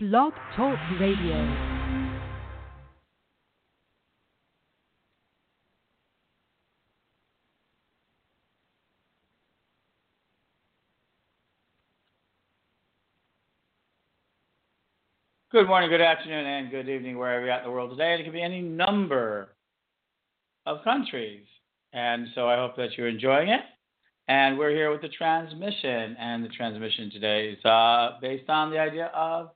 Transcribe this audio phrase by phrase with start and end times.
[0.00, 1.34] Blog Talk Radio.
[15.50, 18.14] Good morning, good afternoon, and good evening, wherever you're at in the world today.
[18.20, 19.56] It could be any number
[20.64, 21.44] of countries.
[21.92, 23.62] And so I hope that you're enjoying it.
[24.28, 26.16] And we're here with the transmission.
[26.20, 29.50] And the transmission today is uh, based on the idea of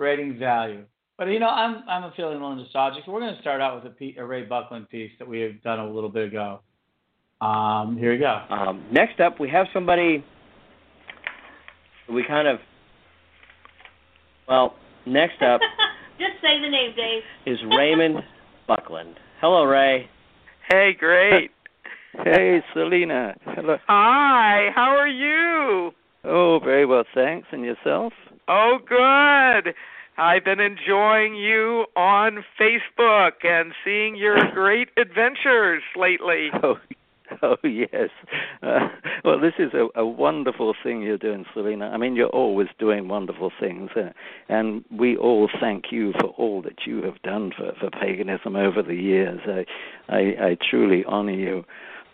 [0.00, 0.82] creating value.
[1.18, 3.04] But you know, I'm I'm feeling a little nostalgic.
[3.04, 5.40] So we're going to start out with a, P, a Ray Buckland piece that we
[5.40, 6.60] have done a little bit ago.
[7.42, 8.40] Um, here we go.
[8.48, 10.24] Um, next up, we have somebody.
[12.10, 12.60] We kind of.
[14.48, 15.60] Well, next up
[16.18, 17.22] Just say the name, Dave.
[17.44, 18.16] is Raymond
[18.66, 19.16] Buckland.
[19.42, 20.08] Hello, Ray.
[20.70, 21.50] Hey, great.
[22.24, 23.36] Hey, Selena.
[23.44, 23.76] Hello.
[23.86, 25.92] Hi, how are you?
[26.24, 27.46] Oh, very well, thanks.
[27.52, 28.12] And yourself?
[28.52, 29.74] Oh, good.
[30.18, 36.48] I've been enjoying you on Facebook and seeing your great adventures lately.
[36.62, 36.74] Oh,
[37.42, 38.10] oh yes.
[38.60, 38.88] Uh,
[39.24, 41.86] well, this is a, a wonderful thing you're doing, Selena.
[41.86, 44.10] I mean, you're always doing wonderful things, uh,
[44.48, 48.82] and we all thank you for all that you have done for, for paganism over
[48.82, 49.38] the years.
[49.46, 49.64] I,
[50.12, 51.64] I, I truly honor you.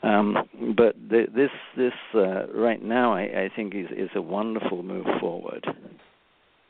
[0.03, 0.37] Um,
[0.77, 5.07] but th- this, this uh, right now, I, I think is is a wonderful move
[5.19, 5.67] forward.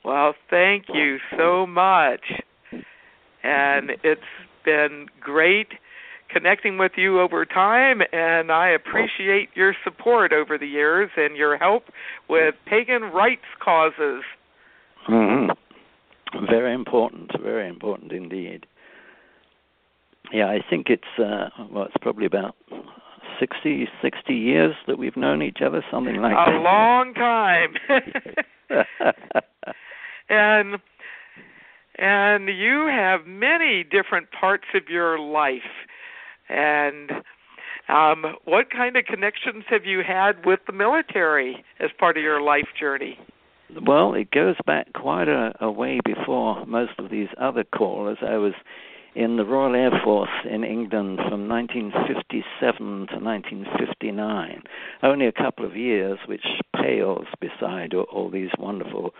[0.07, 2.21] Well, thank you so much.
[3.43, 4.21] And it's
[4.65, 5.67] been great
[6.33, 11.57] connecting with you over time, and I appreciate your support over the years and your
[11.57, 11.87] help
[12.29, 14.23] with pagan rights causes.
[15.09, 15.51] Mm-hmm.
[16.49, 18.67] Very important, very important indeed.
[20.33, 22.55] Yeah, I think it's uh, well, it's probably about
[23.41, 26.55] 60, 60 years that we've known each other, something like A that.
[26.55, 27.75] A long time.
[30.29, 30.77] and
[31.99, 35.63] and you have many different parts of your life
[36.49, 37.11] and
[37.89, 42.41] um, what kind of connections have you had with the military as part of your
[42.43, 43.19] life journey?
[43.87, 48.19] Well, it goes back quite a, a way before most of these other callers.
[48.23, 48.55] I was
[49.15, 54.63] in the Royal Air Force in England from 1957 to 1959.
[55.03, 59.15] Only a couple of years, which pales beside all, all these wonderful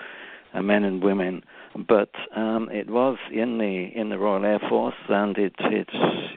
[0.63, 1.43] men and women.
[1.77, 5.89] But um, it was in the in the Royal Air Force, and it it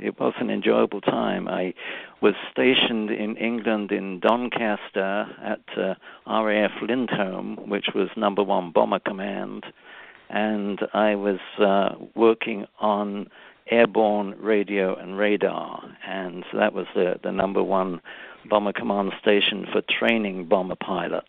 [0.02, 1.48] it was an enjoyable time.
[1.48, 1.74] I
[2.22, 5.96] was stationed in England in Doncaster at uh,
[6.28, 9.66] RAF Lindholme, which was Number One Bomber Command,
[10.30, 13.30] and I was uh, working on
[13.72, 18.02] airborne radio and radar, and that was the the number one
[18.50, 21.28] bomber command station for training bomber pilots.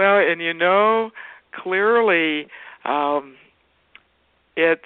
[0.00, 1.10] Well, and you know,
[1.52, 2.46] clearly
[2.86, 3.34] um,
[4.56, 4.80] it's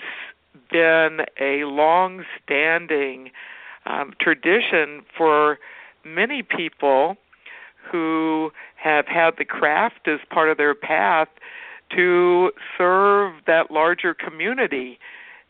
[0.72, 3.30] been a long standing
[3.86, 5.60] um, tradition for
[6.04, 7.16] many people
[7.92, 11.28] who have had the craft as part of their path
[11.94, 14.98] to serve that larger community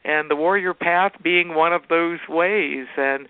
[0.04, 2.86] and the warrior path being one of those ways.
[2.98, 3.28] And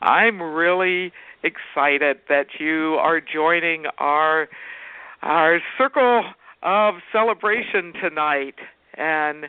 [0.00, 1.12] I'm really
[1.42, 4.48] excited that you are joining our
[5.26, 6.22] our circle
[6.62, 8.54] of celebration tonight
[8.94, 9.46] and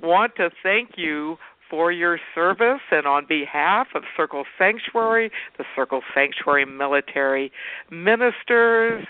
[0.00, 1.36] want to thank you
[1.68, 7.50] for your service and on behalf of Circle Sanctuary, the Circle Sanctuary military
[7.90, 9.04] ministers,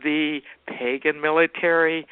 [0.00, 2.06] the pagan military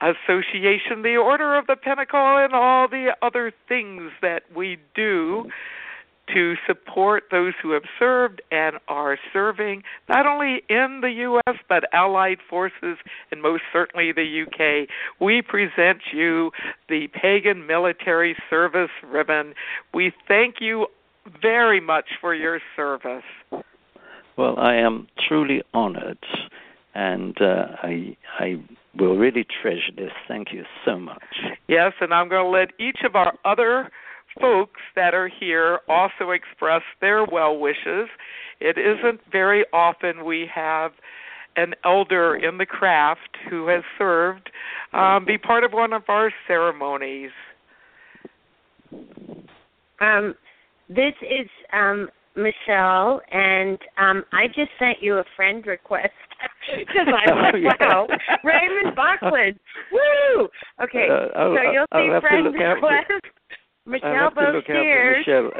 [0.00, 5.50] association, the Order of the Pentacle, and all the other things that we do
[6.32, 11.56] to support those who have served and are serving not only in the U.S.
[11.68, 12.98] but allied forces
[13.30, 14.88] and most certainly the UK.
[15.20, 16.50] We present you
[16.88, 19.54] the Pagan Military Service Ribbon.
[19.92, 20.86] We thank you
[21.40, 23.24] very much for your service.
[24.36, 26.18] Well, I am truly honored,
[26.94, 28.56] and uh, I I
[28.98, 30.10] will really treasure this.
[30.28, 31.22] Thank you so much.
[31.68, 33.90] Yes, and I'm going to let each of our other
[34.40, 38.08] folks that are here also express their well wishes.
[38.60, 40.92] It isn't very often we have
[41.56, 44.50] an elder in the craft who has served
[44.92, 47.30] um, be part of one of our ceremonies.
[50.00, 50.34] Um,
[50.88, 56.10] this is um, Michelle, and um, I just sent you a friend request
[56.78, 57.72] because I'm like, Oh, yeah.
[57.80, 58.06] wow,
[58.42, 59.58] Raymond Buckland,
[59.92, 60.48] woo!
[60.82, 63.10] Okay, Uh, so you'll I'll see friend request.
[63.86, 65.14] Michelle have to both look out for.
[65.18, 65.50] Michelle.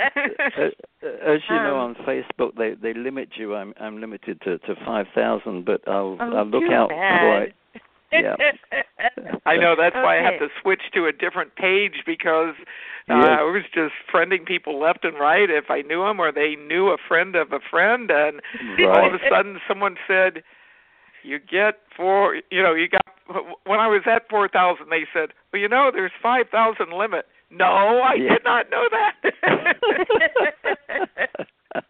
[1.02, 3.54] As you know, Um, on Facebook, they they limit you.
[3.54, 7.20] I'm I'm limited to to five thousand, but I'll Oh, I'll look too out bad.
[7.20, 7.54] for it.
[8.12, 8.36] Yeah.
[9.46, 12.54] I know that's why I have to switch to a different page because
[13.08, 13.38] uh, Yes.
[13.40, 16.88] I was just friending people left and right if I knew them or they knew
[16.88, 18.40] a friend of a friend, and
[18.86, 20.42] all of a sudden someone said,
[21.22, 23.00] "You get four, you know, you got."
[23.64, 27.26] When I was at four thousand, they said, "Well, you know, there's five thousand limit."
[27.50, 28.28] No, I Yeah.
[28.34, 29.14] did not know that.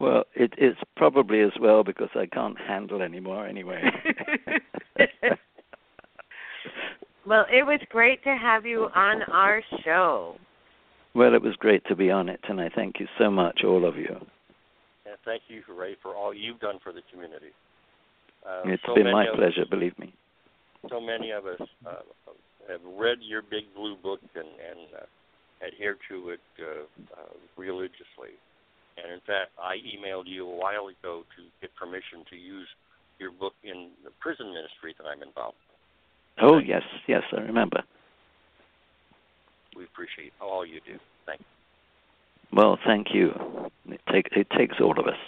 [0.00, 3.82] well, it, it's probably as well because I can't handle anymore anyway.
[7.26, 10.36] well, it was great to have you on our show.
[11.14, 13.84] well, it was great to be on it, and I thank you so much, all
[13.84, 14.16] of you.
[15.06, 17.52] And thank you, Ray, for all you've done for the community.
[18.46, 20.12] Uh, It's so been my pleasure, Us, believe me.
[20.90, 22.02] so many of us uh,
[22.70, 26.84] have read your big blue book and, and uh, adhere to it uh,
[27.14, 28.36] uh, religiously.
[28.96, 32.68] And in fact, I emailed you a while ago to get permission to use
[33.18, 35.56] your book in the prison ministry that I'm involved.
[36.38, 36.44] in.
[36.44, 37.82] Oh, yes, yes, I remember.
[39.76, 40.98] We appreciate all you do.
[41.26, 41.46] Thank you.
[42.56, 43.32] Well, thank you.
[43.88, 45.18] It, take, it takes all of us.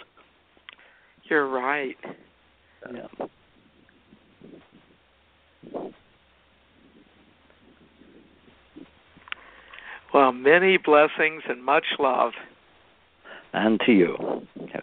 [1.28, 1.96] You're right.
[2.92, 3.26] Yeah.
[10.16, 12.32] Well, many blessings and much love.
[13.52, 14.16] And to you.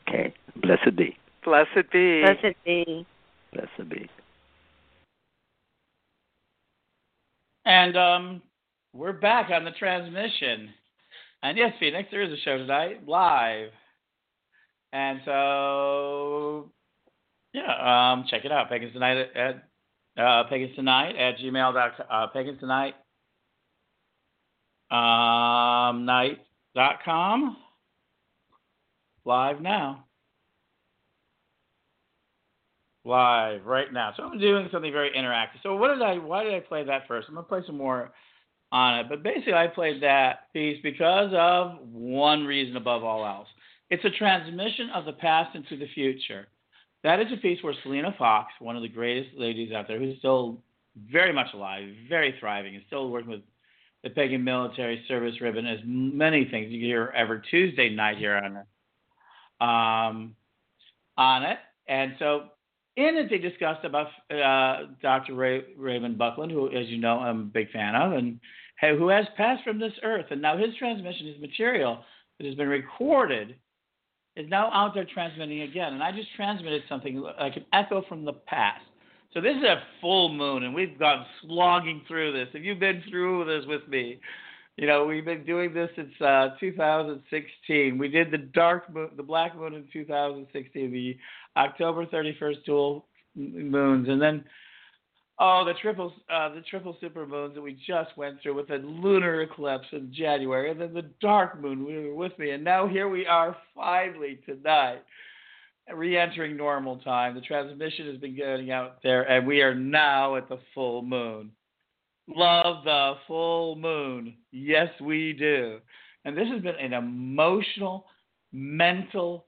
[0.07, 0.31] Okay.
[0.55, 1.17] Blessed be.
[1.43, 2.21] Blessed be.
[2.21, 3.07] Blessed be.
[3.51, 4.09] Blessed be.
[7.65, 8.41] And um,
[8.93, 10.69] we're back on the transmission.
[11.41, 13.69] And yes, Phoenix, there is a show tonight live.
[14.91, 16.69] And so,
[17.53, 18.69] yeah, um, check it out.
[18.69, 19.35] Pagans Tonight at,
[20.15, 22.05] at uh, Pagans Tonight at gmail.com.
[22.07, 22.93] Uh, Pagans Tonight
[24.93, 27.57] um, night.com.
[29.25, 30.05] Live now.
[33.05, 34.13] Live right now.
[34.15, 35.61] So I'm doing something very interactive.
[35.63, 36.17] So what did I?
[36.19, 37.27] Why did I play that first?
[37.27, 38.11] I'm gonna play some more
[38.71, 39.09] on it.
[39.09, 43.47] But basically, I played that piece because of one reason above all else.
[43.89, 46.47] It's a transmission of the past into the future.
[47.03, 50.17] That is a piece where Selena Fox, one of the greatest ladies out there, who's
[50.19, 50.61] still
[51.11, 53.41] very much alive, very thriving, and still working with
[54.03, 58.57] the Pagan Military Service Ribbon, as many things you hear every Tuesday night here on
[59.61, 60.35] um,
[61.17, 61.57] on it.
[61.87, 62.49] And so
[62.95, 65.35] in it, they discussed about uh, Dr.
[65.35, 68.39] Ray, Raymond Buckland, who, as you know, I'm a big fan of, and
[68.81, 70.25] who has passed from this earth.
[70.31, 72.03] And now his transmission, his material
[72.37, 73.55] that has been recorded,
[74.35, 75.93] is now out there transmitting again.
[75.93, 78.83] And I just transmitted something like an echo from the past.
[79.33, 82.49] So this is a full moon, and we've gone slogging through this.
[82.53, 84.19] Have you been through this with me?
[84.77, 87.97] You know, we've been doing this since uh, 2016.
[87.97, 91.17] We did the dark moon, the black moon in 2016, the
[91.57, 94.43] October 31st dual moons, and then
[95.39, 98.77] oh, the triple, uh, the triple super moons that we just went through with the
[98.77, 101.85] lunar eclipse in January, and then the dark moon.
[101.85, 105.01] We were with me, and now here we are finally tonight,
[105.93, 107.35] re-entering normal time.
[107.35, 111.51] The transmission has been getting out there, and we are now at the full moon.
[112.27, 114.35] Love the full moon.
[114.51, 115.79] Yes, we do.
[116.25, 118.05] And this has been an emotional,
[118.51, 119.45] mental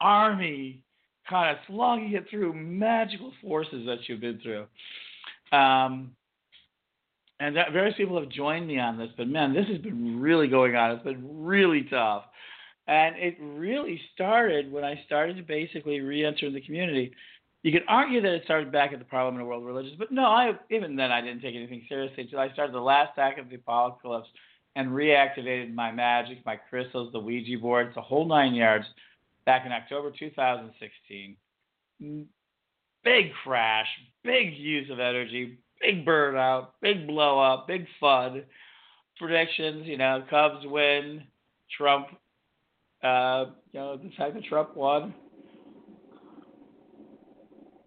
[0.00, 0.82] army
[1.28, 4.66] kind of slogging it through magical forces that you've been through.
[5.56, 6.12] Um,
[7.40, 10.48] and that, various people have joined me on this, but man, this has been really
[10.48, 10.92] going on.
[10.92, 12.24] It's been really tough.
[12.86, 17.12] And it really started when I started to basically re enter the community.
[17.62, 20.24] You could argue that it started back at the Parliament of World Religions, but no,
[20.24, 23.48] I even then I didn't take anything seriously until I started the last act of
[23.48, 24.28] the apocalypse
[24.76, 28.84] and reactivated my magic, my crystals, the Ouija boards, the whole nine yards
[29.46, 31.36] back in October 2016.
[32.02, 32.26] Mm,
[33.02, 33.86] big crash,
[34.24, 38.42] big use of energy, big burnout, big blow up, big fun.
[39.18, 41.22] Predictions, you know, Cubs win,
[41.76, 42.08] Trump,
[43.04, 45.14] uh, you know, the fact that Trump won.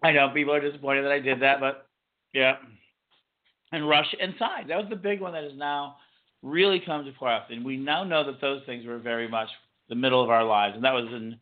[0.02, 1.88] I know people are disappointed that I did that, but
[2.32, 2.56] yeah.
[3.72, 4.66] And Russia inside.
[4.68, 5.96] That was the big one that has now
[6.42, 7.42] really come to pass.
[7.50, 9.48] And we now know that those things were very much
[9.88, 10.76] the middle of our lives.
[10.76, 11.36] And that was in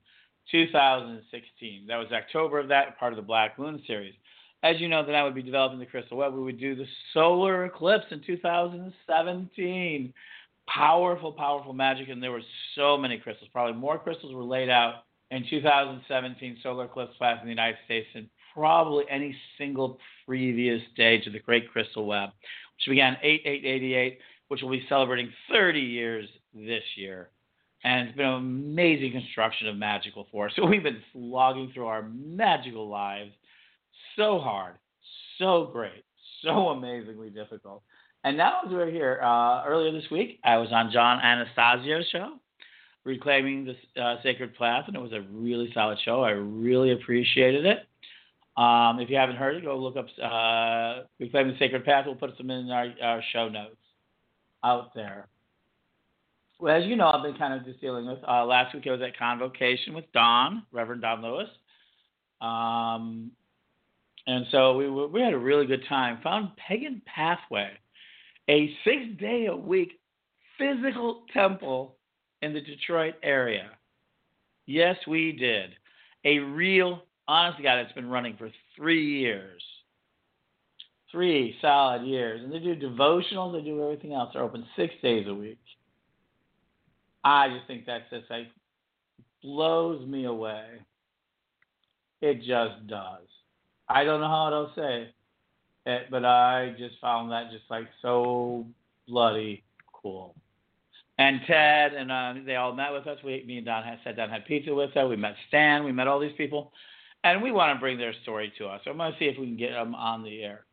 [0.51, 1.87] 2016.
[1.87, 4.15] That was October of that, part of the Black Moon series.
[4.63, 6.33] As you know, then I would be developing the crystal web.
[6.33, 10.15] We would do the solar eclipse in 2017.
[10.69, 12.09] Powerful, powerful magic.
[12.09, 12.43] And there were
[12.75, 13.51] so many crystals.
[13.53, 18.07] Probably more crystals were laid out in 2017 solar eclipse class in the United States
[18.15, 24.19] than probably any single previous stage of the Great Crystal Web, which began 8888,
[24.49, 27.31] which will be celebrating 30 years this year.
[27.85, 30.53] And it's been an amazing construction of magical force.
[30.57, 33.33] So we've been slogging through our magical lives
[34.17, 34.77] so hard,
[35.39, 36.05] so great,
[36.43, 37.83] so amazingly difficult.
[38.27, 42.33] And now as we're here, uh, earlier this week, I was on John Anastasio's show,
[43.05, 46.25] Reclaiming the uh, Sacred Path, and it was a really solid show.
[46.25, 47.87] I really appreciated it.
[48.61, 52.07] Um, if you haven't heard it, go look up uh, Reclaiming the Sacred Path.
[52.07, 53.77] We'll put some in our, our show notes
[54.65, 55.29] out there.
[56.59, 58.19] Well, as you know, I've been kind of just dealing with.
[58.29, 61.49] Uh, last week I was at Convocation with Don, Reverend Don Lewis.
[62.41, 63.31] Um,
[64.27, 66.19] and so we, we had a really good time.
[66.25, 67.71] Found Pagan Pathway,
[68.49, 69.99] a six day a week
[70.59, 71.97] physical temple
[72.43, 73.71] in the Detroit area.
[74.67, 75.71] Yes, we did.
[76.25, 79.63] A real, honest God, it's been running for three years.
[81.11, 82.43] Three solid years.
[82.43, 84.31] And they do devotionals, they do everything else.
[84.33, 85.59] They're open six days a week.
[87.25, 88.47] I just think that's just like
[89.43, 90.65] blows me away.
[92.23, 93.27] It just does.
[93.89, 95.15] I don't know how else to say
[95.87, 98.67] it, but I just found that just like so
[99.09, 99.63] bloody
[99.93, 100.35] cool.
[101.19, 103.19] And Ted and uh, they all met with us.
[103.25, 105.09] We, me and Don had sat down, had pizza with them.
[105.09, 105.85] We met Stan.
[105.85, 106.73] We met all these people,
[107.25, 108.83] and we want to bring their story to us.
[108.85, 110.67] So I'm going to see if we can get them on the air.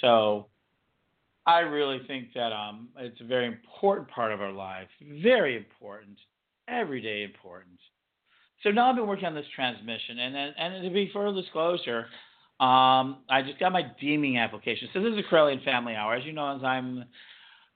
[0.00, 0.46] So
[1.46, 4.88] I really think that um, it's a very important part of our life,
[5.22, 6.16] very important,
[6.66, 7.78] everyday important.
[8.62, 12.06] So now I've been working on this transmission, and and to be full disclosure,
[12.60, 14.88] um, I just got my deeming application.
[14.92, 17.04] So this is a Correllian Family Hour, as you know, as I'm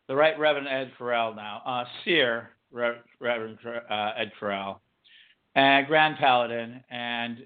[0.08, 4.78] the Right Reverend Ed Correll now, uh, Seer Reverend uh, Ed Correll,
[5.54, 7.38] and Grand Paladin, and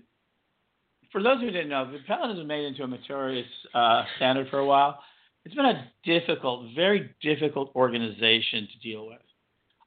[1.12, 4.58] for those who didn't know, the Paladin been made into a notorious uh, standard for
[4.58, 4.98] a while.
[5.44, 9.20] It's been a difficult, very difficult organization to deal with.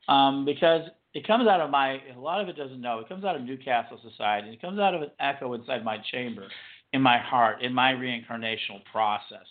[0.08, 3.26] Um, because it comes out of my, a lot of it doesn't know, it comes
[3.26, 6.48] out of Newcastle Society, it comes out of an echo inside my chamber,
[6.94, 9.46] in my heart, in my reincarnational process.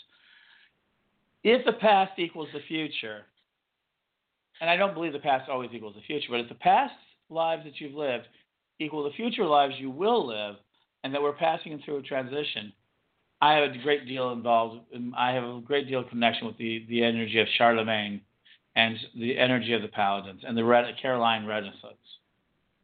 [1.45, 3.23] If the past equals the future,
[4.61, 6.95] and I don't believe the past always equals the future, but if the past
[7.31, 8.27] lives that you've lived
[8.81, 10.57] equal the future lives you will live,
[11.05, 12.73] and that we're passing through a transition,
[13.41, 14.81] I have a great deal involved.
[14.95, 18.21] Um, I have a great deal of connection with the, the energy of Charlemagne
[18.75, 21.97] and the energy of the Paladins and the Caroline Renaissance.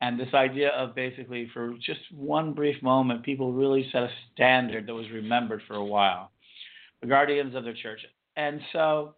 [0.01, 4.87] And this idea of basically, for just one brief moment, people really set a standard
[4.87, 6.31] that was remembered for a while,
[7.01, 8.01] the guardians of their church.
[8.37, 9.15] And so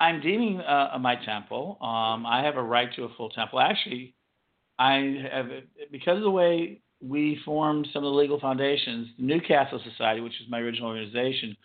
[0.00, 1.78] I'm deeming uh, my temple.
[1.80, 3.60] Um, I have a right to a full temple.
[3.60, 4.14] Actually,
[4.78, 5.46] I have,
[5.92, 9.08] because of the way we formed some of the legal foundations.
[9.18, 11.56] The Newcastle Society, which is my original organization,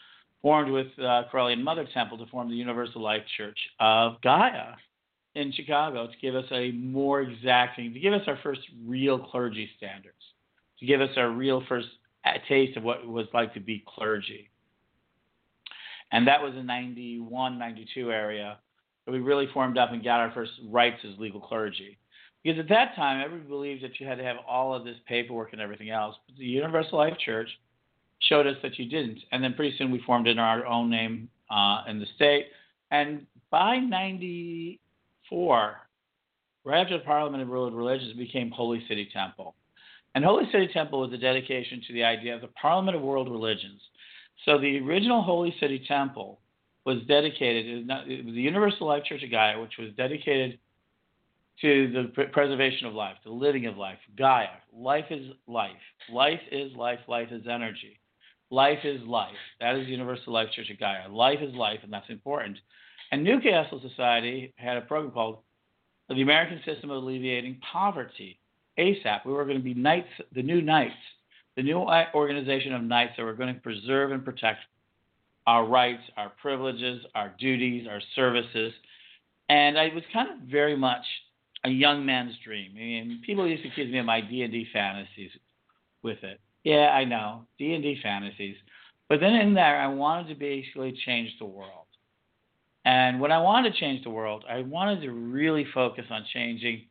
[0.41, 4.73] formed with uh, Correllian Mother Temple to form the Universal Life Church of Gaia
[5.35, 9.69] in Chicago to give us a more exacting, to give us our first real clergy
[9.77, 10.15] standards,
[10.79, 11.87] to give us our real first
[12.47, 14.49] taste of what it was like to be clergy.
[16.11, 18.57] And that was in 91, 92 area.
[19.05, 21.97] that We really formed up and got our first rights as legal clergy.
[22.43, 25.53] Because at that time, everybody believed that you had to have all of this paperwork
[25.53, 26.15] and everything else.
[26.27, 27.49] But the Universal Life Church
[28.19, 29.19] showed us that you didn't.
[29.31, 32.47] And then pretty soon we formed in our own name uh, in the state.
[32.89, 33.77] And by
[35.31, 35.75] 94,
[36.65, 39.55] right after the Parliament of World Religions, became Holy City Temple.
[40.13, 43.31] And Holy City Temple was a dedication to the idea of the Parliament of World
[43.31, 43.81] Religions.
[44.45, 46.39] So the original Holy City Temple
[46.85, 50.59] was dedicated, it was the Universal Life Church of Gaia, which was dedicated
[51.61, 53.99] to the preservation of life, the living of life.
[54.17, 54.47] Gaia.
[54.75, 55.71] Life is life.
[56.11, 56.99] Life is life.
[57.07, 57.99] Life is energy.
[58.49, 59.29] Life is life.
[59.59, 61.07] That is the Universal Life Church of Gaia.
[61.07, 62.57] Life is life, and that's important.
[63.11, 65.39] And Newcastle Society had a program called
[66.07, 68.39] the American System of Alleviating Poverty,
[68.77, 69.25] ASAP.
[69.25, 70.93] We were going to be knights, the new knights,
[71.55, 71.77] the new
[72.13, 74.59] organization of knights that were going to preserve and protect
[75.47, 78.73] our rights, our privileges, our duties, our services.
[79.49, 81.03] And I was kind of very much
[81.65, 82.71] a young man's dream.
[82.75, 85.31] I mean, people used to accuse me of my D and D fantasies
[86.03, 86.39] with it.
[86.63, 88.55] Yeah, I know D and D fantasies,
[89.09, 91.80] but then in there, I wanted to basically change the world.
[92.85, 96.83] And when I wanted to change the world, I wanted to really focus on changing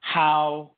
[0.00, 0.72] how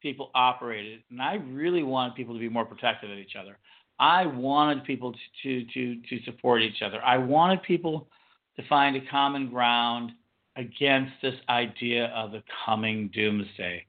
[0.00, 3.58] people operated, and I really wanted people to be more protective of each other.
[3.98, 5.12] I wanted people
[5.42, 7.02] to to to, support each other.
[7.02, 8.08] I wanted people
[8.56, 10.12] to find a common ground
[10.56, 13.84] against this idea of the coming doomsday,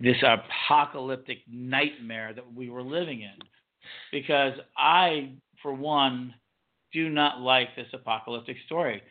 [0.00, 3.38] this apocalyptic nightmare that we were living in.
[4.10, 6.34] Because I, for one,
[6.92, 9.02] do not like this apocalyptic story,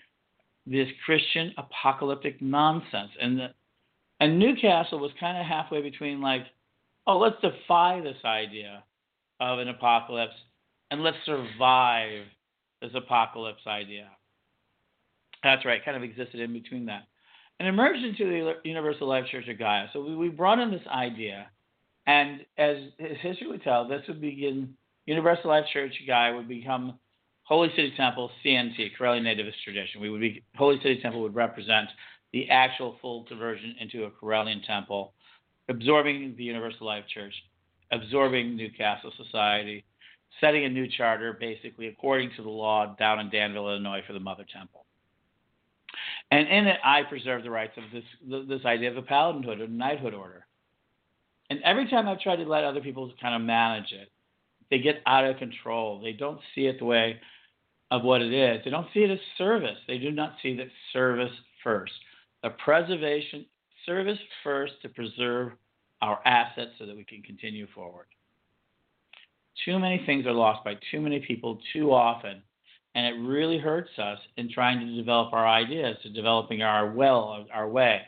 [0.65, 3.12] this Christian apocalyptic nonsense.
[3.20, 3.48] And the,
[4.20, 6.44] and Newcastle was kind of halfway between like,
[7.08, 8.84] oh, let's defy this idea
[9.39, 10.36] of an apocalypse,
[10.91, 12.25] and let's survive
[12.82, 14.08] this apocalypse idea.
[15.44, 17.08] That's right, kind of existed in between that.
[17.60, 19.88] And emerged into the Universal Life Church of Gaia.
[19.94, 21.48] So we, we brought in this idea,
[22.06, 24.75] and as history would tell, this would begin,
[25.08, 27.00] Universal Life Church of Gaia would become
[27.51, 30.00] Holy City Temple, CNT, Correllian Nativist tradition.
[30.00, 31.89] We would be, Holy City Temple would represent
[32.31, 35.12] the actual full conversion into a Correllian temple,
[35.67, 37.34] absorbing the Universal Life Church,
[37.91, 39.84] absorbing Newcastle Society,
[40.39, 44.22] setting a new charter, basically according to the law down in Danville, Illinois, for the
[44.22, 44.86] Mother Temple.
[46.31, 49.67] And in it, I preserve the rights of this this idea of a paladinhood or
[49.67, 50.48] knighthood order.
[51.50, 54.10] And every time I've tried to let other people kind of manage it,
[54.70, 56.00] they get out of control.
[56.00, 57.20] They don't see it the way
[57.91, 58.62] of what it is.
[58.63, 59.77] They don't see it as service.
[59.88, 61.31] They do not see that service
[61.63, 61.91] first.
[62.41, 63.45] The preservation,
[63.86, 65.51] service first to preserve
[66.01, 68.07] our assets so that we can continue forward.
[69.65, 72.41] Too many things are lost by too many people too often,
[72.95, 77.45] and it really hurts us in trying to develop our ideas, to developing our will,
[77.53, 78.01] our way,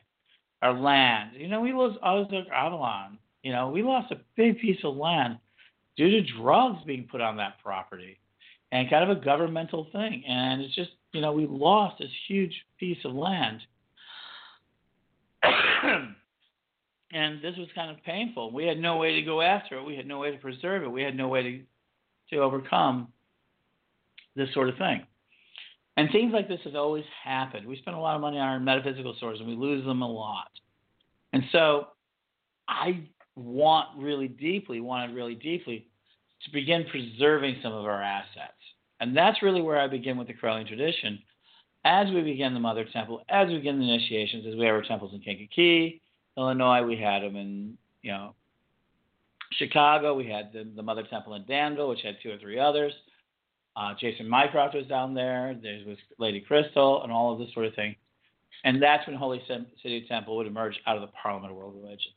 [0.61, 1.31] our land.
[1.35, 3.19] You know, we lost Ozark Avalon.
[3.43, 5.37] You know, we lost a big piece of land
[5.97, 8.17] due to drugs being put on that property
[8.73, 10.23] and kind of a governmental thing.
[10.27, 13.61] And it's just, you know, we lost this huge piece of land.
[17.13, 18.51] and this was kind of painful.
[18.51, 19.85] We had no way to go after it.
[19.85, 20.87] We had no way to preserve it.
[20.87, 21.61] We had no way to
[22.31, 23.09] to overcome
[24.35, 25.05] this sort of thing.
[25.95, 27.67] And things like this has always happened.
[27.67, 30.11] We spend a lot of money on our metaphysical stores and we lose them a
[30.11, 30.49] lot.
[31.31, 31.89] And so
[32.67, 33.03] I
[33.35, 35.85] want really deeply, wanted really deeply
[36.45, 38.53] to begin preserving some of our assets.
[39.03, 41.19] And that's really where I begin with the Correllian tradition.
[41.83, 44.81] As we begin the Mother Temple, as we begin the initiations, as we have our
[44.81, 45.99] temples in Kankakee,
[46.37, 48.33] Illinois, we had them in, you know,
[49.57, 52.93] Chicago, we had the, the Mother Temple in Danville, which had two or three others.
[53.75, 55.53] Uh, Jason Mycroft was down there.
[55.61, 57.97] There was Lady Crystal and all of this sort of thing.
[58.63, 59.41] And that's when Holy
[59.83, 62.15] City Temple would emerge out of the Parliament of World Religions.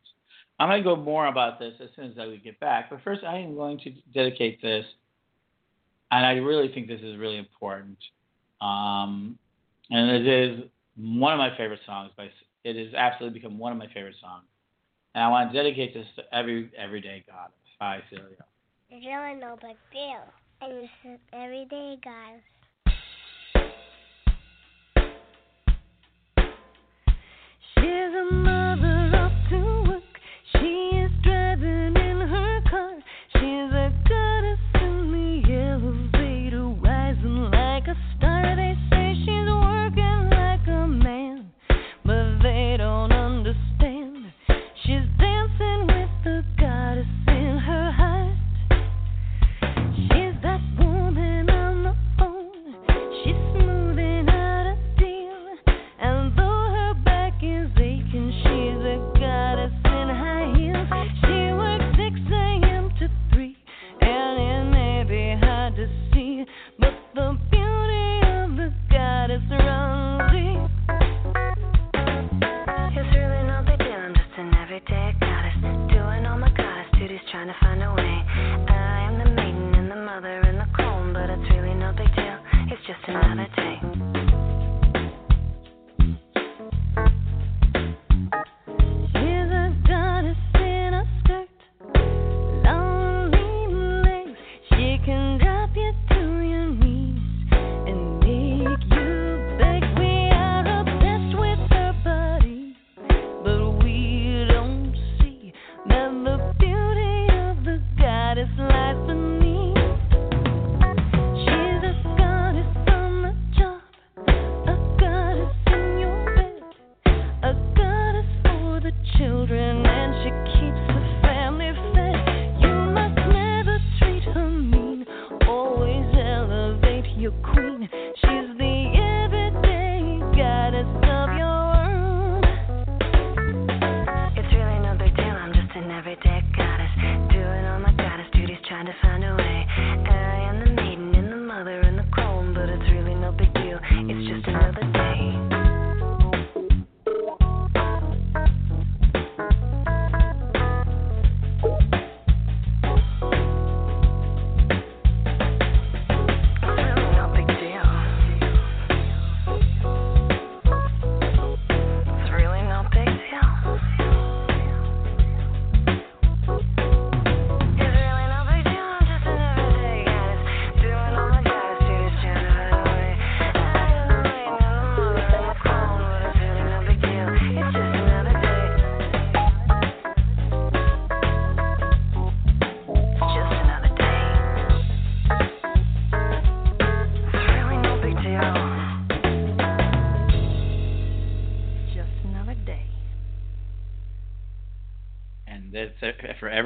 [0.60, 2.90] I'm going to go more about this as soon as I get back.
[2.90, 4.84] But first, I am going to dedicate this,
[6.10, 7.98] and I really think this is really important.
[8.60, 9.38] Um,
[9.90, 10.64] and it is
[10.96, 12.28] one of my favorite songs by
[12.64, 14.44] it has absolutely become one of my favorite songs.
[15.14, 17.54] And I want to dedicate this to every everyday goddess.
[17.80, 18.24] Hi, Celia.
[18.90, 20.22] It's really no big deal.
[20.60, 22.42] And this is everyday goddess.
[27.74, 28.45] She's a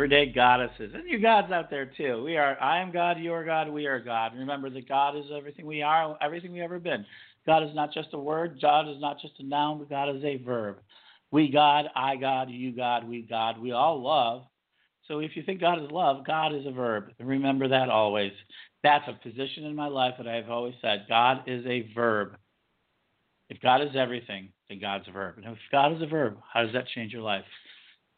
[0.01, 2.23] everyday goddesses and you gods out there too.
[2.25, 2.59] We are.
[2.59, 3.19] I am God.
[3.19, 3.69] You are God.
[3.69, 4.33] We are God.
[4.35, 7.05] Remember that God is everything we are, everything we ever been.
[7.47, 8.59] God is not just a word.
[8.63, 9.79] God is not just a noun.
[9.79, 10.79] But God is a verb.
[11.31, 11.85] We God.
[11.95, 12.49] I God.
[12.49, 13.07] You God.
[13.07, 13.61] We God.
[13.61, 14.45] We all love.
[15.07, 17.11] So if you think God is love, God is a verb.
[17.21, 18.33] Remember that always.
[18.83, 21.05] That's a position in my life that I've always said.
[21.11, 22.39] God is a verb.
[23.51, 25.35] If God is everything, then God's a verb.
[25.37, 27.45] And if God is a verb, how does that change your life?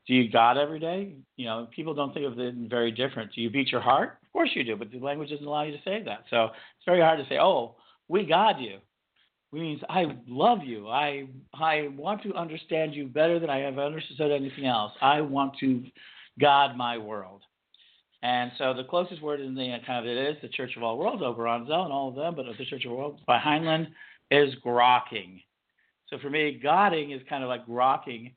[0.07, 1.15] Do you God every day?
[1.37, 3.33] You know, people don't think of it very different.
[3.33, 4.19] Do you beat your heart?
[4.23, 6.25] Of course you do, but the language doesn't allow you to say that.
[6.29, 7.77] So it's very hard to say, oh,
[8.09, 8.79] we God you.
[9.51, 10.89] Which means I love you.
[10.89, 14.93] I I want to understand you better than I have understood anything else.
[15.03, 15.85] I want to
[16.41, 17.43] God my world.
[18.23, 20.97] And so the closest word in the kind of it is the Church of All
[20.97, 23.89] Worlds, Oberon Zell and all of them, but the Church of All Worlds by Heinlein
[24.31, 25.43] is grokking.
[26.09, 28.33] So for me, Godding is kind of like grokking,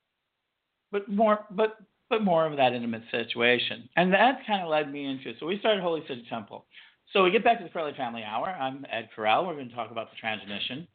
[0.92, 1.78] but more, but
[2.10, 5.34] but more of that intimate situation, and that kind of led me into.
[5.40, 6.66] So we started Holy City Temple.
[7.14, 8.48] So we get back to the Corelli Family Hour.
[8.48, 9.48] I'm Ed Correll.
[9.48, 10.88] We're going to talk about the transmission.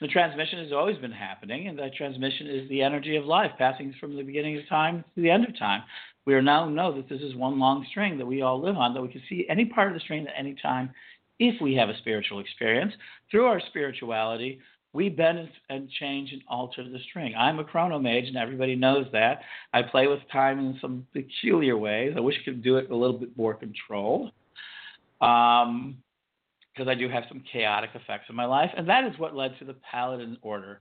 [0.00, 3.94] The transmission has always been happening, and that transmission is the energy of life passing
[4.00, 5.82] from the beginning of time to the end of time.
[6.26, 8.94] We are now know that this is one long string that we all live on,
[8.94, 10.90] that we can see any part of the string at any time
[11.38, 12.92] if we have a spiritual experience.
[13.30, 14.60] Through our spirituality,
[14.94, 17.34] we bend and change and alter the string.
[17.36, 19.40] I'm a chronomage, and everybody knows that.
[19.74, 22.14] I play with time in some peculiar ways.
[22.16, 24.30] I wish I could do it a little bit more controlled.
[25.20, 25.96] Um,
[26.72, 29.56] because I do have some chaotic effects in my life, and that is what led
[29.58, 30.80] to the Paladin Order.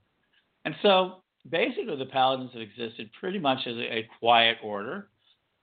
[0.65, 1.17] And so,
[1.49, 5.07] basically, the Paladins have existed pretty much as a, a quiet order.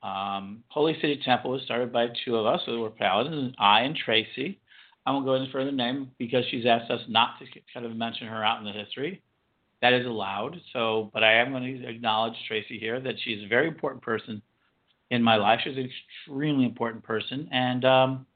[0.02, 3.96] Um, Holy City Temple was started by two of us, so we're Paladins, I and
[3.96, 4.60] Tracy.
[5.06, 8.26] I won't go any further name because she's asked us not to kind of mention
[8.26, 9.22] her out in the history.
[9.80, 10.60] That is allowed.
[10.72, 14.42] So, but I am going to acknowledge Tracy here that she's a very important person
[15.10, 15.60] in my life.
[15.64, 18.26] She's an extremely important person, and um,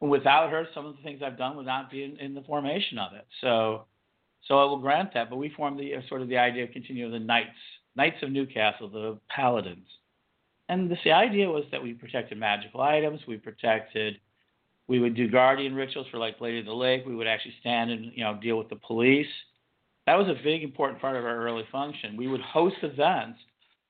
[0.00, 2.98] without her, some of the things I've done would not be in, in, the formation
[2.98, 3.26] of it.
[3.40, 3.86] So,
[4.46, 5.28] so I will grant that.
[5.28, 7.48] But we formed the uh, sort of the idea of continuing the Knights,
[7.96, 9.88] Knights of Newcastle, the Paladins,
[10.70, 14.20] and this, the idea was that we protected magical items, we protected
[14.90, 17.04] we would do guardian rituals for like Lady of the Lake.
[17.06, 19.28] We would actually stand and you know deal with the police.
[20.06, 22.16] That was a big important part of our early function.
[22.16, 23.38] We would host events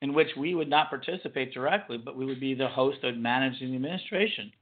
[0.02, 3.70] in which we would not participate directly, but we would be the host of managing
[3.70, 4.52] the administration,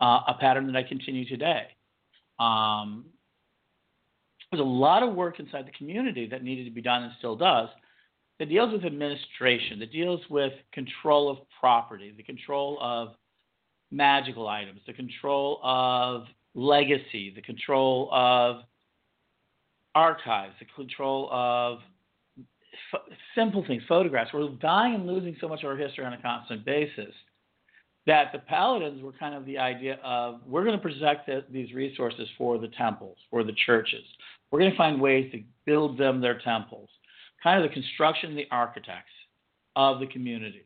[0.00, 1.68] uh, a pattern that I continue today.
[2.40, 3.04] Um,
[4.50, 7.36] there's a lot of work inside the community that needed to be done and still
[7.36, 7.68] does
[8.40, 13.10] that deals with administration, that deals with control of property, the control of
[13.94, 18.62] magical items, the control of legacy, the control of
[19.94, 21.78] archives, the control of
[22.92, 23.00] f-
[23.34, 24.32] simple things, photographs.
[24.32, 27.14] We're dying and losing so much of our history on a constant basis
[28.06, 31.72] that the paladins were kind of the idea of we're going to protect the, these
[31.72, 34.04] resources for the temples, for the churches.
[34.50, 36.88] We're going to find ways to build them their temples,
[37.42, 39.12] kind of the construction, the architects
[39.76, 40.64] of the community.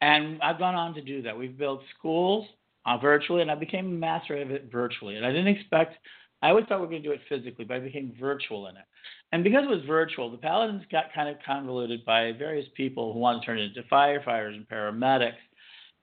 [0.00, 1.36] And I've gone on to do that.
[1.36, 2.46] We've built schools
[2.86, 5.16] uh, virtually, and I became a master of it virtually.
[5.16, 5.94] And I didn't expect,
[6.42, 8.76] I always thought we were going to do it physically, but I became virtual in
[8.76, 8.84] it.
[9.32, 13.18] And because it was virtual, the Paladins got kind of convoluted by various people who
[13.18, 15.32] wanted to turn it into firefighters and paramedics,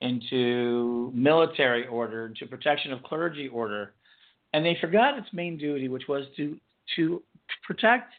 [0.01, 3.93] into military order, into protection of clergy order.
[4.53, 6.57] And they forgot its main duty, which was to,
[6.95, 7.21] to
[7.65, 8.13] protect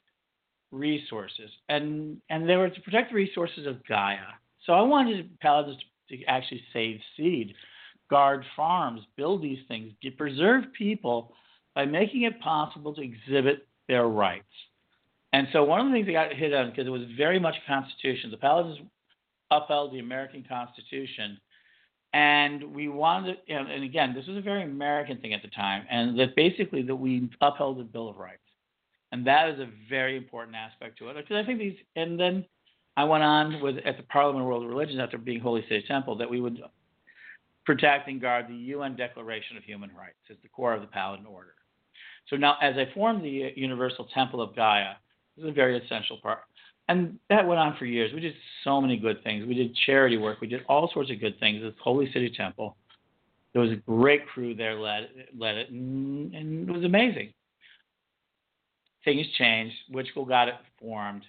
[0.70, 1.50] resources.
[1.68, 4.18] And, and they were to protect the resources of Gaia.
[4.66, 7.54] So I wanted the paladins to actually save seed,
[8.10, 11.34] guard farms, build these things, to preserve people
[11.74, 14.44] by making it possible to exhibit their rights.
[15.32, 17.54] And so one of the things they got hit on because it was very much
[17.66, 18.30] Constitution.
[18.30, 18.78] The Paladins
[19.50, 21.38] upheld the American Constitution,
[22.12, 25.86] and we wanted, and, and again, this was a very American thing at the time,
[25.90, 28.42] and that basically that we upheld the Bill of Rights,
[29.10, 32.44] and that is a very important aspect to it because I think these, and then
[32.96, 36.16] I went on with at the Parliament of World Religions after being Holy City Temple
[36.18, 36.60] that we would
[37.64, 41.26] protect and guard the UN Declaration of Human Rights as the core of the Paladin
[41.26, 41.54] Order.
[42.28, 44.94] So now, as I formed the Universal Temple of Gaia,
[45.36, 46.40] this is a very essential part.
[46.88, 48.12] And that went on for years.
[48.12, 49.46] We did so many good things.
[49.46, 50.40] We did charity work.
[50.40, 52.76] We did all sorts of good things at Holy City Temple.
[53.52, 57.32] There was a great crew there led led it, and, and it was amazing.
[59.04, 59.74] Things changed.
[59.90, 61.22] Witch School got it formed.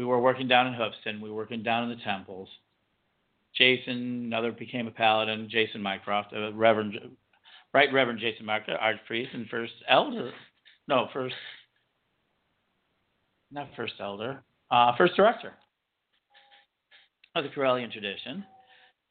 [0.00, 1.20] We were working down in Hoofston.
[1.20, 2.48] We were working down in the temples.
[3.54, 5.46] Jason, another became a paladin.
[5.50, 6.98] Jason Mycroft, a Reverend,
[7.74, 10.32] Right Reverend Jason Mycroft, archpriest and first elder.
[10.88, 11.34] No, first,
[13.52, 15.52] not first elder, uh, first director
[17.34, 18.42] of the Correllian tradition.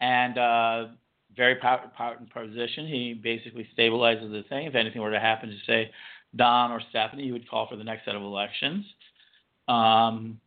[0.02, 0.86] and uh,
[1.36, 1.92] very powerful
[2.34, 2.88] position.
[2.88, 4.66] He basically stabilizes the thing.
[4.66, 5.92] If anything were to happen to say
[6.36, 8.86] Don or Stephanie, he would call for the next set of elections.
[9.68, 10.40] Um,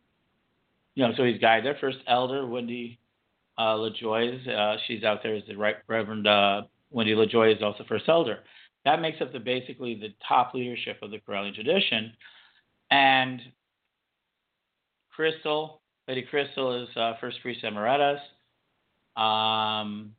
[0.95, 1.77] you know, so he's guided there.
[1.79, 2.99] First elder, Wendy
[3.57, 7.83] uh, LaJoy, uh, she's out there as the right Reverend uh, Wendy LaJoy is also
[7.87, 8.39] first elder.
[8.85, 12.13] That makes up the basically the top leadership of the Correllian tradition.
[12.91, 13.41] And
[15.11, 18.19] Crystal, Lady Crystal is uh, first priest emeritus.
[19.15, 20.13] Um,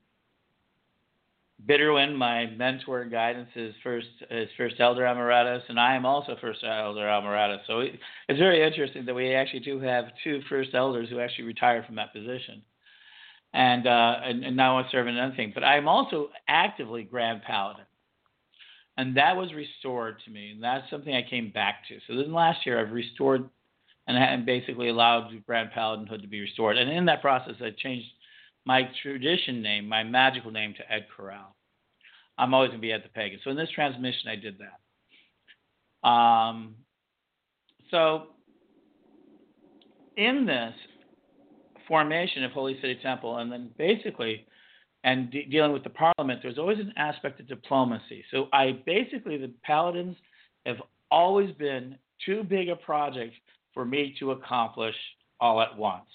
[1.66, 6.36] Bitterwin, my mentor and guidance, is first is first elder emeritus, and I am also
[6.40, 7.60] first elder emeritus.
[7.66, 11.86] So it's very interesting that we actually do have two first elders who actually retired
[11.86, 12.60] from that position,
[13.54, 15.52] and uh, and, and now I'm serving another thing.
[15.54, 17.86] But I'm also actively Grand Paladin,
[18.98, 21.98] and that was restored to me, and that's something I came back to.
[22.08, 23.48] So then last year I've restored
[24.06, 28.08] and basically allowed Grand Paladinhood to be restored, and in that process I changed
[28.66, 31.53] my tradition name, my magical name to Ed Correll.
[32.38, 33.38] I'm always going to be Ed the Pagan.
[33.44, 36.09] So in this transmission, I did that.
[36.09, 36.74] Um,
[37.90, 38.29] so
[40.16, 40.74] in this
[41.87, 44.46] formation of Holy City Temple, and then basically,
[45.05, 48.24] and de- dealing with the Parliament, there's always an aspect of diplomacy.
[48.31, 50.16] So I basically, the Paladins
[50.66, 50.79] have
[51.11, 53.35] always been too big a project
[53.74, 54.94] for me to accomplish
[55.40, 56.07] all at once.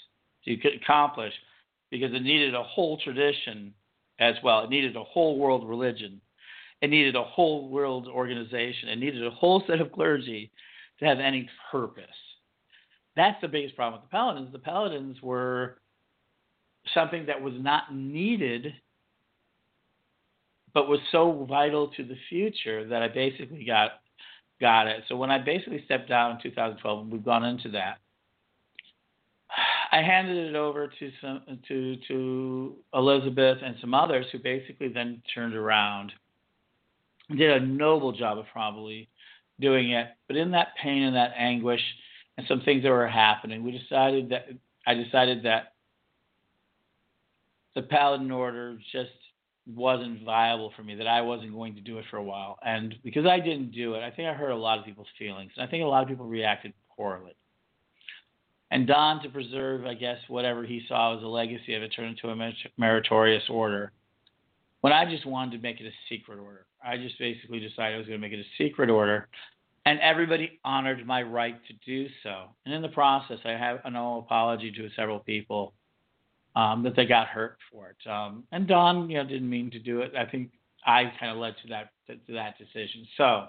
[0.45, 1.33] To accomplish
[1.89, 3.73] because it needed a whole tradition
[4.19, 4.63] as well.
[4.63, 6.21] It needed a whole world religion.
[6.81, 8.89] It needed a whole world organization.
[8.89, 10.51] It needed a whole set of clergy
[10.99, 12.05] to have any purpose.
[13.15, 14.51] That's the biggest problem with the paladins.
[14.51, 15.79] The paladins were
[16.93, 18.73] something that was not needed,
[20.73, 23.91] but was so vital to the future that I basically got
[24.61, 25.03] got it.
[25.07, 27.99] So when I basically stepped down in 2012, and we've gone into that,
[29.91, 35.21] I handed it over to some to to Elizabeth and some others who basically then
[35.33, 36.11] turned around
[37.35, 39.09] did a noble job of probably
[39.59, 40.07] doing it.
[40.27, 41.81] But in that pain and that anguish
[42.37, 44.47] and some things that were happening, we decided that
[44.85, 45.73] I decided that
[47.75, 49.11] the Paladin Order just
[49.67, 52.57] wasn't viable for me, that I wasn't going to do it for a while.
[52.65, 55.51] And because I didn't do it, I think I hurt a lot of people's feelings.
[55.55, 57.33] And I think a lot of people reacted poorly
[58.71, 62.17] and Don to preserve, I guess, whatever he saw as a legacy of it turned
[62.17, 63.91] into a meritorious order.
[64.81, 67.97] When I just wanted to make it a secret order, I just basically decided I
[67.97, 69.27] was going to make it a secret order,
[69.85, 72.45] and everybody honored my right to do so.
[72.65, 75.73] And in the process, I have an apology to several people
[76.55, 78.09] um, that they got hurt for it.
[78.09, 80.13] Um, and Don, you know, didn't mean to do it.
[80.15, 80.51] I think
[80.85, 83.05] I kind of led to that to, to that decision.
[83.17, 83.47] So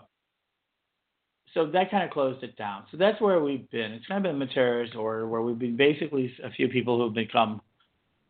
[1.55, 2.85] so that kind of closed it down.
[2.91, 3.93] So that's where we've been.
[3.93, 7.61] It's kind of been Materialist order where we've been basically a few people who've become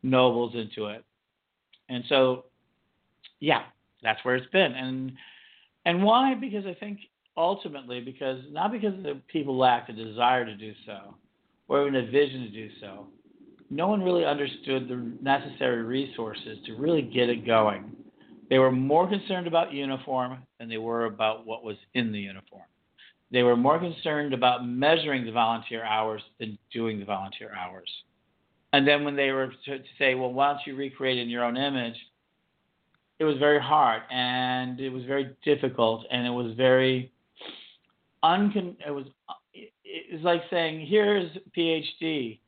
[0.03, 1.05] nobles into it.
[1.89, 2.47] And so,
[3.41, 3.63] yeah,
[4.03, 4.73] that's where it's been.
[4.73, 5.13] And
[5.85, 6.35] and why?
[6.35, 7.01] Because I think
[7.37, 11.15] ultimately, because not because the people lacked a desire to do so
[11.69, 13.07] or even a vision to do so.
[13.71, 17.93] No one really understood the necessary resources to really get it going.
[18.51, 22.65] They were more concerned about uniform than they were about what was in the uniform.
[23.33, 27.88] They were more concerned about measuring the volunteer hours than doing the volunteer hours.
[28.73, 31.45] And then when they were to, to say, well, why don't you recreate in your
[31.45, 31.97] own image?
[33.19, 37.12] It was very hard and it was very difficult and it was very
[38.25, 38.77] uncon.
[38.87, 39.05] It was
[39.53, 42.38] it was like saying, here's PhD.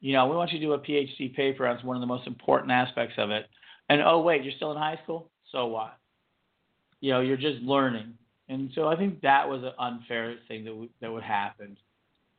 [0.00, 2.26] You know, we want you to do a PhD paper on one of the most
[2.26, 3.46] important aspects of it.
[3.88, 5.30] And oh wait, you're still in high school?
[5.52, 5.96] So what?
[7.00, 8.14] You know, you're just learning.
[8.48, 11.76] And so I think that was an unfair thing that w- that would happen.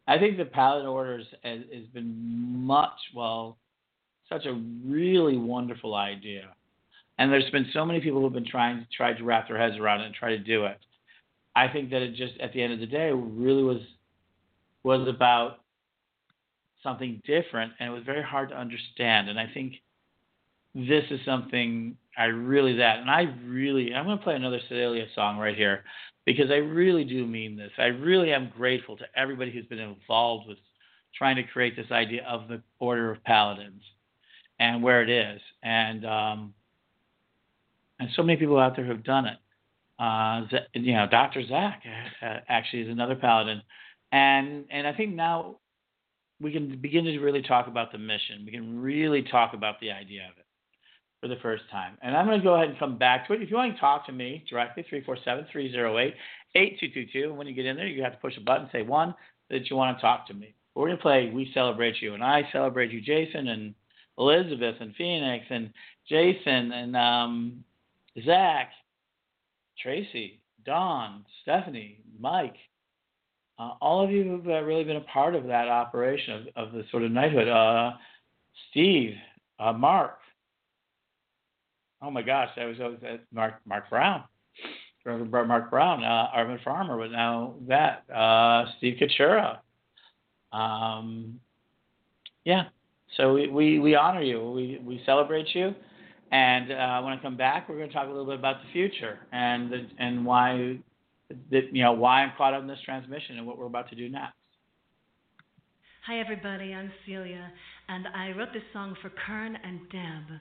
[0.07, 2.15] I think the Paladin Orders has, has been
[2.65, 3.57] much well,
[4.29, 4.53] such a
[4.85, 6.53] really wonderful idea,
[7.17, 9.77] and there's been so many people who've been trying to try to wrap their heads
[9.77, 10.77] around it and try to do it.
[11.55, 13.81] I think that it just at the end of the day really was
[14.83, 15.61] was about
[16.83, 19.29] something different, and it was very hard to understand.
[19.29, 19.73] And I think
[20.75, 25.05] this is something I really that, and I really I'm going to play another Sedalia
[25.15, 25.85] song right here
[26.25, 27.71] because I really do mean this.
[27.77, 30.57] I really am grateful to everybody who's been involved with
[31.17, 33.83] trying to create this idea of the Order of Paladins
[34.59, 36.53] and where it is, and um,
[37.99, 39.38] and so many people out there who've done it.
[39.97, 40.41] Uh,
[40.73, 41.47] you know, Dr.
[41.47, 41.83] Zach
[42.21, 43.61] uh, actually is another paladin,
[44.11, 45.57] and and I think now
[46.41, 48.43] we can begin to really talk about the mission.
[48.45, 50.44] We can really talk about the idea of it
[51.25, 51.97] for the first time.
[52.03, 53.41] And I'm going to go ahead and come back to it.
[53.41, 56.13] If you want to talk to me directly, 347 308
[56.53, 57.29] 8222.
[57.29, 59.15] And when you get in there, you have to push a button, say one,
[59.49, 60.53] that you want to talk to me.
[60.75, 62.13] We're going to play We Celebrate You.
[62.13, 63.73] And I celebrate you, Jason, and
[64.19, 65.73] Elizabeth, and Phoenix, and,
[66.07, 67.63] Jason, and um,
[68.23, 68.69] Zach,
[69.81, 72.57] Tracy, Don, Stephanie, Mike.
[73.57, 76.73] Uh, all of you have uh, really been a part of that operation of, of
[76.73, 77.47] the sort of knighthood.
[77.47, 77.93] Uh,
[78.69, 79.15] Steve,
[79.57, 80.19] uh, Mark.
[82.05, 84.23] Oh my gosh, that was, was uh, Mark Mark Brown,
[85.03, 89.57] Reverend Mark Brown, uh, Arvin Farmer, but now that uh, Steve Kachura.
[90.53, 91.39] Um,
[92.43, 92.65] yeah,
[93.17, 94.51] so we, we, we honor you.
[94.51, 95.73] We we celebrate you.
[96.31, 98.71] And uh, when I come back, we're going to talk a little bit about the
[98.71, 100.77] future and the, and why
[101.51, 103.95] that you know why I'm caught up in this transmission and what we're about to
[103.95, 104.33] do next.
[106.05, 106.73] Hi, everybody.
[106.73, 107.51] I'm Celia,
[107.89, 110.39] and I wrote this song for Kern and Deb,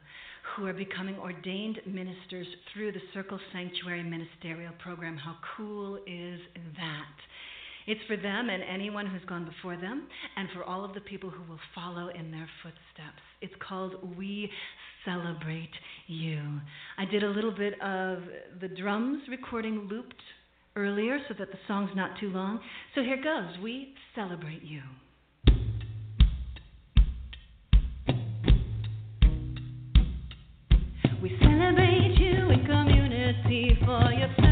[0.52, 5.16] who are becoming ordained ministers through the Circle Sanctuary Ministerial Program.
[5.16, 6.40] How cool is
[6.76, 7.16] that?
[7.86, 11.28] It's for them and anyone who's gone before them, and for all of the people
[11.28, 13.22] who will follow in their footsteps.
[13.40, 14.50] It's called We
[15.04, 15.72] Celebrate
[16.06, 16.40] You.
[16.96, 18.20] I did a little bit of
[18.60, 20.14] the drums recording looped
[20.76, 22.58] earlier so that the song's not too long.
[22.94, 24.80] So here goes We Celebrate You.
[31.24, 34.43] We celebrate you in community for your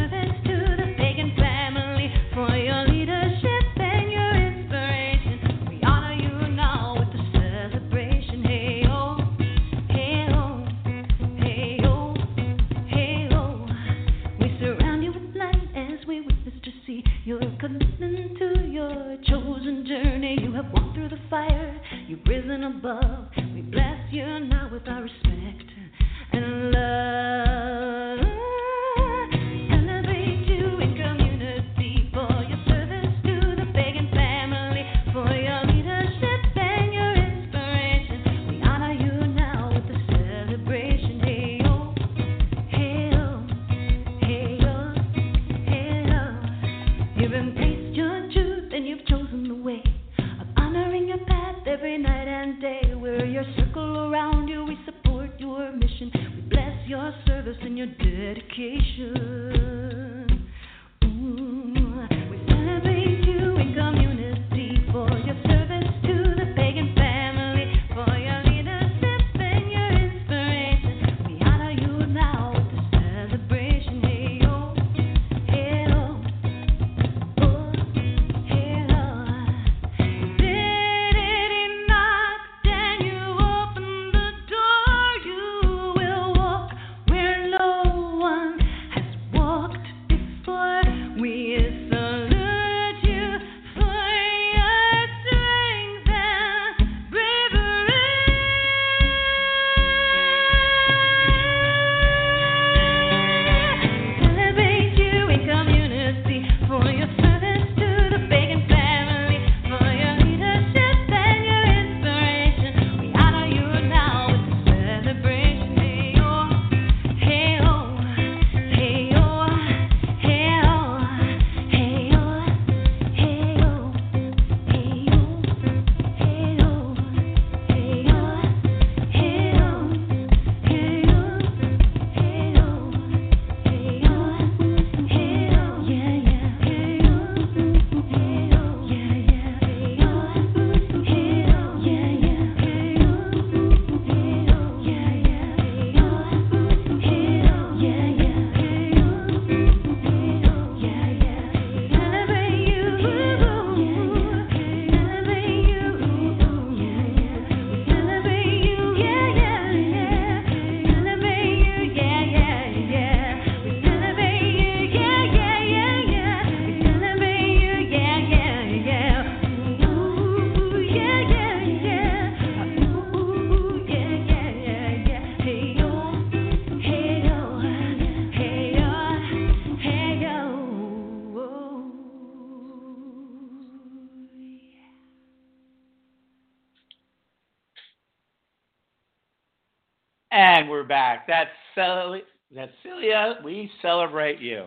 [192.55, 193.39] That's Celia.
[193.43, 194.67] We celebrate you.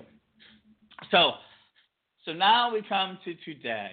[1.12, 1.34] So,
[2.26, 3.92] so now we come to today,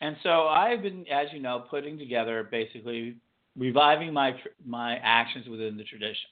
[0.00, 3.14] and so I've been, as you know, putting together basically
[3.56, 4.34] reviving my
[4.66, 6.28] my actions within the tradition.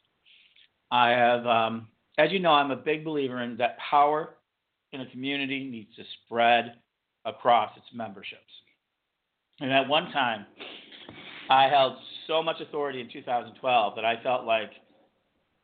[0.90, 1.86] I have, um,
[2.18, 4.34] as you know, I'm a big believer in that power
[4.92, 6.74] in a community needs to spread
[7.24, 8.42] across its memberships.
[9.60, 10.44] And at one time,
[11.50, 14.70] I held so much authority in 2012 that I felt like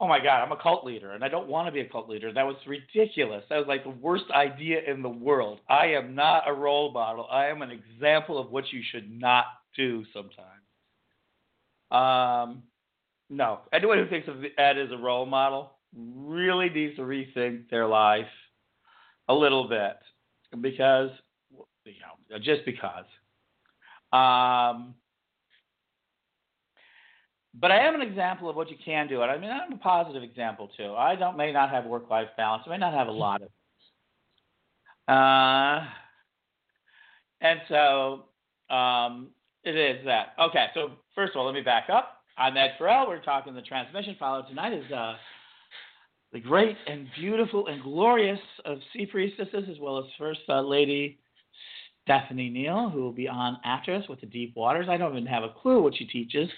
[0.03, 2.09] oh my God, I'm a cult leader and I don't want to be a cult
[2.09, 2.33] leader.
[2.33, 3.45] That was ridiculous.
[3.49, 5.61] That was like the worst idea in the world.
[5.71, 7.29] I am not a role model.
[7.31, 9.45] I am an example of what you should not
[9.77, 10.49] do sometimes.
[11.93, 12.65] Um,
[13.31, 17.87] no, anyone who thinks of Ed as a role model really needs to rethink their
[17.87, 18.27] life
[19.29, 19.99] a little bit
[20.61, 21.11] because,
[21.85, 23.05] you know, just because.
[24.13, 24.97] Um,
[27.55, 29.79] but I am an example of what you can do, and I mean I'm a
[29.79, 30.95] positive example too.
[30.95, 32.63] I don't may not have work life balance.
[32.67, 33.49] I may not have a lot of.
[35.09, 35.87] Uh,
[37.41, 39.29] and so um,
[39.65, 40.35] it is that.
[40.41, 42.19] Okay, so first of all, let me back up.
[42.39, 43.09] I'm Ed Farrell.
[43.09, 44.17] We're talking the transmission.
[44.19, 45.15] Followed tonight is uh,
[46.33, 51.19] the great and beautiful and glorious of sea priestesses, as well as First uh, Lady
[52.05, 54.87] Stephanie Neal, who will be on after us with the deep waters.
[54.89, 56.49] I don't even have a clue what she teaches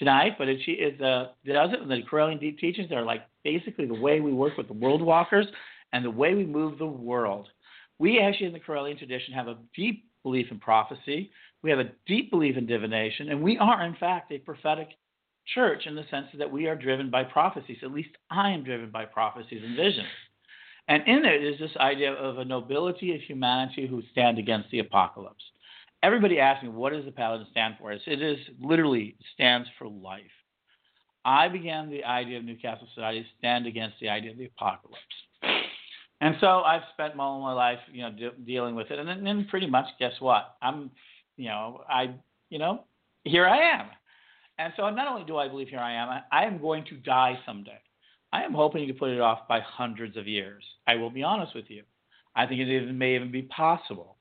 [0.00, 1.80] tonight, but she is uh, does it.
[1.80, 5.02] And the Correllian Deep Teachings are like basically the way we work with the world
[5.02, 5.46] walkers
[5.92, 7.46] and the way we move the world.
[8.00, 11.30] We actually in the Correllian tradition have a deep belief in prophecy.
[11.62, 14.88] We have a deep belief in divination, and we are in fact a prophetic
[15.54, 17.78] church in the sense that we are driven by prophecies.
[17.82, 20.08] At least I am driven by prophecies and visions.
[20.88, 24.80] And in it is this idea of a nobility of humanity who stand against the
[24.80, 25.44] apocalypse.
[26.02, 27.92] Everybody asks me, what does the paladin stand for?
[27.92, 30.22] It is literally stands for life.
[31.24, 34.98] I began the idea of Newcastle Society stand against the idea of the apocalypse.
[36.22, 38.98] And so I've spent all my life, you know, de- dealing with it.
[38.98, 40.56] And then, then pretty much, guess what?
[40.62, 40.90] I'm,
[41.36, 42.14] you know, I,
[42.48, 42.84] you know,
[43.24, 43.86] here I am.
[44.58, 46.96] And so not only do I believe here I am, I, I am going to
[46.96, 47.78] die someday.
[48.32, 50.62] I am hoping to put it off by hundreds of years.
[50.86, 51.82] I will be honest with you.
[52.36, 54.16] I think it even, may even be possible.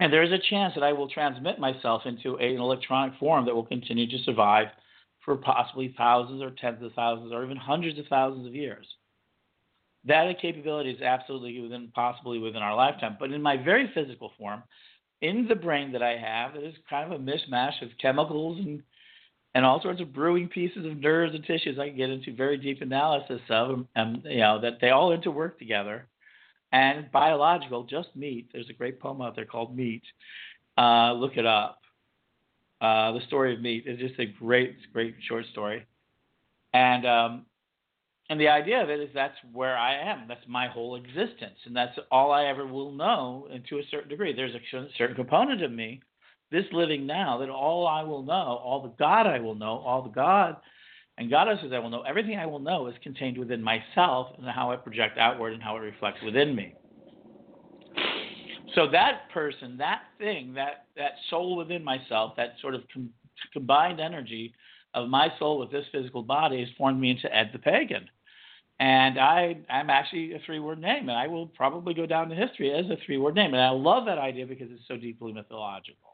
[0.00, 3.54] And there is a chance that I will transmit myself into an electronic form that
[3.54, 4.68] will continue to survive
[5.24, 8.86] for possibly thousands or tens of thousands or even hundreds of thousands of years.
[10.06, 13.18] That capability is absolutely within, possibly within our lifetime.
[13.20, 14.62] But in my very physical form,
[15.20, 18.82] in the brain that I have, it is kind of a mishmash of chemicals and
[19.52, 21.76] and all sorts of brewing pieces of nerves and tissues.
[21.76, 25.58] I can get into very deep analysis of, and you know that they all interwork
[25.58, 26.06] together
[26.72, 28.48] and biological, just meat.
[28.52, 30.02] There's a great poem out there called Meat.
[30.78, 31.80] Uh, look it up.
[32.80, 35.86] Uh, the story of meat is just a great, great short story.
[36.72, 37.46] And um,
[38.30, 40.26] and the idea of it is that's where I am.
[40.28, 43.48] That's my whole existence, and that's all I ever will know.
[43.52, 46.00] And to a certain degree, there's a certain component of me,
[46.52, 50.02] this living now, that all I will know, all the God I will know, all
[50.02, 50.56] the God
[51.20, 54.46] and God says, I will know, everything I will know is contained within myself and
[54.48, 56.74] how I project outward and how it reflects within me.
[58.74, 63.10] So that person, that thing, that, that soul within myself, that sort of com-
[63.52, 64.54] combined energy
[64.94, 68.08] of my soul with this physical body has formed me into Ed the Pagan.
[68.78, 72.34] And I, I'm actually a three word name, and I will probably go down to
[72.34, 73.52] history as a three word name.
[73.52, 76.09] And I love that idea because it's so deeply mythological.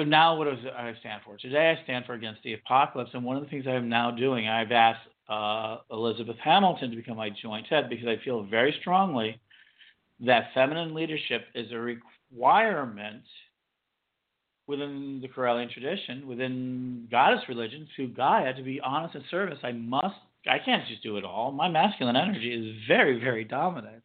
[0.00, 1.36] So now, what does I stand for?
[1.36, 4.48] Today, I stand for against the apocalypse, and one of the things I'm now doing,
[4.48, 9.38] I've asked uh, Elizabeth Hamilton to become my joint head because I feel very strongly
[10.20, 13.24] that feminine leadership is a requirement
[14.66, 19.58] within the Correllian tradition, within goddess religion, to Gaia to be honest and service.
[19.62, 20.16] I must.
[20.50, 21.52] I can't just do it all.
[21.52, 24.02] My masculine energy is very, very dominant.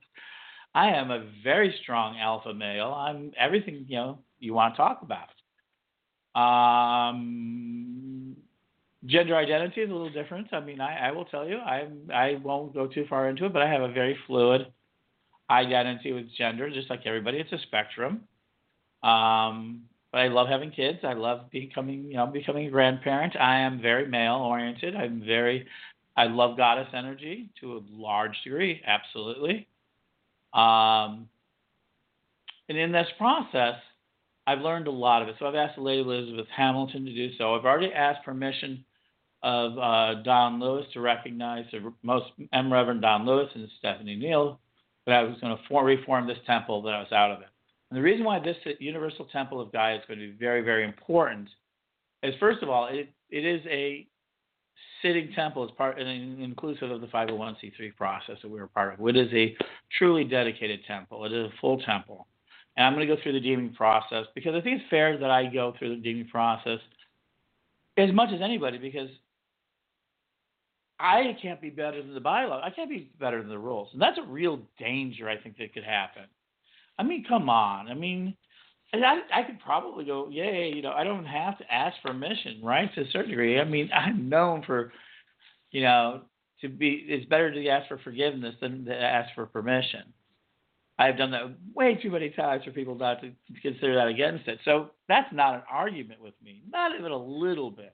[0.73, 2.93] I am a very strong alpha male.
[2.93, 5.29] I'm everything you know you want to talk about.
[6.35, 8.35] Um,
[9.05, 10.53] gender identity is a little different.
[10.53, 13.53] I mean, I, I will tell you, I I won't go too far into it,
[13.53, 14.67] but I have a very fluid
[15.49, 17.37] identity with gender, just like everybody.
[17.37, 18.21] It's a spectrum.
[19.03, 20.99] Um, but I love having kids.
[21.03, 23.35] I love becoming, you know, becoming a grandparent.
[23.35, 24.95] I am very male oriented.
[24.95, 25.67] I'm very,
[26.17, 29.67] I love goddess energy to a large degree, absolutely.
[30.53, 31.27] Um,
[32.69, 33.75] and in this process,
[34.47, 35.35] I've learned a lot of it.
[35.39, 37.55] So I've asked the Lady Elizabeth Hamilton to do so.
[37.55, 38.85] I've already asked permission
[39.43, 42.71] of uh, Don Lewis to recognize the most M.
[42.71, 44.59] Reverend Don Lewis and Stephanie Neal
[45.05, 47.47] that I was going to reform this temple that I was out of it.
[47.89, 50.83] And the reason why this Universal Temple of Gaia is going to be very, very
[50.83, 51.47] important
[52.23, 54.07] is first of all, it, it is a
[55.01, 59.07] sitting temple as part and inclusive of the 501c3 process that we were part of.
[59.07, 59.55] It is a
[59.97, 61.25] truly dedicated temple.
[61.25, 62.27] It is a full temple.
[62.77, 65.31] And I'm going to go through the deeming process because I think it's fair that
[65.31, 66.79] I go through the deeming process
[67.97, 69.09] as much as anybody because
[70.99, 72.63] I can't be better than the bylaw.
[72.63, 73.89] I can't be better than the rules.
[73.93, 76.23] And that's a real danger I think that could happen.
[76.97, 77.87] I mean, come on.
[77.87, 78.35] I mean,
[78.93, 82.61] I, I could probably go, yay, you know, I don't have to ask for permission,
[82.63, 82.93] right?
[82.95, 83.59] To a certain degree.
[83.59, 84.93] I mean, I'm known for,
[85.71, 86.21] you know,
[86.61, 90.13] to be, it's better to ask for forgiveness than to ask for permission.
[90.97, 93.31] I've done that way too many times for people not to
[93.61, 94.59] consider that against it.
[94.63, 97.93] So that's not an argument with me, not even a little bit.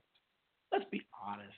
[0.71, 1.57] Let's be honest,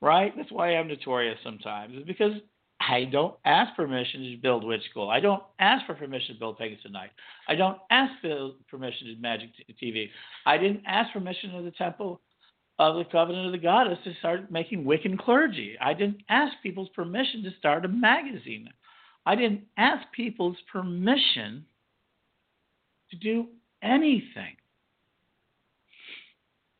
[0.00, 0.32] right?
[0.36, 2.32] That's why I'm notorious sometimes, is because
[2.80, 5.08] I don't ask permission to build Witch School.
[5.08, 7.10] I don't ask for permission to build Pegasus Night.
[7.48, 9.48] I don't ask for permission to Magic
[9.82, 10.10] TV.
[10.44, 12.20] I didn't ask permission of the Temple
[12.78, 15.76] of the Covenant of the Goddess to start making Wiccan clergy.
[15.80, 18.68] I didn't ask people's permission to start a magazine.
[19.26, 21.64] I didn't ask people's permission
[23.10, 23.46] to do
[23.82, 24.56] anything.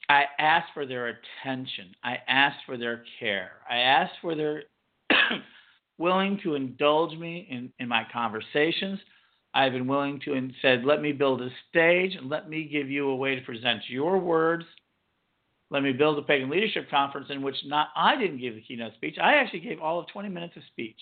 [0.09, 1.95] I asked for their attention.
[2.03, 3.53] I asked for their care.
[3.71, 4.65] I asked for their
[5.99, 8.99] willing to indulge me in, in my conversations.
[9.55, 12.91] I've been willing to and said, let me build a stage and let me give
[12.91, 14.65] you a way to present your words.
[15.71, 18.95] Let me build a pagan leadership conference in which not I didn't give the keynote
[18.95, 19.17] speech.
[19.23, 20.99] I actually gave all of 20 minutes of speech.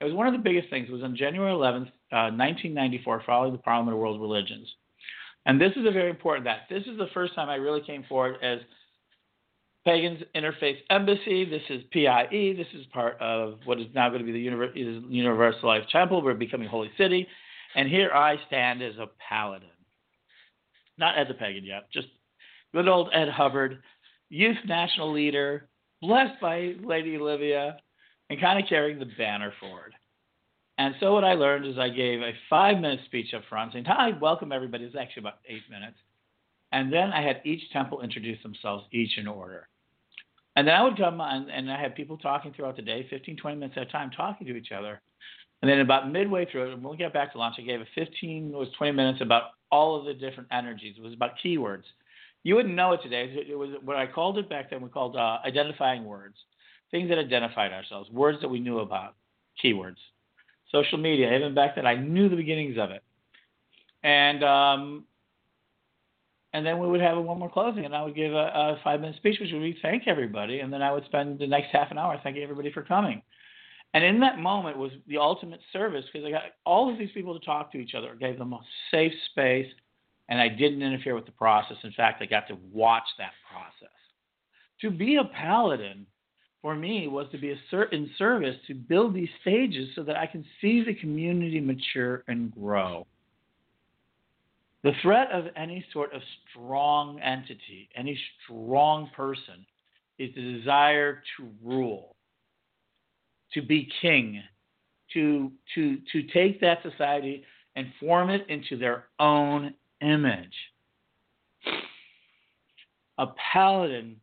[0.00, 0.88] It was one of the biggest things.
[0.88, 4.68] It was on January 11th, uh, 1994, following the Parliament of World Religions.
[5.46, 8.04] And this is a very important that this is the first time I really came
[8.08, 8.60] forward as
[9.84, 11.44] Pagans Interfaith Embassy.
[11.44, 12.54] This is PIE.
[12.56, 16.22] This is part of what is now going to be the Universal Life Temple.
[16.22, 17.26] We're becoming Holy City.
[17.76, 19.68] And here I stand as a paladin.
[20.96, 22.06] Not as a pagan yet, just
[22.72, 23.82] good old Ed Hubbard,
[24.30, 25.68] youth national leader,
[26.00, 27.78] blessed by Lady Olivia,
[28.30, 29.94] and kind of carrying the banner forward.
[30.78, 33.84] And so what I learned is I gave a five minute speech up front saying,
[33.86, 34.84] Hi, welcome everybody.
[34.84, 35.96] It's actually about eight minutes.
[36.72, 39.68] And then I had each temple introduce themselves, each in order.
[40.56, 43.36] And then I would come on and I had people talking throughout the day, 15,
[43.36, 45.00] 20 minutes at a time, talking to each other.
[45.62, 47.86] And then about midway through it, when we got back to lunch, I gave a
[47.94, 50.96] 15, it was 20 minutes about all of the different energies.
[50.98, 51.84] It was about keywords.
[52.42, 53.32] You wouldn't know it today.
[53.48, 54.82] It was what I called it back then.
[54.82, 56.36] We called uh, identifying words,
[56.94, 59.16] things that identified ourselves, words that we knew about,
[59.62, 59.96] keywords.
[60.70, 63.02] Social media, even back then, I knew the beginnings of it.
[64.04, 65.04] And um,
[66.52, 69.00] and then we would have one more closing, and I would give a, a five
[69.00, 71.90] minute speech, which would be thank everybody, and then I would spend the next half
[71.90, 73.22] an hour thanking everybody for coming.
[73.92, 77.36] And in that moment was the ultimate service because I got all of these people
[77.36, 78.60] to talk to each other, gave them a
[78.92, 79.66] safe space,
[80.28, 81.76] and I didn't interfere with the process.
[81.82, 83.94] In fact, I got to watch that process.
[84.82, 86.06] To be a paladin
[86.64, 90.26] for me was to be a in service to build these stages so that I
[90.26, 93.06] can see the community mature and grow.
[94.82, 99.66] The threat of any sort of strong entity, any strong person,
[100.18, 102.16] is the desire to rule,
[103.52, 104.42] to be king,
[105.12, 107.44] to, to, to take that society
[107.76, 110.54] and form it into their own image.
[113.18, 114.16] A paladin,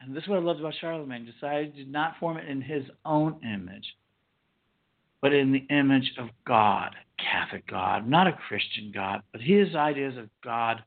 [0.00, 2.84] and this is what I loved about Charlemagne, decided to not form it in his
[3.04, 3.96] own image,
[5.20, 10.16] but in the image of God, Catholic God, not a Christian God, but his ideas
[10.16, 10.82] of God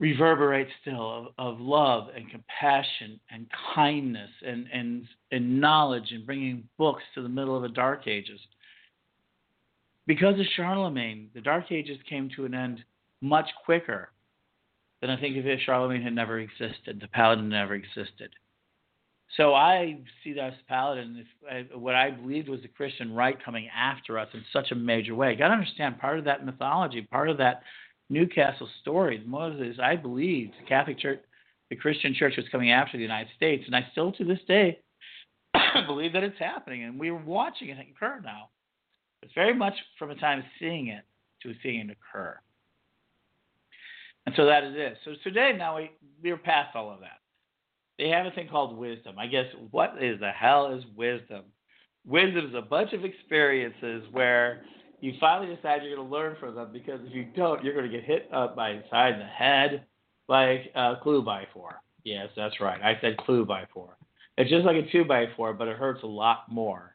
[0.00, 6.68] reverberate still of, of love and compassion and kindness and, and, and knowledge and bringing
[6.76, 8.40] books to the middle of the Dark Ages.
[10.06, 12.84] Because of Charlemagne, the Dark Ages came to an end
[13.22, 14.10] much quicker
[15.04, 18.30] than I think if Charlemagne had never existed, the Paladin never existed.
[19.36, 23.36] So I see that as the Paladin, if, what I believed was the Christian right
[23.44, 25.32] coming after us in such a major way.
[25.32, 27.64] You got to understand part of that mythology, part of that
[28.08, 29.22] Newcastle story.
[29.26, 31.20] Moses, I believed the Catholic Church,
[31.68, 34.78] the Christian Church was coming after the United States, and I still to this day
[35.86, 38.48] believe that it's happening, and we're watching it occur now.
[39.22, 41.04] It's very much from a time of seeing it
[41.42, 42.38] to seeing it occur.
[44.26, 44.96] And so that is it.
[45.04, 45.90] So today, now we,
[46.22, 47.20] we're past all of that
[47.98, 49.18] they have a thing called wisdom.
[49.18, 51.44] I guess what is the hell is wisdom?
[52.06, 54.62] Wisdom is a bunch of experiences where
[55.00, 57.90] you finally decide you're going to learn from them because if you don't, you're going
[57.90, 59.84] to get hit up by side the head
[60.28, 61.80] like a clue by four.
[62.04, 62.82] Yes, that's right.
[62.82, 63.96] I said clue by four.
[64.36, 66.93] It's just like a two by four, but it hurts a lot more.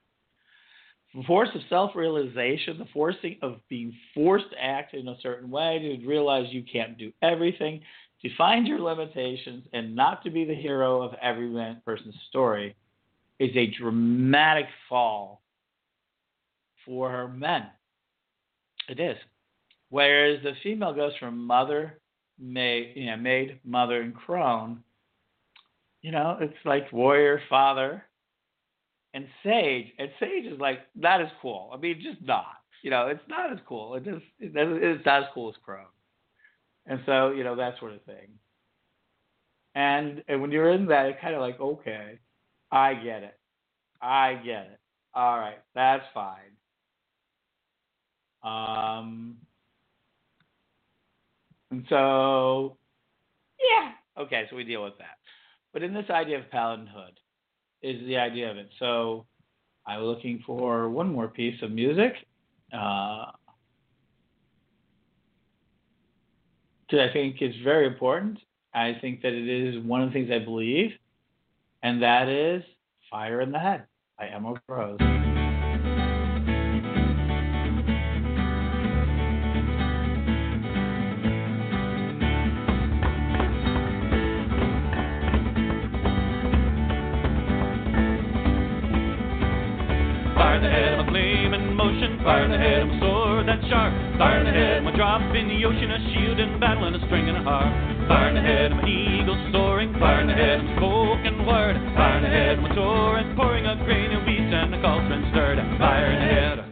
[1.16, 5.50] The force of self realization, the forcing of being forced to act in a certain
[5.50, 7.82] way, to realize you can't do everything,
[8.22, 11.52] to find your limitations and not to be the hero of every
[11.86, 12.76] person's story
[13.40, 15.42] is a dramatic fall
[16.86, 17.68] for men.
[18.88, 19.18] It is.
[19.90, 22.00] Whereas the female goes from mother,
[22.38, 24.84] maid, you know, maid, mother, and crone.
[26.02, 28.04] You know, it's like warrior, father,
[29.14, 29.88] and sage.
[29.98, 31.72] And sage is like that is cool.
[31.74, 32.58] I mean, just not.
[32.84, 33.96] you know, it's not as cool.
[33.96, 35.86] It just it it's not as cool as Crone.
[36.86, 38.30] And so, you know, that sort of thing.
[39.76, 42.20] And and when you're in that, it's kind of like, okay,
[42.72, 43.38] I get it.
[44.02, 44.80] I get it.
[45.14, 46.38] All right, that's fine.
[48.44, 49.38] Um,
[51.72, 52.78] and so,
[53.60, 53.92] yeah,
[54.24, 55.18] okay, so we deal with that.
[55.74, 57.18] But in this idea of paladinhood,
[57.82, 58.70] is the idea of it.
[58.80, 59.26] So
[59.86, 62.14] I'm looking for one more piece of music.
[62.74, 63.26] Uh,
[66.92, 68.40] that I think is very important.
[68.74, 70.92] I think that it is one of the things I believe,
[71.84, 72.64] and that is
[73.10, 73.86] Fire in the Head
[74.18, 75.19] by Emerald Rose.
[92.30, 93.90] Fire in the head, I'm a sword that's sharp.
[94.22, 96.96] Fire in the head, I'm a drop in the ocean, a shield in battle, and
[96.96, 97.74] a string and a harp.
[98.08, 99.98] Fire in the head, I'm an eagle soaring.
[99.98, 101.74] Fire in the head, I'm spoken word.
[101.98, 105.26] Fire in the head, I'm a torrent pouring a grain of wheat and a cauldron
[105.34, 105.58] stirred.
[105.82, 106.69] Fire in the head.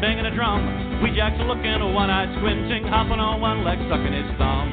[0.00, 0.64] Banging a drum.
[1.04, 4.72] Weejack's looking, one-eyed squinting, hopping on one leg, sucking his thumb.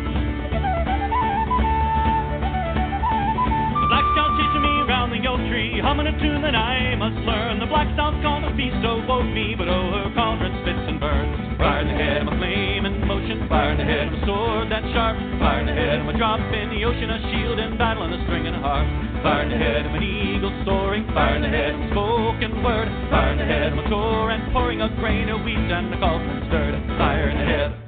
[3.76, 7.20] The black scout teaching me round the oak tree, humming a tune that I must
[7.28, 7.60] learn.
[7.60, 11.60] The black scout's gonna be so woke me, but oh, her cauldron spits and burns.
[11.60, 13.48] Fire in the head, I'm a flame in motion.
[13.52, 15.20] Fire in the head, I'm a sword that's sharp.
[15.44, 18.16] Fire in the head, I'm a drop in the ocean, a shield in battle, and
[18.16, 18.88] a string and a harp.
[19.28, 21.04] Fire in the head, I'm an eagle soaring.
[21.52, 22.88] Head, I'm a spoken word.
[23.10, 26.48] Fire in the head, I'm a torrent pouring a grain of wheat and a cauldron
[26.48, 26.98] stirred.
[26.98, 27.87] Fire in the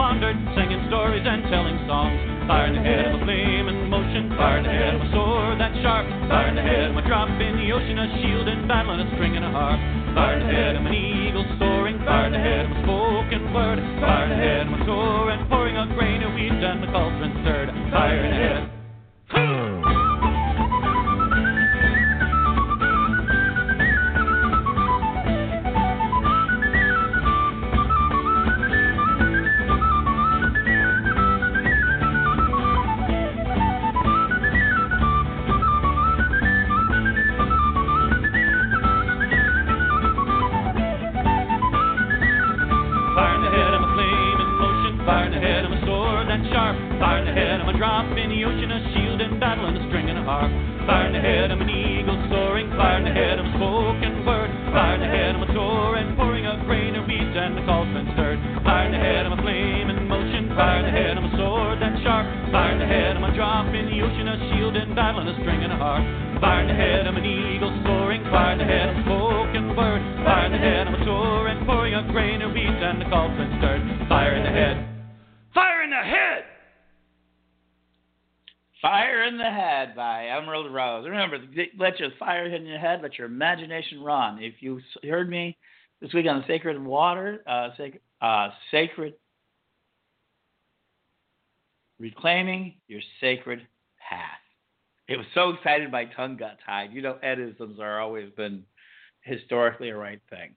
[0.00, 2.16] wandered, singing stories and telling songs.
[2.48, 5.08] Fire in the head of a flame in motion, fire in the head of a
[5.12, 6.08] sword that's sharp.
[6.24, 9.04] Fire in the head of a drop in the ocean, a shield in battle, and
[9.04, 9.76] a string and a harp.
[10.16, 13.52] Fire in the head of an eagle soaring, fire in the head of a spoken
[13.52, 13.76] word.
[14.00, 16.88] Fire in the head of a sword and pouring a grain of wheat and the
[16.88, 17.68] cauldron stirred.
[17.92, 18.69] Fire in the head.
[82.48, 84.38] Hit in your head, let your imagination run.
[84.40, 85.56] If you heard me
[86.00, 89.14] this week on the Sacred Water, uh, sacred, uh, sacred,
[91.98, 93.66] reclaiming your sacred
[94.08, 94.22] path.
[95.08, 96.92] It was so excited my tongue got tied.
[96.92, 98.64] You know, edisms are always been
[99.22, 100.54] historically a right thing.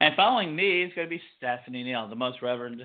[0.00, 2.82] And following me is going to be Stephanie Neal, the most Reverend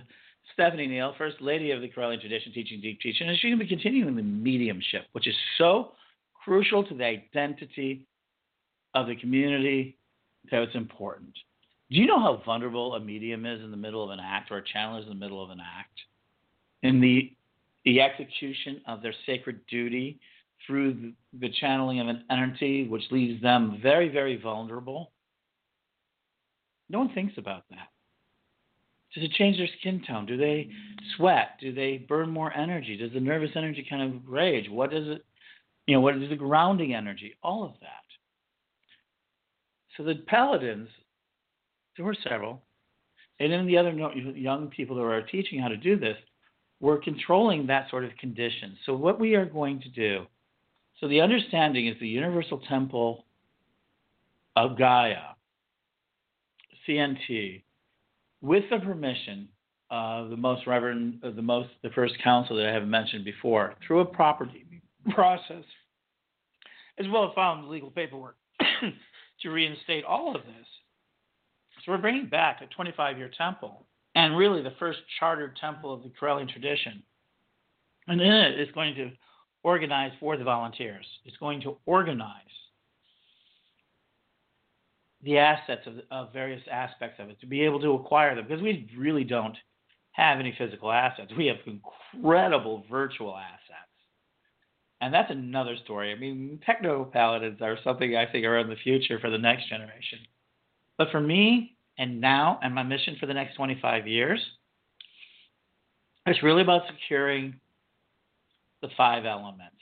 [0.54, 3.66] Stephanie Neal, First Lady of the Correllian Tradition, teaching deep teaching, and she's going to
[3.66, 5.94] be continuing the mediumship, which is so
[6.44, 8.08] crucial to the identity
[8.94, 9.98] of the community
[10.52, 11.34] that it's important.
[11.90, 14.58] Do you know how vulnerable a medium is in the middle of an act, or
[14.58, 16.00] a channel is in the middle of an act?
[16.84, 17.34] In the
[17.86, 20.20] the execution of their sacred duty
[20.68, 25.12] through the, the channeling of an entity, which leaves them very, very vulnerable.
[26.90, 27.88] No one thinks about that.
[29.14, 30.26] Does it change their skin tone?
[30.26, 30.70] Do they
[31.16, 31.52] sweat?
[31.60, 32.98] Do they burn more energy?
[32.98, 34.70] Does the nervous energy kind of rage?
[34.70, 35.26] What does it,
[35.90, 37.36] you know, what is the grounding energy?
[37.42, 37.88] All of that.
[39.98, 40.88] So the paladins,
[41.98, 42.62] there were several,
[43.40, 46.16] and then the other young people that are teaching how to do this
[46.80, 48.78] were controlling that sort of condition.
[48.86, 50.28] So what we are going to do,
[51.00, 53.26] so the understanding is the universal temple
[54.56, 55.34] of Gaia,
[56.88, 57.64] CNT,
[58.42, 59.48] with the permission
[59.90, 63.74] of the most reverend, of the most, the first council that I have mentioned before,
[63.86, 64.66] through a property
[65.10, 65.64] process,
[67.00, 68.36] as well as filing the legal paperwork
[69.42, 70.68] to reinstate all of this.
[71.86, 73.86] So we're bringing back a 25-year temple,
[74.16, 77.02] and really the first chartered temple of the Correllian tradition.
[78.08, 79.12] And in it, it's going to
[79.64, 81.06] organize for the volunteers.
[81.26, 82.26] It's going to organize
[85.24, 88.62] the assets of, of various aspects of it to be able to acquire them because
[88.62, 89.58] we really don't
[90.12, 91.32] have any physical assets.
[91.38, 93.89] We have incredible virtual assets.
[95.02, 96.12] And that's another story.
[96.12, 99.70] I mean, techno paladins are something I think are in the future for the next
[99.70, 100.20] generation.
[100.98, 104.40] But for me and now and my mission for the next 25 years,
[106.26, 107.60] it's really about securing
[108.82, 109.76] the five elements.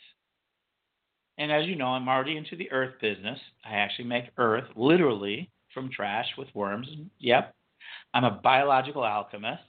[1.39, 3.39] And as you know, I'm already into the earth business.
[3.65, 6.87] I actually make earth literally from trash with worms.
[7.19, 7.53] Yep.
[8.13, 9.61] I'm a biological alchemist.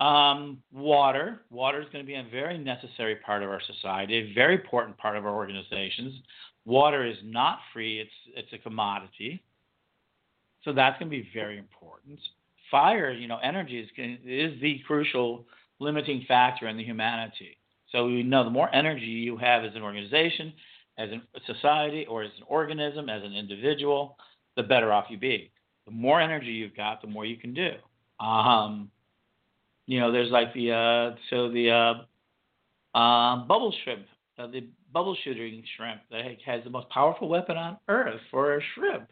[0.00, 1.40] Um, water.
[1.50, 4.96] Water is going to be a very necessary part of our society, a very important
[4.96, 6.14] part of our organizations.
[6.64, 9.42] Water is not free, it's, it's a commodity.
[10.62, 12.20] So that's going to be very important.
[12.70, 13.88] Fire, you know, energy is,
[14.24, 15.46] is the crucial
[15.80, 17.56] limiting factor in the humanity.
[17.90, 20.52] So we know the more energy you have as an organization,
[20.98, 24.16] as a society, or as an organism, as an individual,
[24.56, 25.50] the better off you be.
[25.86, 27.70] The more energy you've got, the more you can do.
[28.20, 28.90] Um,
[29.88, 34.04] you know, there's like the uh, so the uh, uh, bubble shrimp,
[34.38, 38.60] uh, the bubble shooting shrimp that has the most powerful weapon on Earth for a
[38.74, 39.08] shrimp.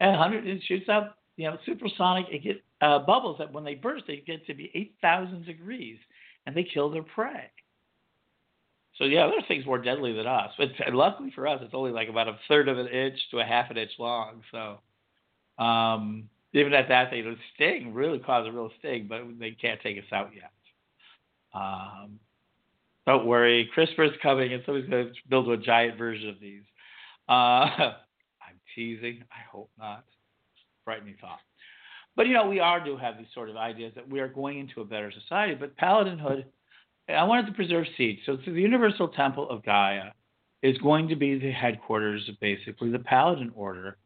[0.00, 2.26] And 100, it shoots out, you know, supersonic.
[2.28, 5.98] It get uh, bubbles that when they burst, they get to be 8,000 degrees,
[6.44, 7.48] and they kill their prey.
[8.96, 10.50] So yeah, there are things more deadly than us.
[10.58, 13.44] But luckily for us, it's only like about a third of an inch to a
[13.44, 14.42] half an inch long.
[14.50, 17.22] So um, even at that, they
[17.54, 20.50] sting really cause a real sting, but they can't take us out yet.
[21.54, 22.18] Um,
[23.06, 26.62] don't worry, CRISPR's coming, and somebody's going to build a giant version of these.
[27.28, 29.24] Uh, I'm teasing.
[29.30, 30.04] I hope not.
[30.84, 31.40] Frightening thought.
[32.16, 34.58] But you know, we are do have these sort of ideas that we are going
[34.58, 35.54] into a better society.
[35.54, 36.44] But paladinhood
[37.16, 38.20] I wanted to preserve seeds.
[38.26, 40.10] So, so the Universal Temple of Gaia
[40.62, 43.96] is going to be the headquarters of basically the Paladin Order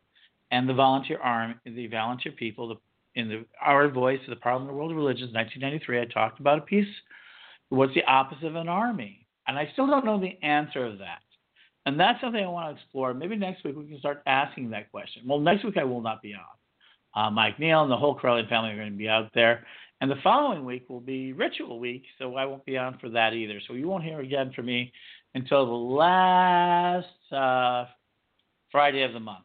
[0.55, 4.71] and the volunteer arm, the volunteer people, the, in the Our Voice of the Parliament
[4.71, 6.01] of World Religions, 1993.
[6.01, 6.87] I talked about a piece.
[7.71, 9.27] What's the opposite of an army?
[9.49, 11.23] And I still don't know the answer of that.
[11.87, 13.13] And that's something I want to explore.
[13.13, 15.23] Maybe next week we can start asking that question.
[15.27, 17.21] Well, next week I will not be on.
[17.21, 19.67] Uh, Mike Neal and the whole Correllian family are going to be out there.
[20.01, 23.35] And the following week will be Ritual Week, so I won't be on for that
[23.35, 23.61] either.
[23.67, 24.93] So you won't hear again from me
[25.35, 27.87] until the last uh,
[28.71, 29.45] Friday of the month.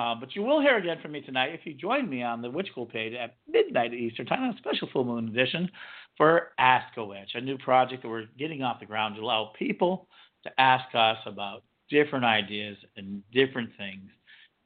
[0.00, 2.50] Uh, but you will hear again from me tonight if you join me on the
[2.50, 5.70] Witch School page at midnight Eastern Time on a special full moon edition
[6.16, 9.52] for Ask a Witch, a new project that we're getting off the ground to allow
[9.58, 10.08] people
[10.44, 14.08] to ask us about different ideas and different things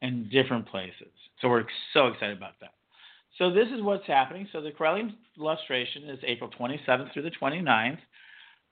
[0.02, 1.10] and different places.
[1.40, 1.64] So we're
[1.94, 2.74] so excited about that.
[3.36, 4.46] So this is what's happening.
[4.52, 7.98] So the Correllian illustration is April 27th through the 29th.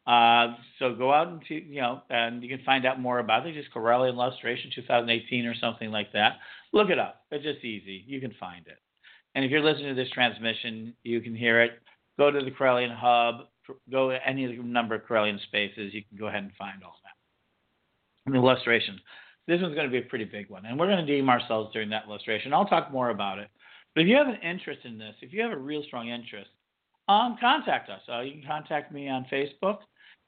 [0.06, 3.54] Uh, so go out and you know, and you can find out more about it.
[3.54, 6.38] Just Correllian illustration 2018 or something like that.
[6.72, 7.22] Look it up.
[7.30, 8.04] It's just easy.
[8.06, 8.78] You can find it.
[9.34, 11.72] And if you're listening to this transmission, you can hear it.
[12.18, 13.46] Go to the Correllian Hub.
[13.90, 15.94] Go to any of the number of Correllian spaces.
[15.94, 18.26] You can go ahead and find all that.
[18.26, 19.00] And the illustration.
[19.46, 21.72] This one's going to be a pretty big one, and we're going to deem ourselves
[21.72, 22.52] during that illustration.
[22.52, 23.48] I'll talk more about it.
[23.94, 26.50] But if you have an interest in this, if you have a real strong interest,
[27.12, 28.00] um, contact us.
[28.12, 29.78] Uh, you can contact me on Facebook.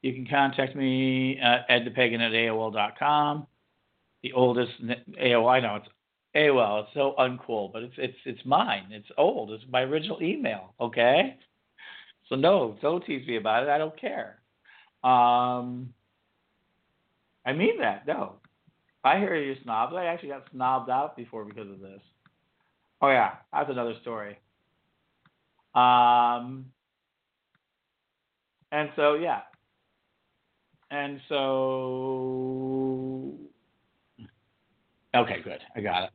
[0.01, 3.47] You can contact me at edthepagan at AOL.com.
[4.23, 4.71] The oldest
[5.21, 5.87] AOL, I know it's
[6.35, 6.83] AOL.
[6.83, 8.87] It's so uncool, but it's it's it's mine.
[8.91, 9.51] It's old.
[9.51, 10.73] It's my original email.
[10.79, 11.37] Okay.
[12.29, 13.69] So no, don't tease me about it.
[13.69, 14.39] I don't care.
[15.03, 15.93] Um,
[17.45, 18.07] I mean that.
[18.07, 18.33] No,
[19.03, 19.93] I hear you snobs.
[19.95, 22.01] I actually got snobbed out before because of this.
[23.01, 24.37] Oh yeah, that's another story.
[25.75, 26.65] Um,
[28.75, 29.39] and so yeah,
[30.91, 31.37] and so
[35.15, 35.59] okay, good.
[35.75, 36.09] I got it.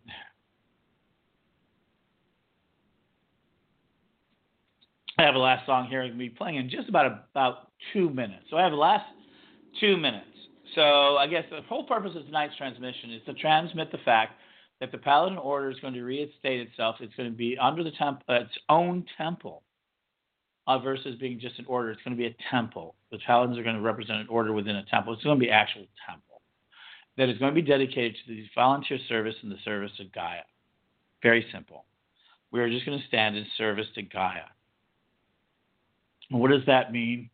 [5.17, 6.03] I have a last song here.
[6.03, 8.45] I'm going to be playing in just about about two minutes.
[8.51, 9.07] So I have the last
[9.81, 10.27] two minutes.
[10.75, 14.35] So I guess the whole purpose of tonight's transmission is to transmit the fact
[14.81, 16.97] that the Paladin Order is going to reinstate itself.
[17.01, 19.63] It's going to be under the temp- uh, its own temple
[20.71, 21.91] uh, versus being just an order.
[21.91, 22.95] It's going to be a temple.
[23.11, 25.13] The Paladins are going to represent an order within a temple.
[25.15, 26.41] It's going to be actual temple
[27.17, 30.43] that is going to be dedicated to the volunteer service and the service of Gaia.
[31.23, 31.85] Very simple.
[32.53, 34.45] We are just going to stand in service to Gaia.
[36.31, 37.31] What does that mean?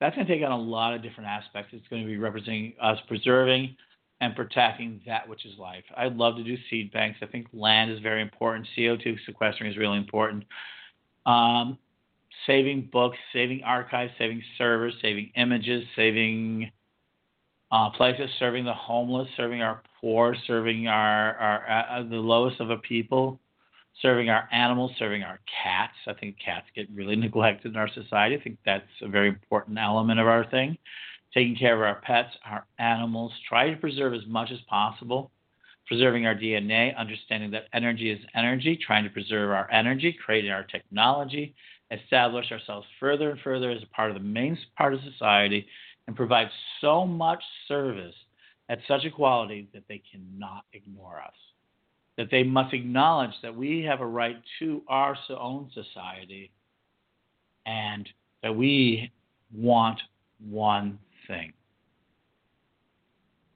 [0.00, 1.72] That's going to take on a lot of different aspects.
[1.72, 3.76] It's going to be representing us preserving
[4.20, 5.84] and protecting that which is life.
[5.96, 7.18] I'd love to do seed banks.
[7.22, 8.68] I think land is very important.
[8.78, 10.44] CO2 sequestering is really important.
[11.26, 11.76] Um,
[12.46, 16.70] saving books, saving archives, saving servers, saving images, saving
[17.70, 22.70] uh, places, serving the homeless, serving our poor, serving our, our uh, the lowest of
[22.70, 23.40] a people,
[24.00, 25.94] serving our animals, serving our cats.
[26.06, 28.36] I think cats get really neglected in our society.
[28.36, 30.76] I think that's a very important element of our thing.
[31.32, 35.30] Taking care of our pets, our animals, try to preserve as much as possible.
[35.86, 40.62] Preserving our DNA, understanding that energy is energy, trying to preserve our energy, creating our
[40.62, 41.54] technology,
[41.92, 45.66] establish ourselves further and further as a part of the main part of society,
[46.06, 46.48] and provide
[46.80, 48.14] so much service
[48.68, 51.34] at such a quality that they cannot ignore us.
[52.16, 56.50] That they must acknowledge that we have a right to our own society
[57.66, 58.08] and
[58.42, 59.10] that we
[59.54, 60.00] want
[60.50, 61.52] one thing.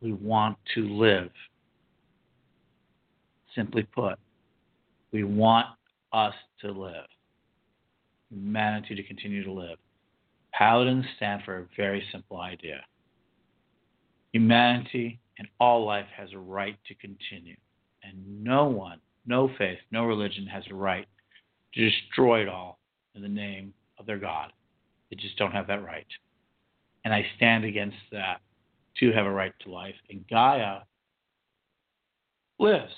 [0.00, 1.30] We want to live.
[3.54, 4.18] Simply put,
[5.12, 5.66] we want
[6.12, 7.06] us to live
[8.30, 9.78] humanity to continue to live.
[10.52, 12.80] Paladins stand for a very simple idea.
[14.32, 17.56] Humanity and all life has a right to continue,
[18.02, 21.06] and no one, no faith, no religion has a right
[21.74, 22.78] to destroy it all
[23.14, 24.52] in the name of their God.
[25.10, 26.06] They just don't have that right.
[27.04, 28.40] And I stand against that
[28.98, 29.94] to have a right to life.
[30.10, 30.80] And Gaia
[32.58, 32.92] lives.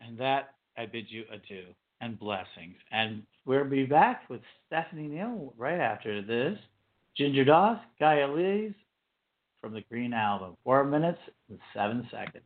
[0.00, 1.64] And that I bid you adieu
[2.04, 2.76] and blessings.
[2.92, 6.58] And we'll be back with Stephanie Neal right after this.
[7.16, 8.72] Ginger Doss, Gaia Lees
[9.60, 10.56] from the Green Album.
[10.64, 12.44] Four minutes and seven seconds.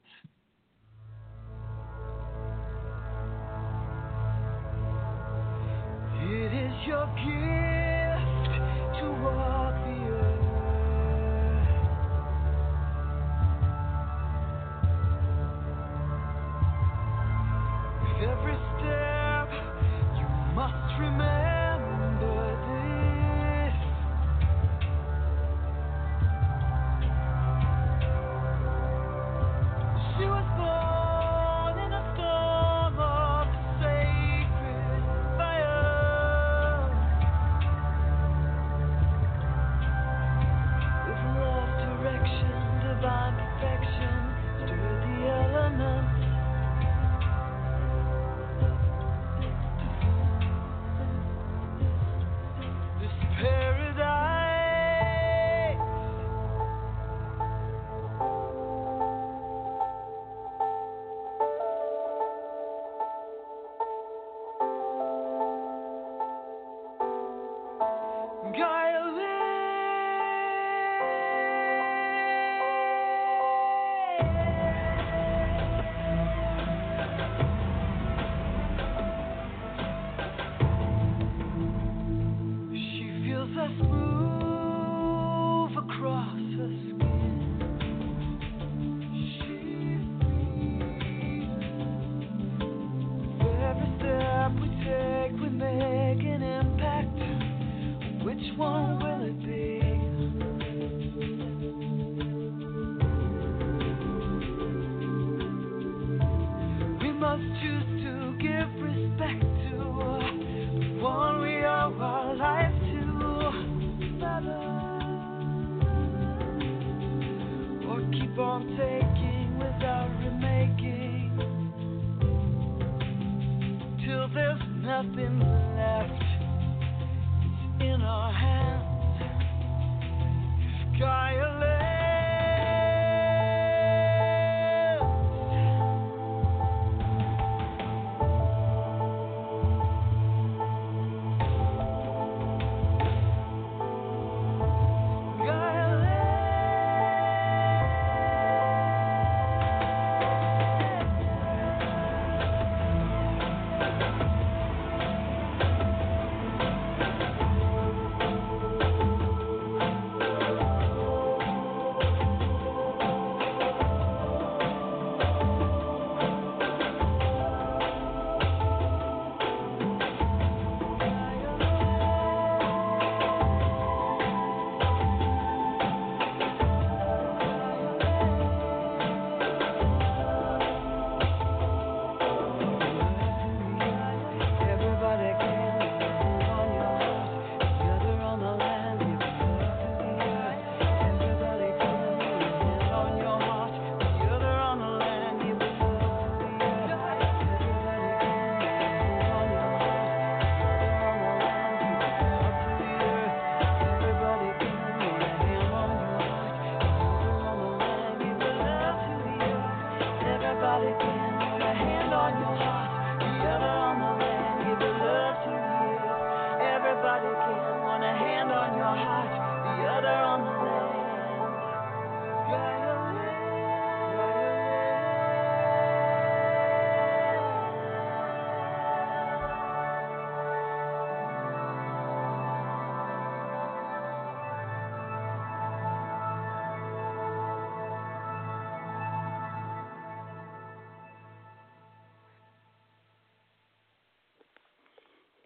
[6.23, 7.68] It is your gift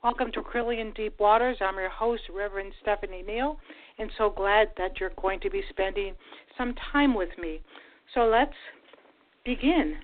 [0.02, 1.58] Welcome to Correllian Deep Waters.
[1.60, 3.56] I'm your host, Reverend Stephanie Neal,
[4.00, 6.14] and so glad that you're going to be spending
[6.58, 7.60] some time with me.
[8.12, 8.50] So let's
[9.44, 9.94] begin.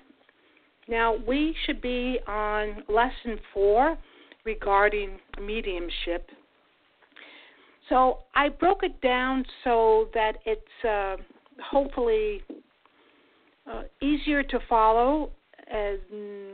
[0.87, 3.97] Now, we should be on lesson four
[4.45, 6.29] regarding mediumship.
[7.89, 11.17] So I broke it down so that it's uh,
[11.61, 12.41] hopefully
[13.69, 15.31] uh, easier to follow
[15.69, 16.53] as mm,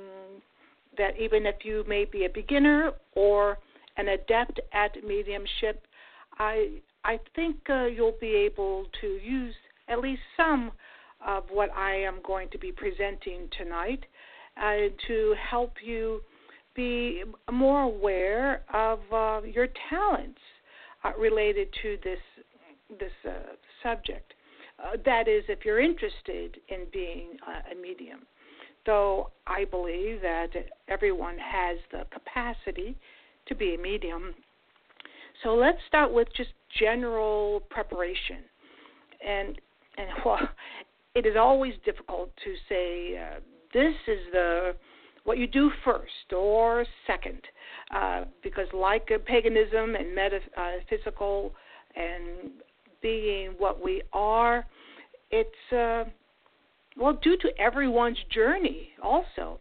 [0.97, 3.57] that even if you may be a beginner or
[3.97, 5.87] an adept at mediumship,
[6.37, 9.55] I I think uh, you'll be able to use
[9.87, 10.71] at least some
[11.25, 14.03] of what I am going to be presenting tonight
[14.61, 16.21] uh, to help you
[16.75, 20.39] be more aware of uh, your talents
[21.03, 22.19] uh, related to this
[22.99, 24.33] this uh, subject.
[24.77, 27.37] Uh, that is, if you're interested in being
[27.71, 28.19] a medium
[28.85, 30.49] though I believe that
[30.87, 32.95] everyone has the capacity
[33.47, 34.33] to be a medium.
[35.43, 38.37] So let's start with just general preparation.
[39.25, 39.59] And
[39.97, 40.49] and well,
[41.13, 43.39] it is always difficult to say uh,
[43.73, 44.75] this is the
[45.23, 47.41] what you do first or second,
[47.93, 51.51] uh, because like paganism and metaphysical
[51.95, 52.51] and
[53.01, 54.65] being what we are,
[55.31, 56.03] it's uh,
[56.97, 59.59] well, due to everyone's journey also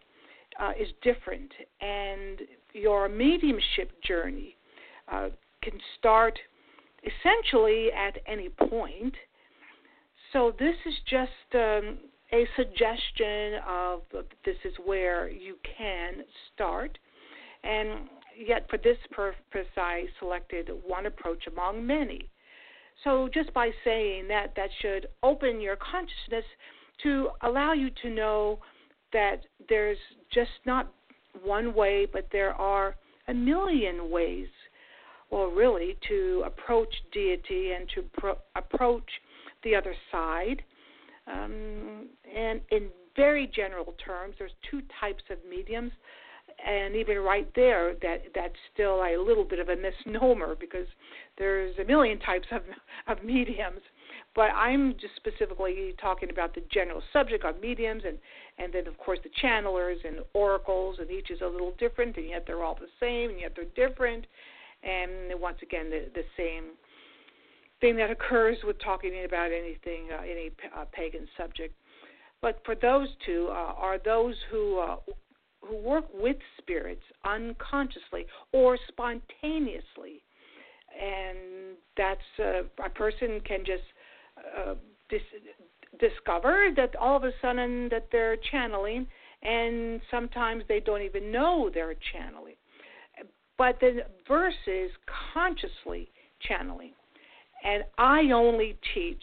[0.61, 2.41] uh, is different, and
[2.73, 4.57] your mediumship journey
[5.11, 5.29] uh,
[5.63, 6.39] can start
[7.03, 9.15] essentially at any point.
[10.33, 11.99] So this is just um,
[12.33, 14.03] a suggestion of
[14.45, 16.99] this is where you can start,
[17.63, 22.29] and yet for this purpose I selected one approach among many.
[23.03, 26.45] So just by saying that, that should open your consciousness
[27.03, 28.59] to allow you to know
[29.13, 29.99] that there's
[30.33, 30.93] just not
[31.43, 32.97] one way, but there are
[33.29, 34.49] a million ways,
[35.31, 39.09] well, really, to approach deity and to pro- approach
[39.63, 40.63] the other side.
[41.27, 45.93] Um, and in very general terms, there's two types of mediums,
[46.65, 50.87] and even right there, that that's still a little bit of a misnomer because
[51.39, 52.63] there's a million types of
[53.09, 53.81] of mediums
[54.35, 58.19] but I'm just specifically talking about the general subject on mediums and
[58.59, 62.29] and then of course the channelers and oracles and each is a little different and
[62.29, 64.27] yet they're all the same and yet they're different.
[64.83, 66.73] And once again the the same
[67.81, 71.75] thing that occurs with talking about anything uh, any uh, pagan subject.
[72.43, 74.97] But for those two uh, are those who uh,
[75.63, 80.23] who work with spirits unconsciously or spontaneously.
[80.95, 83.83] And that's uh, a person can just
[84.59, 84.75] uh,
[85.09, 85.21] dis-
[85.99, 89.07] discover that all of a sudden that they're channeling,
[89.43, 92.55] and sometimes they don't even know they're channeling.
[93.57, 94.91] But the versus
[95.33, 96.93] consciously channeling,
[97.63, 99.23] and I only teach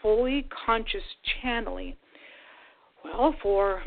[0.00, 1.02] fully conscious
[1.42, 1.96] channeling.
[3.04, 3.82] Well, for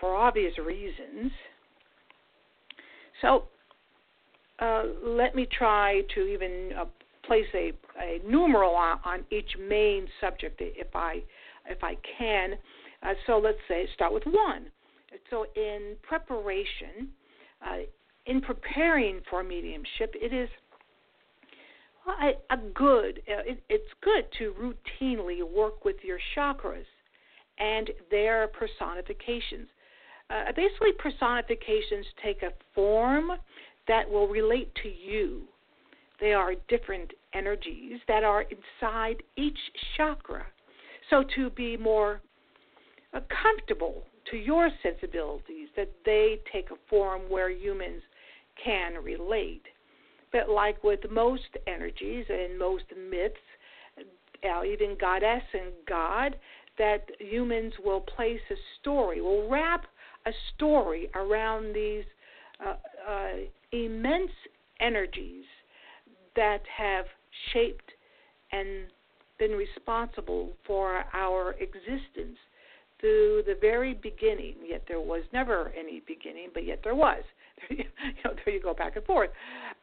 [0.00, 1.30] for obvious reasons.
[3.20, 3.44] So
[4.58, 6.84] uh, let me try to even uh,
[7.24, 11.22] place a, a numeral on, on each main subject if I
[11.68, 12.54] if I can.
[13.02, 14.66] Uh, so let's say start with one.
[15.30, 17.08] So in preparation,
[17.64, 17.78] uh,
[18.26, 20.48] in preparing for mediumship, it is
[22.06, 22.16] well,
[22.50, 23.22] a, good.
[23.28, 26.84] Uh, it, it's good to routinely work with your chakras
[27.58, 29.68] and their personifications.
[30.30, 33.30] Uh, basically, personifications take a form
[33.86, 35.42] that will relate to you
[36.22, 39.58] they are different energies that are inside each
[39.96, 40.46] chakra.
[41.10, 42.22] So to be more
[43.12, 48.02] uh, comfortable to your sensibilities, that they take a form where humans
[48.62, 49.64] can relate.
[50.30, 53.34] But like with most energies and most myths,
[53.98, 56.36] uh, even goddess and god,
[56.78, 59.86] that humans will place a story, will wrap
[60.24, 62.04] a story around these
[62.64, 62.74] uh,
[63.10, 63.28] uh,
[63.72, 64.30] immense
[64.80, 65.44] energies
[66.36, 67.04] that have
[67.52, 67.92] shaped
[68.52, 68.86] and
[69.38, 72.38] been responsible for our existence
[73.00, 74.54] through the very beginning.
[74.64, 77.22] Yet there was never any beginning, but yet there was.
[77.70, 77.84] you
[78.24, 79.30] know, there you go back and forth.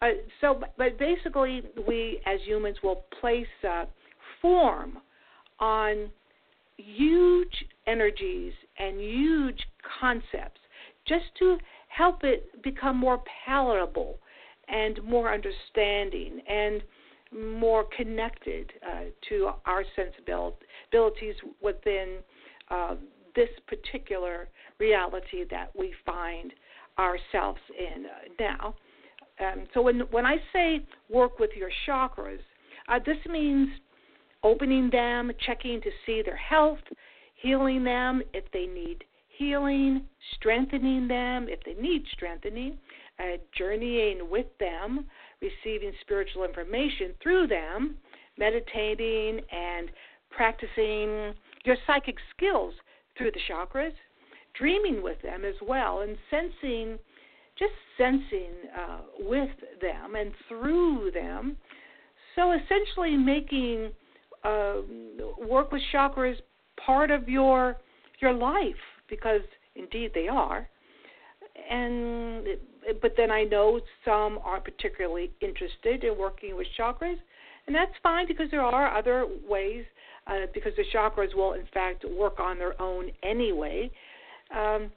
[0.01, 0.07] Uh,
[0.41, 3.85] so, but basically, we as humans will place uh,
[4.41, 4.99] form
[5.59, 6.09] on
[6.77, 9.59] huge energies and huge
[9.99, 10.59] concepts
[11.05, 11.57] just to
[11.89, 14.17] help it become more palatable
[14.69, 16.83] and more understanding and
[17.31, 22.17] more connected uh, to our sensibilities within
[22.69, 22.95] uh,
[23.35, 24.47] this particular
[24.79, 26.53] reality that we find
[26.97, 28.09] ourselves in uh,
[28.39, 28.75] now.
[29.39, 32.39] Um, so when when I say work with your chakras,
[32.87, 33.69] uh, this means
[34.43, 36.79] opening them, checking to see their health,
[37.35, 39.03] healing them if they need
[39.39, 40.03] healing,
[40.35, 42.77] strengthening them if they need strengthening,
[43.19, 45.05] uh, journeying with them,
[45.41, 47.95] receiving spiritual information through them,
[48.37, 49.89] meditating and
[50.31, 51.33] practicing
[51.65, 52.73] your psychic skills
[53.17, 53.93] through the chakras,
[54.57, 56.97] dreaming with them as well, and sensing,
[57.57, 59.49] just sensing uh, with
[59.81, 61.57] them and through them.
[62.35, 63.91] So essentially, making
[64.43, 64.75] uh,
[65.45, 66.35] work with chakras
[66.85, 67.77] part of your
[68.21, 68.75] your life
[69.09, 69.41] because
[69.75, 70.67] indeed they are.
[71.69, 72.47] And
[73.01, 77.17] but then I know some aren't particularly interested in working with chakras,
[77.67, 79.85] and that's fine because there are other ways.
[80.27, 83.89] Uh, because the chakras will in fact work on their own anyway.
[84.55, 84.91] Um,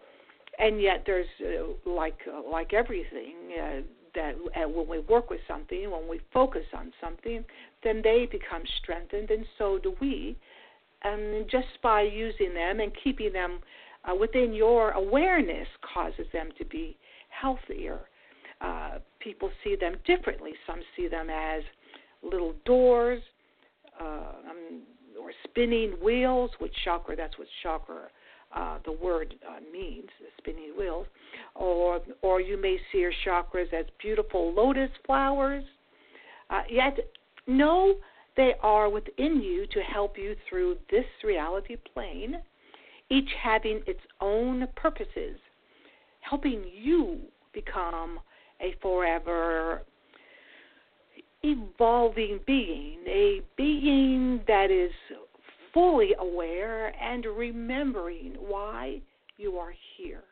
[0.59, 3.81] and yet there's uh, like uh, like everything uh,
[4.15, 7.45] that uh, when we work with something, when we focus on something,
[7.83, 10.37] then they become strengthened, and so do we.
[11.03, 13.61] And just by using them and keeping them
[14.05, 16.97] uh, within your awareness causes them to be
[17.41, 18.01] healthier.
[18.61, 20.53] Uh, people see them differently.
[20.67, 21.63] Some see them as
[22.23, 23.21] little doors
[24.01, 24.05] uh,
[24.51, 24.83] um,
[25.21, 28.09] or spinning wheels, which chakra, that's what chakra,
[28.55, 30.09] uh, the word uh, means,
[30.39, 31.07] spinning wheels.
[31.55, 35.65] Or, or you may see your chakras as beautiful lotus flowers.
[36.51, 36.99] Uh, yet,
[37.47, 37.95] know
[38.37, 42.37] they are within you to help you through this reality plane
[43.13, 45.37] each having its own purposes,
[46.23, 47.19] helping you
[47.53, 48.19] become
[48.61, 49.83] a forever
[51.45, 54.93] evolving being, a being that is
[55.75, 59.01] fully aware and remembering why
[59.39, 60.23] you are here.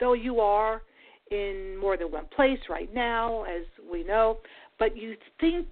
[0.00, 0.82] Though you are
[1.30, 4.38] in more than one place right now, as we know,
[4.78, 5.66] but you think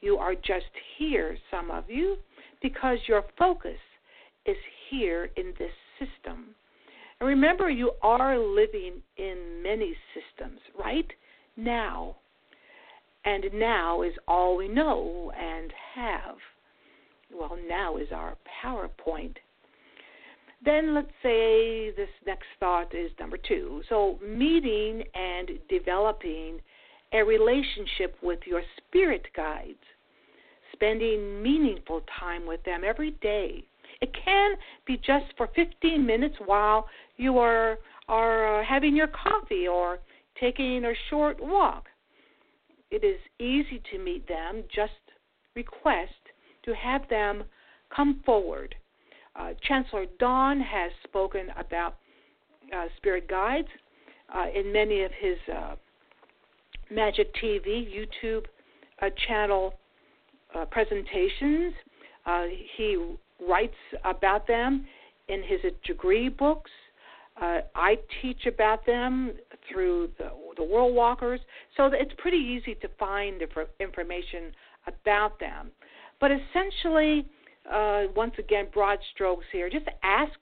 [0.00, 2.16] you are just here, some of you,
[2.62, 3.78] because your focus
[4.46, 4.56] is
[4.88, 6.54] here in this system.
[7.22, 11.06] And remember, you are living in many systems right
[11.56, 12.16] now.
[13.24, 16.34] And now is all we know and have.
[17.32, 19.36] Well, now is our PowerPoint.
[20.64, 23.82] Then let's say this next thought is number two.
[23.88, 26.58] So, meeting and developing
[27.12, 29.78] a relationship with your spirit guides,
[30.72, 33.62] spending meaningful time with them every day
[34.02, 34.56] it can
[34.86, 40.00] be just for 15 minutes while you are are uh, having your coffee or
[40.38, 41.86] taking a short walk.
[42.90, 44.64] It is easy to meet them.
[44.74, 44.92] Just
[45.54, 46.10] request
[46.64, 47.44] to have them
[47.94, 48.74] come forward.
[49.36, 51.96] Uh, Chancellor Don has spoken about
[52.76, 53.68] uh, spirit guides
[54.34, 55.76] uh, in many of his uh,
[56.90, 58.44] Magic TV YouTube
[59.00, 59.74] uh, channel
[60.70, 61.72] presentations.
[62.76, 63.14] he
[63.48, 63.74] writes
[64.04, 64.86] about them
[65.28, 66.70] in his degree books.
[67.40, 69.32] Uh, I teach about them
[69.70, 71.40] through the, the World Walkers,
[71.76, 73.42] so it's pretty easy to find
[73.80, 74.52] information
[74.86, 75.70] about them.
[76.20, 77.26] But essentially,
[77.70, 79.70] uh, once again, broad strokes here.
[79.70, 80.32] Just ask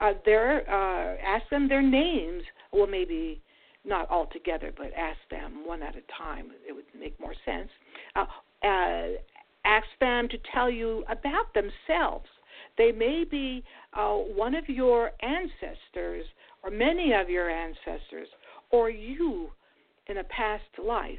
[0.00, 2.42] uh, their uh, ask them their names.
[2.72, 3.40] Well, maybe
[3.84, 6.52] not all together, but ask them one at a time.
[6.66, 7.68] It would make more sense.
[9.64, 12.26] Ask them to tell you about themselves.
[12.76, 13.62] They may be
[13.94, 16.24] uh, one of your ancestors,
[16.62, 18.28] or many of your ancestors,
[18.70, 19.50] or you
[20.08, 21.18] in a past life,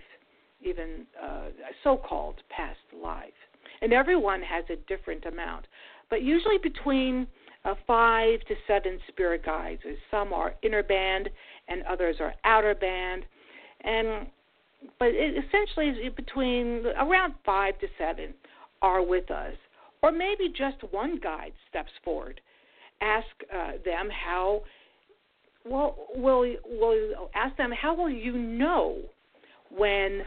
[0.61, 3.33] even uh, a so called past life.
[3.81, 5.65] And everyone has a different amount,
[6.09, 7.27] but usually between
[7.65, 9.81] uh, five to seven spirit guides.
[10.11, 11.29] Some are inner band,
[11.67, 13.23] and others are outer band.
[13.83, 14.27] And
[14.99, 18.33] but it essentially between around five to seven
[18.81, 19.53] are with us,
[20.01, 22.41] or maybe just one guide steps forward.
[23.01, 24.63] Ask uh, them how.
[25.65, 28.97] Well, will will ask them how will you know
[29.75, 30.21] when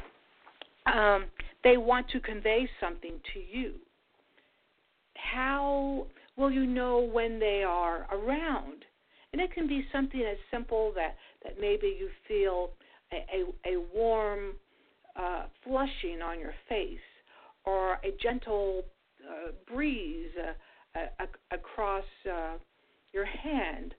[0.86, 1.26] um,
[1.62, 3.74] they want to convey something to you?
[5.14, 6.06] How
[6.36, 8.84] will you know when they are around?
[9.32, 11.14] And it can be something as simple that
[11.44, 12.70] that maybe you feel
[13.12, 14.52] a, a, warm
[15.16, 16.98] uh, flushing on your face
[17.64, 18.84] or a gentle
[19.28, 22.54] uh, breeze uh, across uh,
[23.12, 23.94] your hand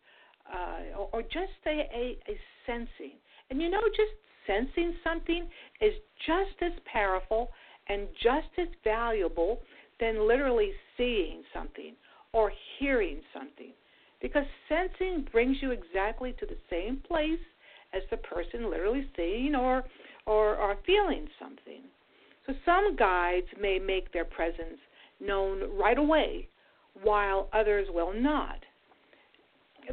[0.53, 3.17] uh, or, or just a, a, a sensing.
[3.49, 4.11] And you know, just
[4.47, 5.47] sensing something
[5.81, 5.93] is
[6.25, 7.49] just as powerful
[7.87, 9.59] and just as valuable
[9.99, 11.93] than literally seeing something
[12.33, 13.73] or hearing something.
[14.21, 17.39] Because sensing brings you exactly to the same place
[17.93, 19.83] as the person literally seeing or
[20.25, 21.81] or feeling something.
[22.45, 24.79] So some guides may make their presence
[25.19, 26.47] known right away,
[27.01, 28.63] while others will not.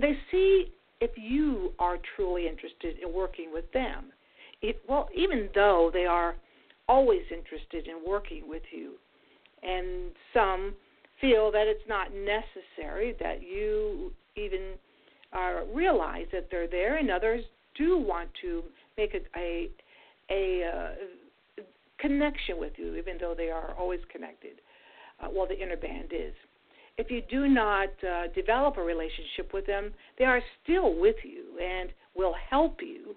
[0.00, 4.06] They see if you are truly interested in working with them.
[4.62, 6.36] It, well, even though they are
[6.88, 8.92] always interested in working with you,
[9.62, 10.74] and some
[11.20, 14.74] feel that it's not necessary that you even
[15.32, 17.44] uh, realize that they're there, and others
[17.78, 18.62] do want to
[18.96, 19.70] make a a,
[20.30, 21.62] a uh,
[21.98, 24.60] connection with you, even though they are always connected.
[25.20, 26.34] Uh, well, the inner band is.
[26.98, 31.58] If you do not uh, develop a relationship with them, they are still with you
[31.62, 33.14] and will help you.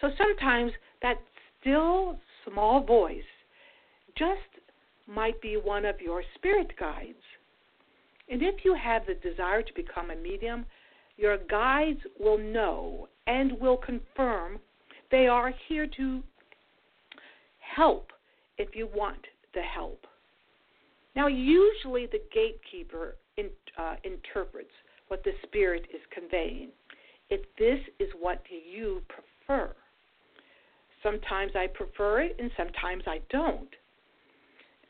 [0.00, 0.72] So sometimes
[1.02, 1.16] that
[1.60, 2.18] still
[2.48, 3.22] small voice
[4.16, 4.40] just
[5.06, 7.18] might be one of your spirit guides.
[8.28, 10.64] And if you have the desire to become a medium,
[11.16, 14.58] your guides will know and will confirm
[15.10, 16.22] they are here to
[17.58, 18.10] help
[18.58, 19.24] if you want
[19.54, 20.06] the help.
[21.14, 24.70] Now, usually the gatekeeper in, uh, interprets
[25.08, 26.68] what the spirit is conveying.
[27.28, 29.74] If this is what you prefer,
[31.02, 33.68] sometimes I prefer it and sometimes I don't.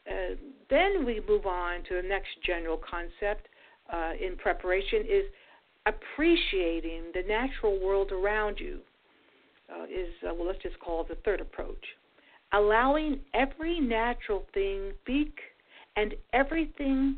[0.08, 0.34] Uh,
[0.70, 3.48] then we move on to the next general concept
[3.92, 5.24] uh, in preparation is
[5.86, 8.80] appreciating the natural world around you.
[9.72, 11.84] Uh, is uh, well, let's just call it the third approach.
[12.52, 15.34] Allowing every natural thing speak,
[15.96, 17.16] and everything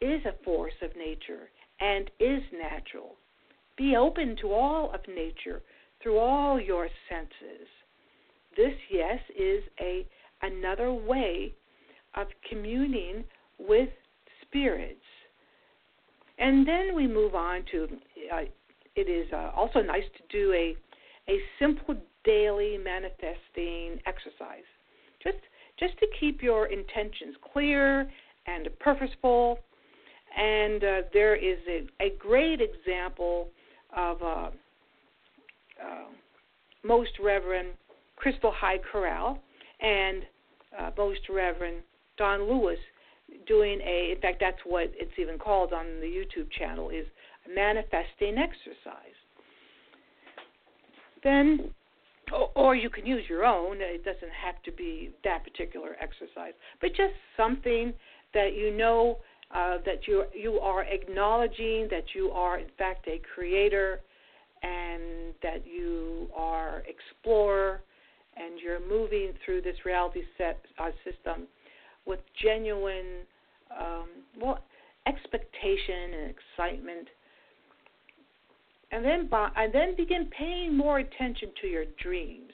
[0.00, 1.50] is a force of nature
[1.80, 3.16] and is natural.
[3.76, 5.62] Be open to all of nature
[6.02, 7.66] through all your senses.
[8.56, 10.06] This, yes, is a
[10.42, 11.54] another way
[12.14, 13.24] of communing
[13.58, 13.88] with
[14.42, 15.00] spirits.
[16.42, 17.84] And then we move on to
[18.34, 18.40] uh,
[18.96, 20.74] it is uh, also nice to do a
[21.30, 21.94] a simple
[22.24, 24.66] daily manifesting exercise.
[25.22, 25.38] Just
[25.78, 28.10] just to keep your intentions clear
[28.46, 29.60] and purposeful.
[30.36, 33.48] And uh, there is a, a great example
[33.96, 34.50] of uh, uh,
[36.82, 37.68] Most Reverend
[38.16, 39.38] Crystal High Corral
[39.80, 40.22] and
[40.76, 41.82] uh, Most Reverend
[42.16, 42.78] Don Lewis
[43.46, 47.06] doing a, in fact, that's what it's even called on the YouTube channel, is
[47.46, 49.18] a manifesting exercise.
[51.22, 51.70] Then,
[52.54, 53.76] or you can use your own.
[53.80, 57.92] It doesn't have to be that particular exercise, but just something
[58.34, 59.18] that you know
[59.54, 64.00] uh, that you you are acknowledging that you are in fact a creator,
[64.62, 67.82] and that you are explorer,
[68.36, 71.46] and you're moving through this reality set uh, system
[72.06, 73.24] with genuine,
[73.78, 74.08] um,
[74.40, 74.60] well,
[75.06, 77.08] expectation and excitement,
[78.90, 82.52] and then by, and then begin paying more attention to your dreams,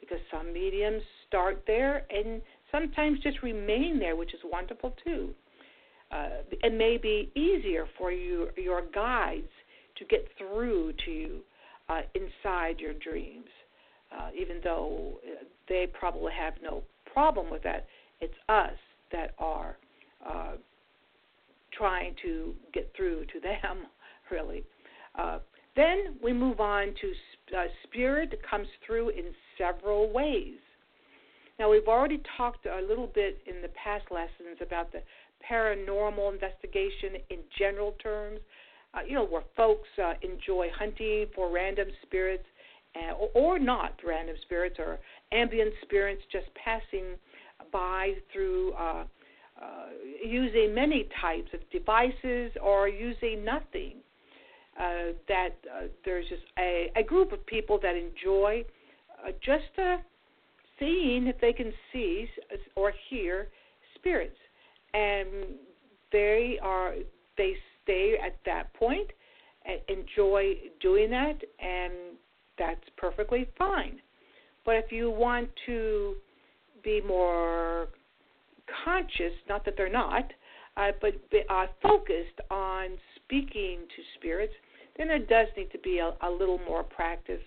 [0.00, 2.40] because some mediums start there and
[2.70, 5.30] sometimes just remain there, which is wonderful too.
[6.12, 6.28] Uh,
[6.62, 9.48] it may be easier for you your guides
[9.96, 11.40] to get through to you
[11.88, 13.48] uh, inside your dreams,
[14.16, 16.82] uh, even though uh, they probably have no
[17.12, 17.86] problem with that
[18.20, 18.76] it's us
[19.12, 19.76] that are
[20.26, 20.52] uh,
[21.72, 23.86] trying to get through to them,
[24.30, 24.64] really.
[25.18, 25.38] Uh,
[25.74, 29.26] then we move on to uh, spirit that comes through in
[29.58, 30.58] several ways.
[31.58, 35.00] Now, we've already talked a little bit in the past lessons about the
[35.50, 38.40] paranormal investigation in general terms,
[38.94, 42.44] uh, you know, where folks uh, enjoy hunting for random spirits
[42.96, 44.98] uh, or, or not random spirits or
[45.32, 47.16] ambient spirits just passing
[47.72, 49.04] by through uh,
[49.60, 49.86] uh,
[50.24, 53.94] using many types of devices or using nothing.
[54.78, 58.62] Uh, that uh, there's just a, a group of people that enjoy
[59.26, 59.96] uh, just uh,
[60.78, 62.28] seeing if they can see
[62.74, 63.48] or hear
[63.94, 64.36] spirits,
[64.92, 65.28] and
[66.12, 66.94] they are
[67.38, 69.10] they stay at that point,
[69.88, 71.94] enjoy doing that, and
[72.58, 73.98] that's perfectly fine.
[74.66, 76.16] But if you want to
[76.86, 77.88] be more
[78.84, 80.32] conscious, not that they're not,
[80.76, 81.14] uh, but
[81.50, 84.54] uh, focused on speaking to spirits,
[84.96, 87.42] then there does need to be a, a little more practice.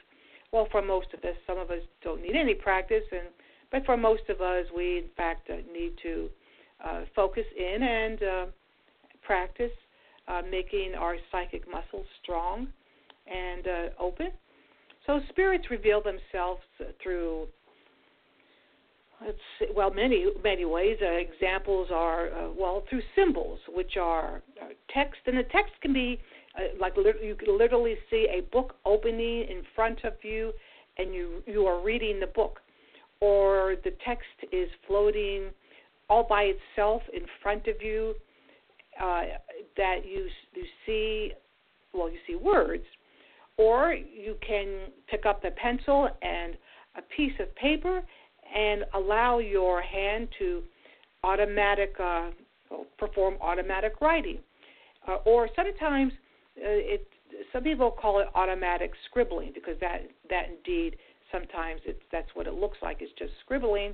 [0.52, 3.30] Well, for most of us, some of us don't need any practice, and
[3.72, 6.30] but for most of us, we in fact uh, need to
[6.84, 8.46] uh, focus in and uh,
[9.22, 9.72] practice
[10.28, 12.68] uh, making our psychic muscles strong
[13.28, 14.32] and uh, open.
[15.06, 16.62] So spirits reveal themselves
[17.02, 17.48] through
[19.26, 20.98] let's well many many ways.
[21.02, 25.94] Uh, examples are uh, well through symbols which are uh, text and the text can
[25.94, 26.20] be
[26.58, 30.52] uh, like you can literally see a book opening in front of you
[30.98, 32.60] and you you are reading the book.
[33.22, 35.50] Or the text is floating
[36.10, 38.16] all by itself in front of you,
[39.02, 39.24] uh,
[39.78, 41.34] that you you see,
[41.94, 42.86] well, you see words,
[43.58, 46.58] or you can pick up a pencil and
[46.96, 48.02] a piece of paper
[48.56, 50.62] and allow your hand to
[51.24, 52.30] automatic uh,
[52.98, 54.40] perform automatic writing,
[55.08, 56.14] uh, or sometimes
[56.58, 57.08] uh, it
[57.54, 60.98] some people call it automatic scribbling because that that indeed
[61.32, 62.98] sometimes it's that's what it looks like.
[63.02, 63.94] It's just scribbling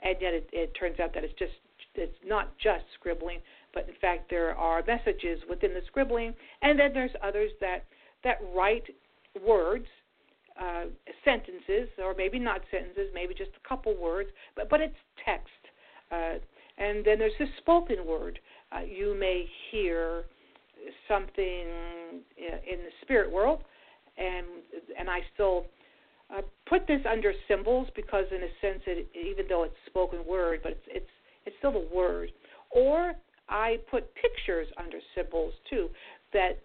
[0.00, 1.52] and yet it, it turns out that it's just
[1.94, 3.40] it's not just scribbling
[3.74, 6.34] but in fact there are messages within the scribbling.
[6.62, 7.84] And then there's others that
[8.24, 8.84] that write
[9.46, 9.86] words
[10.60, 10.84] uh,
[11.24, 15.50] sentences or maybe not sentences maybe just a couple words but but it's text
[16.12, 16.34] uh,
[16.78, 18.38] and then there's the spoken word
[18.72, 20.24] uh, you may hear
[21.08, 21.66] something
[22.36, 23.60] in the spirit world,
[24.18, 24.46] and
[24.98, 25.66] and I still
[26.30, 30.60] uh, put this under symbols because in a sense, it, even though it's spoken word,
[30.62, 31.10] but it's it's
[31.46, 32.30] it's still the word.
[32.70, 33.14] Or
[33.48, 35.88] I put pictures under symbols too,
[36.32, 36.58] that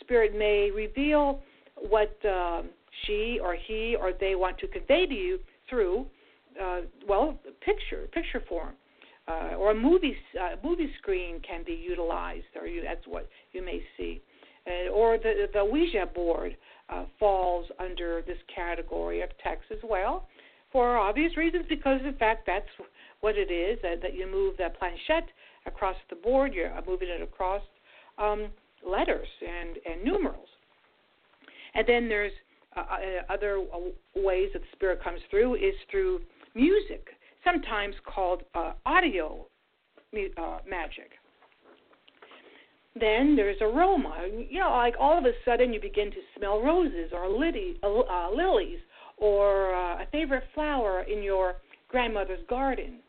[0.00, 1.40] spirit may reveal
[1.88, 2.68] what um,
[3.04, 6.06] she or he or they want to convey to you through,
[6.62, 8.74] uh, well, picture, picture form
[9.28, 13.62] uh, or a movie uh, movie screen can be utilized, or you, that's what you
[13.64, 14.20] may see,
[14.66, 16.56] uh, or the the Ouija board
[16.90, 20.28] uh, falls under this category of text as well,
[20.70, 22.68] for obvious reasons, because in fact that's
[23.20, 25.28] what it is that, that you move the planchette
[25.66, 27.62] across the board, you're moving it across
[28.18, 28.46] um,
[28.88, 30.48] letters and and numerals,
[31.74, 32.32] and then there's
[32.76, 33.64] uh, uh other
[34.14, 36.20] ways that the spirit comes through is through
[36.54, 37.08] music
[37.44, 39.46] sometimes called uh, audio
[40.14, 41.10] uh, magic.
[42.98, 44.26] Then there's aroma.
[44.48, 48.30] You know, like all of a sudden you begin to smell roses or lily, uh,
[48.30, 48.78] lilies
[49.18, 51.56] or uh, a favorite flower in your
[51.88, 53.00] grandmother's garden.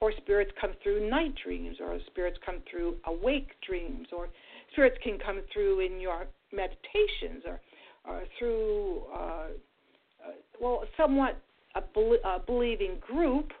[0.00, 4.28] Or spirits come through night dreams, or spirits come through awake dreams, or
[4.72, 7.60] spirits can come through in your meditations, or,
[8.06, 11.40] or through, uh, uh, well, somewhat
[11.74, 13.52] a, a believing group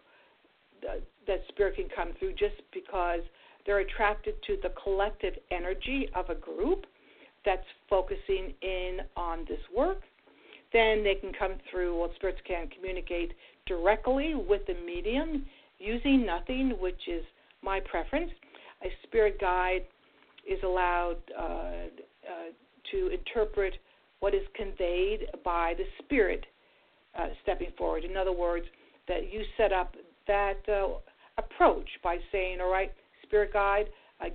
[1.26, 3.20] that spirit can come through just because
[3.66, 6.86] they're attracted to the collective energy of a group
[7.44, 10.00] that's focusing in on this work.
[10.72, 13.32] Then they can come through, well, spirits can communicate
[13.66, 15.44] directly with the medium
[15.78, 17.24] using nothing, which is
[17.62, 18.30] my preference.
[18.84, 19.82] A spirit guide
[20.48, 21.86] is allowed uh, uh,
[22.90, 23.74] to interpret
[24.20, 26.44] what is conveyed by the spirit
[27.18, 28.04] uh, stepping forward.
[28.04, 28.66] In other words,
[29.08, 30.88] that you set up that uh,
[31.38, 32.92] approach by saying, all right,
[33.22, 33.86] spirit guide,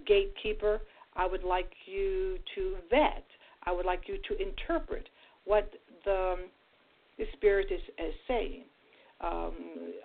[0.07, 0.82] gatekeeper,
[1.16, 3.24] I would like you to vet,
[3.64, 5.07] I would like you to interpret
[5.45, 5.72] what
[6.03, 6.40] the, um,
[7.18, 8.64] the spirit is, is saying.
[9.22, 9.53] Um,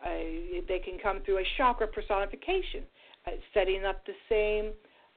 [0.05, 2.85] I, they can come through a chakra personification,
[3.27, 4.73] uh, setting up the same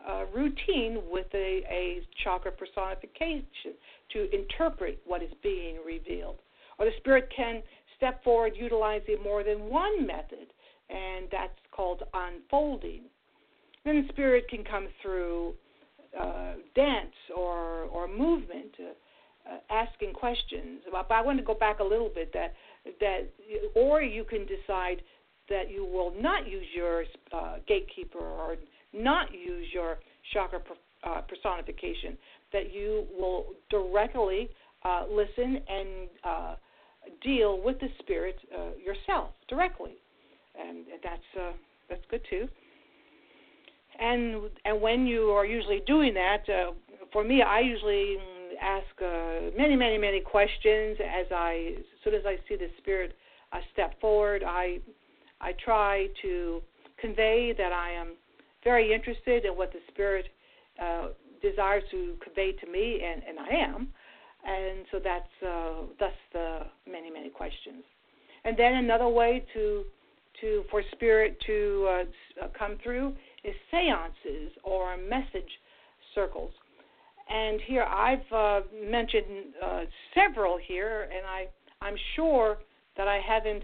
[0.08, 3.74] uh, routine with a, a chakra personification
[4.12, 6.40] to interpret what is being revealed.
[6.78, 7.62] Or the spirit can
[7.98, 10.48] step forward utilizing more than one method
[10.90, 13.02] and that's called unfolding.
[13.86, 15.54] Then the spirit can come through
[16.20, 20.82] uh, dance or or movement, uh, uh, asking questions.
[20.92, 22.54] But I want to go back a little bit that
[23.00, 23.30] that
[23.76, 25.02] or you can decide
[25.50, 27.04] that you will not use your
[27.34, 28.56] uh, gatekeeper or
[28.94, 29.98] not use your
[30.34, 30.60] chakra
[31.04, 32.18] uh, personification.
[32.52, 34.50] That you will directly
[34.84, 35.88] uh, listen and
[36.24, 36.56] uh,
[37.24, 39.98] deal with the spirit uh, yourself directly
[40.60, 41.54] and that's uh,
[41.90, 42.48] that's good too.
[44.00, 46.72] And and when you are usually doing that, uh,
[47.12, 48.18] for me, I usually
[48.62, 48.86] ask
[49.58, 53.16] many, many, many questions as I as soon as I see the spirit
[53.52, 54.44] uh, step forward.
[54.46, 54.80] I
[55.42, 56.62] I try to
[57.00, 58.14] convey that I am
[58.64, 60.26] very interested in what the spirit
[60.82, 61.10] uh,
[61.42, 63.88] desires to convey to me, and, and I am.
[64.46, 66.60] And so that's uh, thus the
[66.90, 67.84] many, many questions.
[68.46, 69.84] And then another way to
[70.42, 73.14] to for spirit to uh, uh, come through
[73.44, 75.50] is seances or message
[76.16, 76.52] circles.
[77.30, 79.82] And here I've uh, mentioned uh,
[80.14, 81.48] several here, and I
[81.86, 82.58] I'm sure
[82.98, 83.64] that I haven't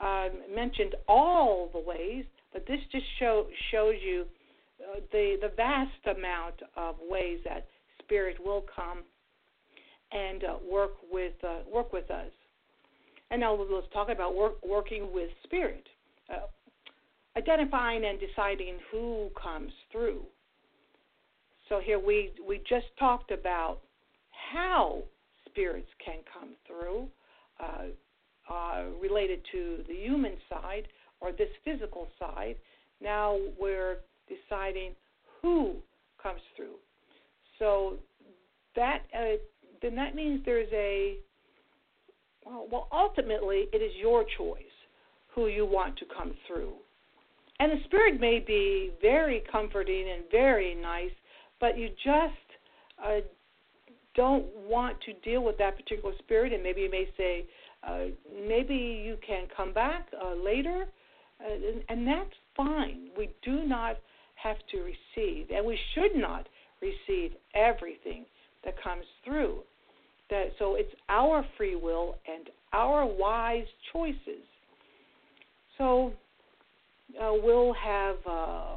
[0.00, 4.37] um, mentioned all the ways, but this just show, shows you uh,
[5.12, 7.66] the the vast amount of ways that
[8.02, 8.98] spirit will come
[10.12, 11.34] and uh, work with
[11.72, 12.30] work with us.
[13.30, 15.86] And now let's talk about work, working with spirit
[16.30, 16.46] uh,
[17.36, 20.22] identifying and deciding who comes through.
[21.68, 23.78] So here we we just talked about
[24.52, 25.02] how
[25.46, 27.08] spirits can come through,
[27.60, 30.88] uh, uh, related to the human side
[31.20, 32.56] or this physical side.
[33.00, 33.98] Now we're
[34.28, 34.92] deciding
[35.42, 35.74] who
[36.22, 36.76] comes through.
[37.58, 37.96] So
[38.76, 39.36] that uh,
[39.82, 41.16] then that means there's a
[42.44, 44.62] well, well, ultimately it is your choice
[45.34, 46.72] who you want to come through.
[47.60, 51.10] And the spirit may be very comforting and very nice,
[51.60, 52.34] but you just
[53.04, 53.20] uh,
[54.14, 57.46] don't want to deal with that particular spirit, and maybe you may say,
[57.86, 58.06] uh,
[58.46, 60.86] maybe you can come back uh, later,
[61.40, 63.08] uh, and, and that's fine.
[63.16, 63.96] We do not
[64.42, 66.48] have to receive, and we should not
[66.80, 68.24] receive everything
[68.64, 69.58] that comes through.
[70.30, 74.44] That so it's our free will and our wise choices.
[75.78, 76.12] So
[77.20, 78.76] uh, we'll have uh,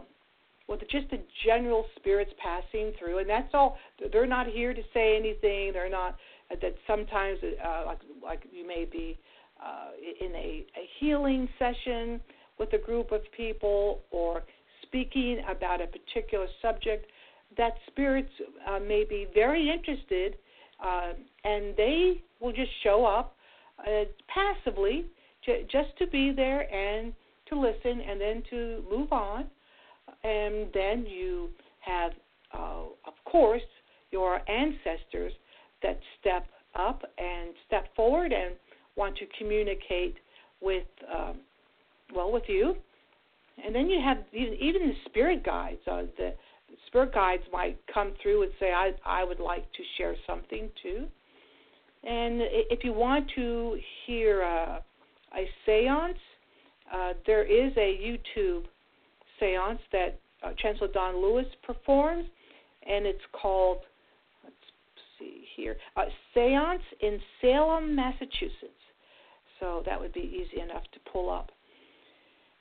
[0.68, 3.78] well, just the general spirits passing through, and that's all.
[4.12, 5.74] They're not here to say anything.
[5.74, 6.16] They're not
[6.50, 9.18] uh, that sometimes uh, like like you may be
[9.62, 9.90] uh,
[10.26, 12.22] in a, a healing session
[12.58, 14.44] with a group of people or
[14.92, 17.06] speaking about a particular subject
[17.58, 18.30] that spirits
[18.68, 20.36] uh, may be very interested
[20.84, 21.14] uh,
[21.46, 23.36] and they will just show up
[23.80, 25.06] uh, passively
[25.46, 27.14] just to be there and
[27.48, 29.46] to listen and then to move on.
[30.24, 31.50] And then you
[31.80, 32.12] have,
[32.54, 33.62] uh, of course,
[34.12, 35.34] your ancestors
[35.82, 36.46] that step
[36.76, 38.56] up and step forward and
[38.96, 40.16] want to communicate
[40.62, 41.38] with, um,
[42.14, 42.76] well, with you.
[43.64, 45.80] And then you have even, even the spirit guides.
[45.86, 46.34] Uh, the
[46.88, 51.06] spirit guides might come through and say, I, I would like to share something too.
[52.04, 54.84] And if you want to hear a,
[55.38, 56.18] a seance,
[56.92, 58.64] uh, there is a YouTube
[59.40, 62.26] seance that uh, Chancellor Don Lewis performs,
[62.88, 63.78] and it's called,
[64.44, 64.56] let's
[65.20, 68.82] see here, uh, Seance in Salem, Massachusetts.
[69.60, 71.52] So that would be easy enough to pull up.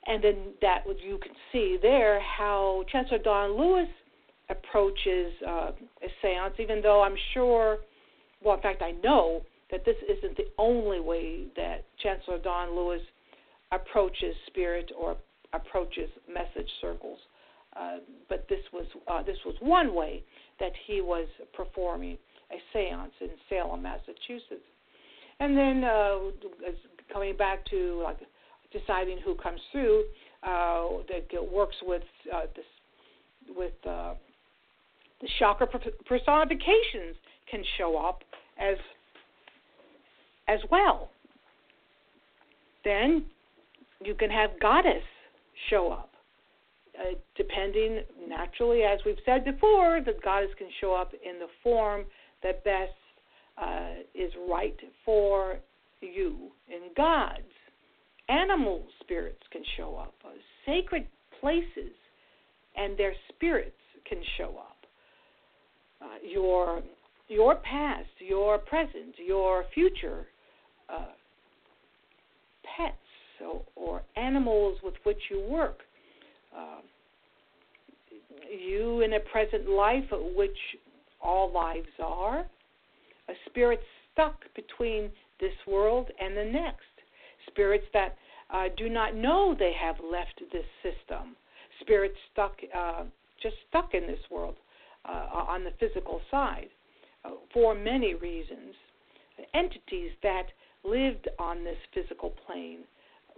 [0.07, 3.87] And then that you can see there how Chancellor Don Lewis
[4.49, 5.71] approaches uh,
[6.03, 7.77] a seance, even though I'm sure,
[8.43, 13.01] well, in fact, I know that this isn't the only way that Chancellor Don Lewis
[13.71, 15.15] approaches spirit or
[15.53, 17.19] approaches message circles.
[17.79, 17.97] Uh,
[18.27, 20.23] but this was uh, this was one way
[20.59, 22.17] that he was performing
[22.51, 24.67] a séance in Salem, Massachusetts,
[25.39, 26.17] and then uh,
[27.13, 28.17] coming back to like
[28.71, 30.05] deciding who comes through,
[30.43, 32.03] uh, that works with
[32.33, 32.65] uh, this
[33.55, 34.13] with uh,
[35.21, 35.67] the chakra
[36.05, 37.15] personifications
[37.49, 38.23] can show up
[38.59, 38.77] as
[40.47, 41.09] as well.
[42.83, 43.25] Then
[44.03, 45.03] you can have goddess
[45.69, 46.09] show up.
[46.99, 52.03] Uh, depending naturally, as we've said before, the goddess can show up in the form
[52.43, 52.91] that best
[53.57, 54.75] uh, is right
[55.05, 55.57] for
[56.01, 56.51] you.
[56.67, 57.43] In gods,
[58.31, 60.13] animal spirits can show up.
[60.25, 60.29] Uh,
[60.65, 61.05] sacred
[61.39, 61.93] places
[62.77, 63.75] and their spirits
[64.07, 64.77] can show up.
[66.01, 66.81] Uh, your
[67.27, 70.25] your past, your present, your future
[70.89, 71.05] uh,
[72.77, 72.97] pets
[73.75, 75.79] or, animals with which you work.
[76.55, 76.81] Uh,
[78.51, 80.03] you in a present life,
[80.35, 80.57] which
[81.21, 82.39] all lives are,
[83.29, 83.79] a spirit
[84.11, 85.09] stuck between
[85.39, 86.90] this world and the next.
[87.47, 88.17] Spirits that
[88.53, 91.35] uh, do not know they have left this system.
[91.81, 93.03] Spirits stuck, uh,
[93.41, 94.55] just stuck in this world
[95.05, 96.69] uh, on the physical side
[97.25, 98.75] uh, for many reasons.
[99.53, 100.47] Entities that
[100.83, 102.79] lived on this physical plane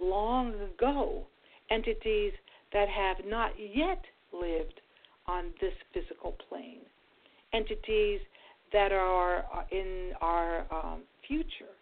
[0.02, 1.26] long ago,
[1.70, 2.34] entities
[2.74, 4.04] that have not yet
[4.34, 4.82] lived
[5.28, 6.82] on this physical plane,
[7.54, 8.20] entities
[8.74, 11.74] that are in our um, future,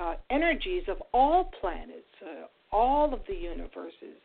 [0.00, 4.20] uh, energies of all planets, uh, all of the universes,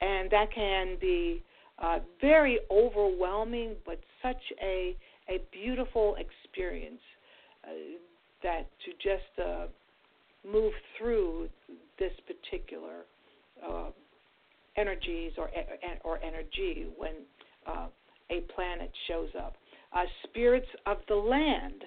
[0.00, 1.42] and that can be
[1.78, 4.96] uh, very overwhelming, but such a
[5.28, 7.00] a beautiful experience
[7.64, 7.70] uh,
[8.42, 9.66] that to just uh,
[10.48, 11.48] move through
[11.98, 13.04] this particular
[13.68, 13.90] uh,
[14.76, 15.50] energies or
[16.04, 17.12] or energy when
[18.30, 19.56] a planet shows up.
[20.24, 21.82] Spirits of the land.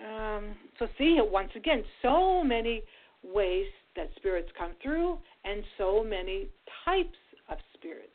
[0.00, 2.82] Um, so see once again so many
[3.22, 3.66] ways
[3.96, 6.48] that spirits come through and so many
[6.84, 7.18] types
[7.50, 8.08] of spirits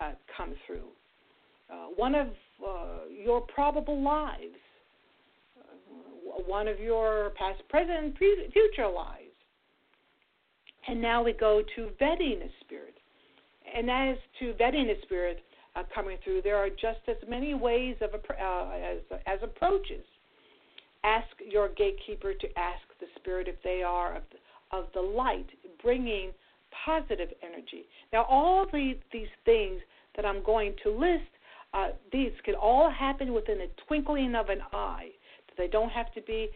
[0.00, 0.88] uh, come through.
[1.70, 2.28] Uh, one of
[2.66, 4.56] uh, your probable lives,
[5.58, 8.16] uh, one of your past, present, and
[8.52, 9.22] future lives.
[10.88, 12.94] And now we go to vetting a spirit.
[13.74, 15.42] And as to vetting a spirit
[15.74, 20.04] uh, coming through, there are just as many ways of uh, as, as approaches.
[21.06, 25.46] Ask your gatekeeper to ask the spirit if they are of the, of the light,
[25.82, 26.32] bringing
[26.84, 27.86] positive energy.
[28.12, 29.80] Now, all the, these things
[30.16, 31.30] that I'm going to list,
[31.72, 35.10] uh, these can all happen within a twinkling of an eye.
[35.56, 36.48] They don't have to be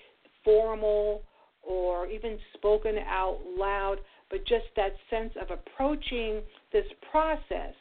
[0.45, 1.23] formal
[1.63, 3.97] or even spoken out loud,
[4.31, 7.75] but just that sense of approaching this process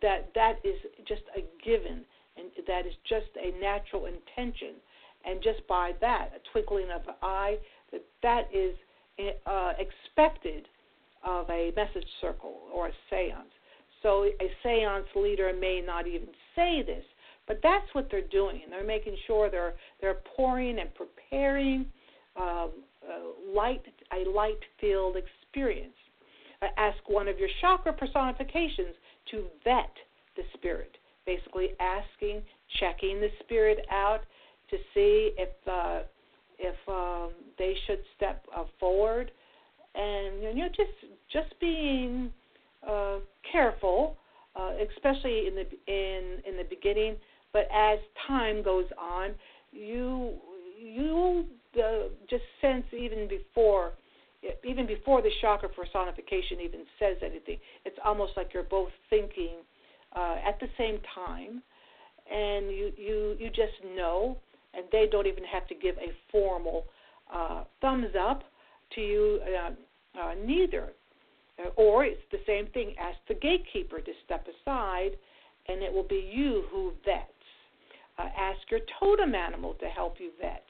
[0.00, 0.76] that that is
[1.06, 2.04] just a given
[2.36, 4.74] and that is just a natural intention
[5.26, 7.56] and just by that a twinkling of an eye
[7.92, 8.74] that that is
[9.46, 10.66] uh, expected
[11.24, 13.48] of a message circle or a seance.
[14.02, 17.04] So a seance leader may not even say this
[17.46, 18.62] but that's what they're doing.
[18.70, 21.86] They're making sure they're they're pouring and preparing
[22.36, 22.70] um,
[23.06, 23.82] uh, light
[24.12, 25.94] a light filled experience.
[26.62, 28.94] Uh, ask one of your chakra personifications
[29.30, 29.92] to vet
[30.36, 30.96] the spirit.
[31.26, 32.42] Basically asking
[32.80, 34.20] checking the spirit out
[34.70, 36.00] to see if uh,
[36.58, 39.30] if um, they should step uh, forward,
[39.94, 42.32] and you know just just being
[42.88, 43.18] uh,
[43.50, 44.16] careful,
[44.56, 47.16] uh, especially in the in in the beginning.
[47.52, 49.34] But as time goes on,
[49.72, 50.34] you
[50.78, 51.46] you
[51.76, 53.92] uh, just sense even before
[54.64, 59.56] even before the chakra personification even says anything, it's almost like you're both thinking
[60.14, 61.62] uh, at the same time,
[62.30, 64.36] and you you you just know,
[64.76, 66.86] and they don't even have to give a formal
[67.32, 68.44] uh, thumbs up
[68.94, 70.92] to you uh, uh, neither.
[71.76, 72.94] Or it's the same thing.
[72.98, 75.10] Ask the gatekeeper to step aside,
[75.68, 77.30] and it will be you who vets.
[78.18, 80.64] Uh, ask your totem animal to help you vet.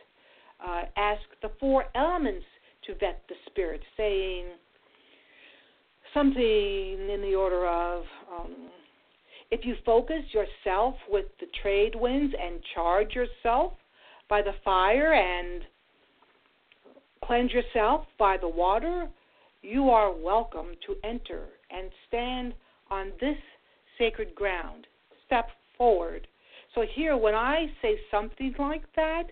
[0.65, 2.45] Uh, ask the four elements
[2.87, 4.47] to vet the spirit, saying
[6.13, 8.05] something in the order of.
[8.33, 8.71] Um,
[9.51, 13.73] if you focus yourself with the trade winds and charge yourself
[14.29, 15.63] by the fire and
[17.25, 19.09] cleanse yourself by the water,
[19.63, 22.55] you are welcome to enter and stand
[22.91, 23.37] on this
[23.99, 24.87] sacred ground.
[25.27, 25.49] Step
[25.79, 26.27] forward.
[26.75, 29.25] So, here, when I say something like that,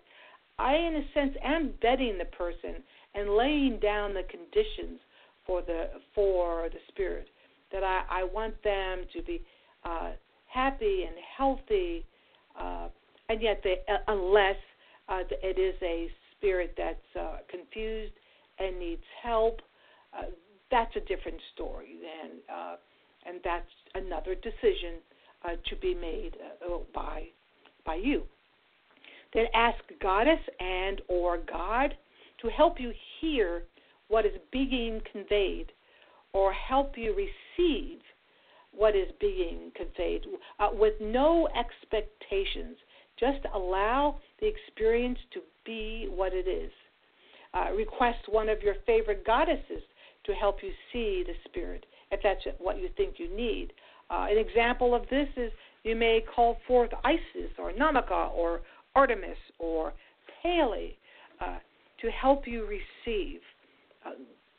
[0.59, 2.83] I, in a sense, am betting the person
[3.15, 5.01] and laying down the conditions
[5.47, 7.27] for the for the spirit
[7.73, 9.43] that I, I want them to be
[9.85, 10.13] uh,
[10.47, 12.05] happy and healthy,
[12.59, 12.89] uh,
[13.29, 14.57] and yet they, uh, unless
[15.09, 18.13] uh, it is a spirit that's uh, confused
[18.59, 19.61] and needs help,
[20.17, 20.23] uh,
[20.71, 22.77] that's a different story, and uh,
[23.27, 24.97] and that's another decision
[25.45, 27.25] uh, to be made uh, by
[27.85, 28.23] by you.
[29.35, 31.95] Then ask Goddess and or God
[32.41, 33.63] to help you hear
[34.09, 35.73] what is being conveyed,
[36.33, 37.99] or help you receive
[38.75, 40.23] what is being conveyed
[40.59, 42.77] uh, with no expectations.
[43.23, 46.73] Just allow the experience to be what it is.
[47.55, 49.83] Uh, request one of your favorite goddesses
[50.25, 53.73] to help you see the spirit, if that's what you think you need.
[54.11, 55.53] Uh, an example of this is
[55.85, 58.61] you may call forth Isis or Namaka or
[58.97, 59.93] Artemis or
[60.43, 60.91] Pele
[61.41, 61.59] uh,
[62.01, 63.41] to help you receive
[64.05, 64.11] uh,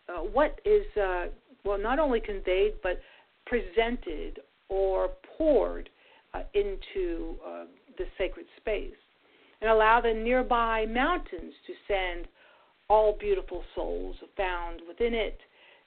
[0.07, 1.25] uh, what is, uh,
[1.65, 3.01] well, not only conveyed, but
[3.45, 5.89] presented or poured
[6.33, 7.65] uh, into uh,
[7.97, 8.91] the sacred space.
[9.61, 12.27] And allow the nearby mountains to send
[12.89, 15.39] all beautiful souls found within it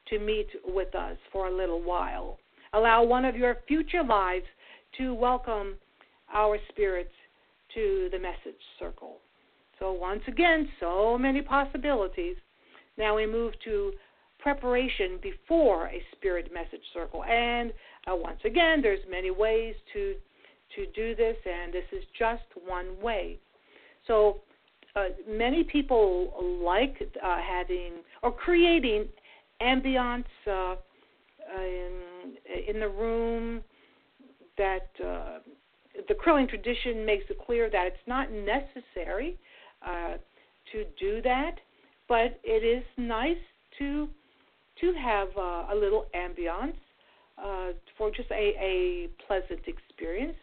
[0.08, 2.38] to meet with us for a little while.
[2.72, 4.46] Allow one of your future lives
[4.98, 5.74] to welcome
[6.32, 7.12] our spirits
[7.74, 9.16] to the message circle.
[9.78, 12.36] So, once again, so many possibilities.
[12.96, 13.92] Now we move to
[14.38, 17.24] preparation before a spirit message circle.
[17.24, 17.72] And
[18.06, 20.14] uh, once again, there's many ways to
[20.74, 23.38] to do this, and this is just one way.
[24.06, 24.40] So
[24.94, 29.06] uh, many people like uh, having or creating
[29.62, 30.76] ambiance uh,
[31.58, 32.34] in,
[32.68, 33.62] in the room
[34.58, 35.38] that uh,
[36.08, 39.38] the Correllian tradition makes it clear that it's not necessary
[39.86, 40.14] uh,
[40.72, 41.56] to do that,
[42.08, 43.36] but it is nice
[43.78, 44.08] to
[44.80, 46.76] to have uh, a little ambiance
[47.42, 50.36] uh, for just a, a pleasant experience.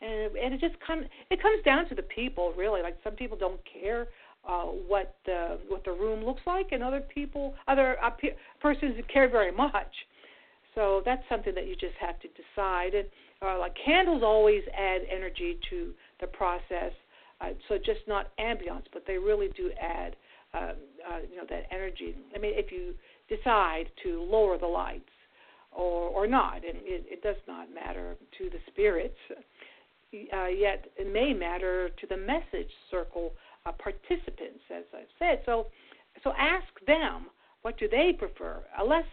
[0.00, 2.82] And, and it just comes it comes down to the people really.
[2.82, 4.08] Like some people don't care
[4.48, 8.94] uh, what the what the room looks like, and other people other uh, pe- persons
[9.12, 9.92] care very much.
[10.74, 12.94] So that's something that you just have to decide.
[12.94, 13.08] And
[13.42, 16.92] uh, like candles always add energy to the process.
[17.40, 20.16] Uh, so just not ambiance, but they really do add
[20.54, 22.16] uh, uh, you know that energy.
[22.34, 22.94] I mean, if you
[23.28, 25.10] decide to lower the lights
[25.72, 29.18] or or not, and it, it does not matter to the spirits.
[30.12, 33.32] Uh, yet it may matter to the message circle
[33.66, 35.42] uh, participants, as I've said.
[35.44, 35.66] So,
[36.22, 37.26] so ask them
[37.62, 39.04] what do they prefer, unless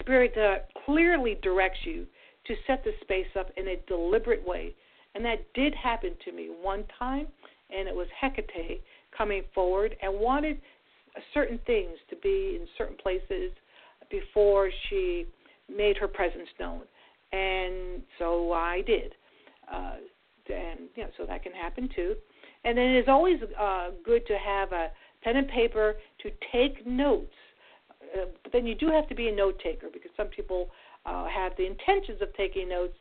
[0.00, 2.06] Spirit uh, clearly directs you
[2.46, 4.74] to set the space up in a deliberate way.
[5.14, 7.26] And that did happen to me one time,
[7.70, 8.82] and it was Hecate
[9.16, 10.60] coming forward and wanted
[11.32, 13.52] certain things to be in certain places
[14.10, 15.26] before she
[15.74, 16.82] made her presence known.
[17.32, 19.14] And so I did.
[19.72, 19.96] Uh,
[20.48, 22.14] and you know, so that can happen too.
[22.64, 24.88] And then it is always uh, good to have a
[25.22, 27.34] pen and paper to take notes.
[28.14, 30.70] Uh, but then you do have to be a note taker because some people
[31.06, 32.94] uh, have the intentions of taking notes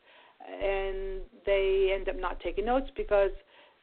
[0.48, 3.32] and they end up not taking notes because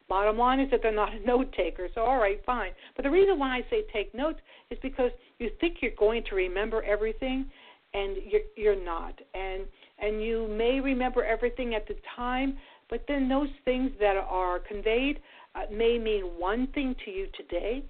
[0.09, 1.89] bottom line is that they're not a note taker.
[1.95, 2.73] So all right, fine.
[2.97, 4.41] But the reason why I say take notes
[4.71, 7.47] is because you think you're going to remember everything
[7.95, 9.19] and you're you're not.
[9.35, 9.65] And
[9.99, 12.57] and you may remember everything at the time,
[12.89, 15.21] but then those things that are conveyed
[15.55, 17.85] uh, may mean one thing to you today,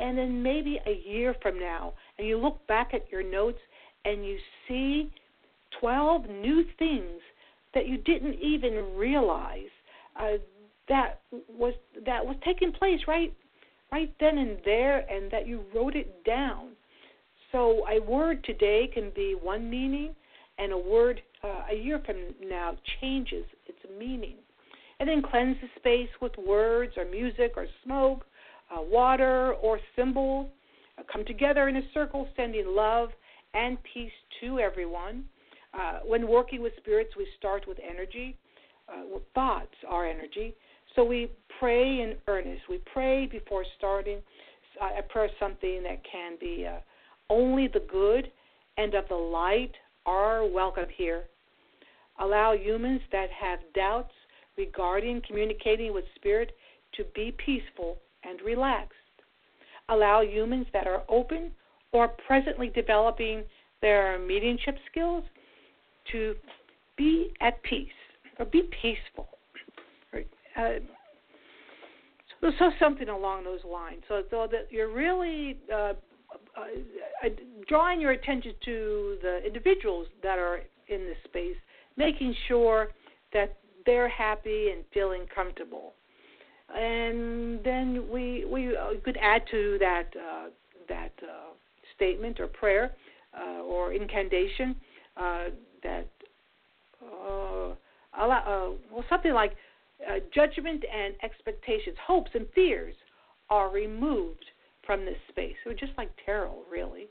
[0.00, 3.58] and then maybe a year from now, and you look back at your notes
[4.04, 4.36] and you
[4.68, 5.10] see
[5.80, 7.20] 12 new things
[7.74, 9.70] that you didn't even realize
[10.20, 10.38] uh,
[10.88, 11.74] that was
[12.06, 13.34] that was taking place right
[13.90, 16.68] right then and there and that you wrote it down
[17.54, 20.12] so a word today can be one meaning
[20.58, 24.34] and a word uh, a year from now changes its meaning
[24.98, 28.24] and then cleanse the space with words or music or smoke
[28.74, 30.48] uh, water or symbols
[30.98, 33.10] uh, come together in a circle sending love
[33.54, 34.10] and peace
[34.40, 35.22] to everyone
[35.78, 38.36] uh, when working with spirits, we start with energy.
[38.88, 40.54] Uh, thoughts are energy.
[40.94, 42.62] So we pray in earnest.
[42.68, 44.18] We pray before starting.
[44.80, 46.78] I pray something that can be uh,
[47.30, 48.30] only the good
[48.76, 49.72] and of the light
[50.06, 51.24] are welcome here.
[52.20, 54.12] Allow humans that have doubts
[54.56, 56.52] regarding communicating with spirit
[56.96, 58.94] to be peaceful and relaxed.
[59.88, 61.50] Allow humans that are open
[61.92, 63.42] or presently developing
[63.82, 65.24] their mediumship skills
[66.12, 66.34] to
[66.96, 67.88] be at peace
[68.38, 69.28] or be peaceful.
[70.56, 70.78] Uh,
[72.40, 74.02] so, so something along those lines.
[74.08, 75.94] So, so that you're really uh,
[77.68, 81.56] drawing your attention to the individuals that are in this space,
[81.96, 82.88] making sure
[83.32, 83.56] that
[83.86, 85.94] they're happy and feeling comfortable.
[86.74, 90.46] And then we we uh, could add to that uh,
[90.88, 91.52] that uh,
[91.94, 92.92] statement or prayer
[93.38, 94.74] uh, or incantation
[95.16, 95.44] uh,
[95.82, 96.08] that
[98.18, 99.56] allow, well something like
[100.34, 102.94] judgment and expectations, hopes and fears
[103.50, 104.44] are removed
[104.86, 105.54] from this space.
[105.64, 107.06] So just like tarot, really,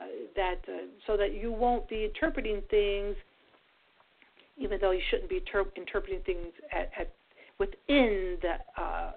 [0.00, 0.04] uh,
[0.36, 3.16] that uh, so that you won't be interpreting things,
[4.56, 7.14] even though you shouldn't be ter- interpreting things at, at
[7.58, 9.12] within the uh,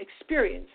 [0.00, 0.68] experience.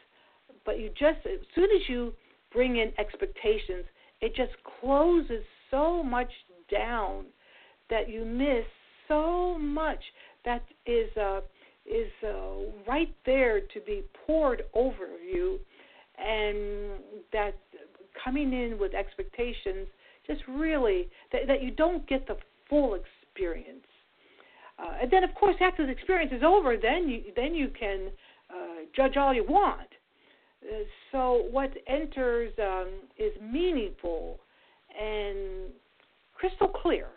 [0.65, 2.13] But you just as soon as you
[2.51, 3.85] bring in expectations,
[4.21, 6.31] it just closes so much
[6.71, 7.25] down
[7.89, 8.65] that you miss
[9.07, 9.99] so much
[10.43, 11.41] that is uh,
[11.85, 15.59] is uh, right there to be poured over you,
[16.17, 16.99] and
[17.31, 17.55] that
[18.23, 19.87] coming in with expectations
[20.25, 22.37] just really that, that you don't get the
[22.69, 23.85] full experience.
[24.79, 28.09] Uh, and then, of course, after the experience is over, then you then you can
[28.49, 29.87] uh, judge all you want.
[30.63, 32.87] Uh, so what enters um,
[33.17, 34.39] is meaningful
[34.99, 35.71] and
[36.35, 37.07] crystal clear.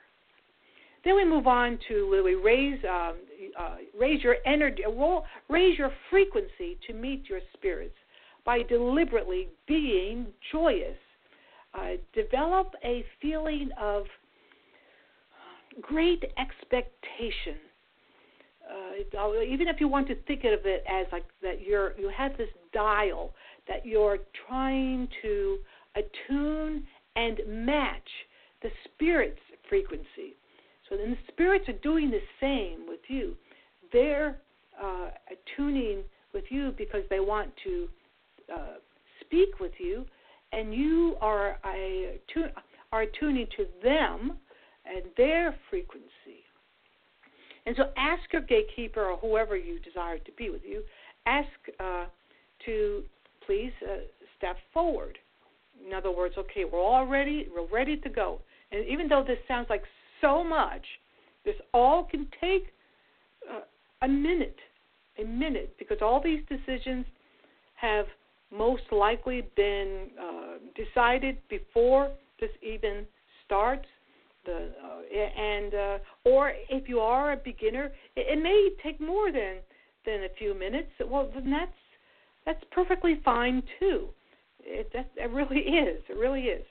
[1.05, 3.17] Then we move on to we raise um,
[3.59, 4.83] uh, raise your energy,
[5.49, 7.97] raise your frequency to meet your spirits
[8.45, 10.97] by deliberately being joyous.
[11.73, 14.05] Uh, develop a feeling of
[15.81, 17.61] great expectation.
[18.69, 22.37] Uh, even if you want to think of it as like that, you're you have
[22.37, 23.33] this dial
[23.69, 25.59] that you're trying to
[25.97, 26.85] attune
[27.17, 28.09] and match
[28.63, 30.37] the spirit's frequency.
[30.89, 33.37] So then the spirits are doing the same with you.
[33.93, 34.37] They're
[34.81, 35.11] uh,
[35.57, 36.03] tuning
[36.33, 37.89] with you because they want to
[38.55, 38.79] uh,
[39.21, 40.05] speak with you,
[40.53, 42.21] and you are a,
[42.93, 44.33] are tuning to them
[44.85, 46.45] and their frequency.
[47.67, 50.83] And so ask your gatekeeper or whoever you desire to be with you,
[51.27, 51.49] ask
[51.79, 52.07] uh,
[52.67, 53.03] to
[53.47, 53.99] please uh,
[54.39, 55.19] step forward.
[55.87, 58.41] In other words, okay, we're all ready, we're ready to go.
[58.73, 59.83] And even though this sounds like
[60.21, 60.85] so much.
[61.45, 62.67] This all can take
[63.51, 63.61] uh,
[64.03, 64.59] a minute,
[65.19, 67.07] a minute, because all these decisions
[67.75, 68.07] have
[68.51, 72.11] most likely been uh, decided before
[72.41, 73.07] this even
[73.45, 73.87] starts.
[74.47, 79.31] The uh, and uh, or if you are a beginner, it, it may take more
[79.31, 79.57] than
[80.07, 80.89] than a few minutes.
[81.07, 81.73] Well, then that's
[82.47, 84.09] that's perfectly fine too.
[84.61, 86.03] It that it really is.
[86.09, 86.65] It really is.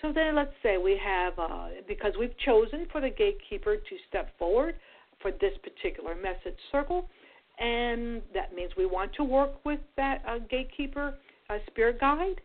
[0.00, 4.36] So then let's say we have uh, because we've chosen for the gatekeeper to step
[4.38, 4.74] forward
[5.20, 7.08] for this particular message circle,
[7.58, 11.14] and that means we want to work with that uh, gatekeeper
[11.50, 12.40] uh, spirit guide.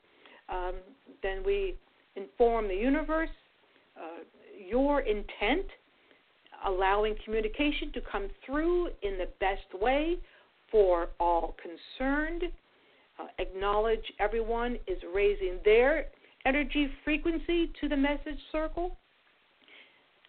[0.49, 0.75] Um,
[1.23, 1.75] then we
[2.15, 3.29] inform the universe
[3.97, 4.23] uh,
[4.67, 5.65] your intent,
[6.65, 10.17] allowing communication to come through in the best way
[10.71, 12.43] for all concerned.
[13.19, 16.05] Uh, acknowledge everyone is raising their
[16.45, 18.97] energy frequency to the message circle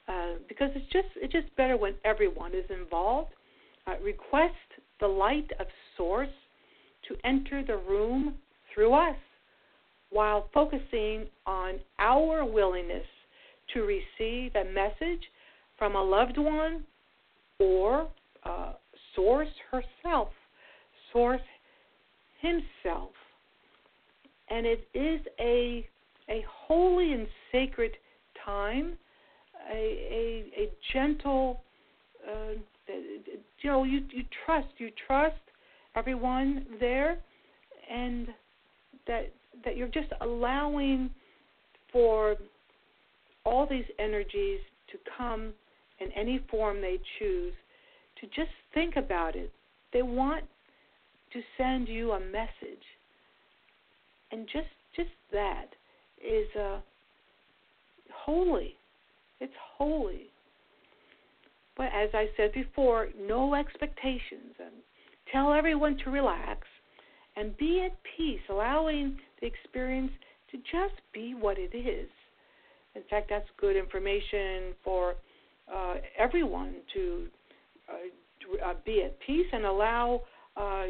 [0.09, 3.33] uh, because it's just it's just better when everyone is involved.
[3.89, 4.53] Uh, request
[5.01, 5.67] the light of
[5.97, 6.29] source
[7.07, 8.35] to enter the room
[8.75, 9.17] through us
[10.11, 13.07] while focusing on our willingness
[13.73, 15.23] to receive a message
[15.79, 16.85] from a loved one
[17.59, 18.09] or
[18.45, 18.73] uh,
[19.15, 20.29] source herself,
[21.13, 21.41] source
[22.41, 23.11] himself.
[24.51, 25.89] And it is a
[26.29, 27.93] a holy and sacred
[28.45, 28.99] time,
[29.73, 31.63] a a, a gentle,
[32.29, 32.55] uh,
[32.89, 35.37] you know, you you trust you trust
[35.97, 37.19] everyone there,
[37.91, 38.29] and
[39.07, 39.33] that
[39.65, 41.11] that you're just allowing
[41.93, 42.37] for
[43.45, 44.61] all these energies
[44.93, 45.53] to come
[46.01, 47.55] in any form they choose
[48.21, 49.53] to just think about it.
[49.93, 50.45] They want
[51.33, 52.85] to send you a message.
[54.31, 55.67] And just just that
[56.19, 56.79] is uh,
[58.13, 58.75] holy.
[59.41, 60.31] It's holy.
[61.79, 64.75] But as I said before, no expectations and
[65.33, 66.67] tell everyone to relax
[67.37, 70.11] and be at peace, allowing the experience
[70.51, 72.09] to just be what it is.
[72.97, 75.15] In fact, that's good information for
[75.73, 77.27] uh, everyone to,
[77.89, 77.93] uh,
[78.41, 80.23] to uh, be at peace and allow
[80.57, 80.87] uh,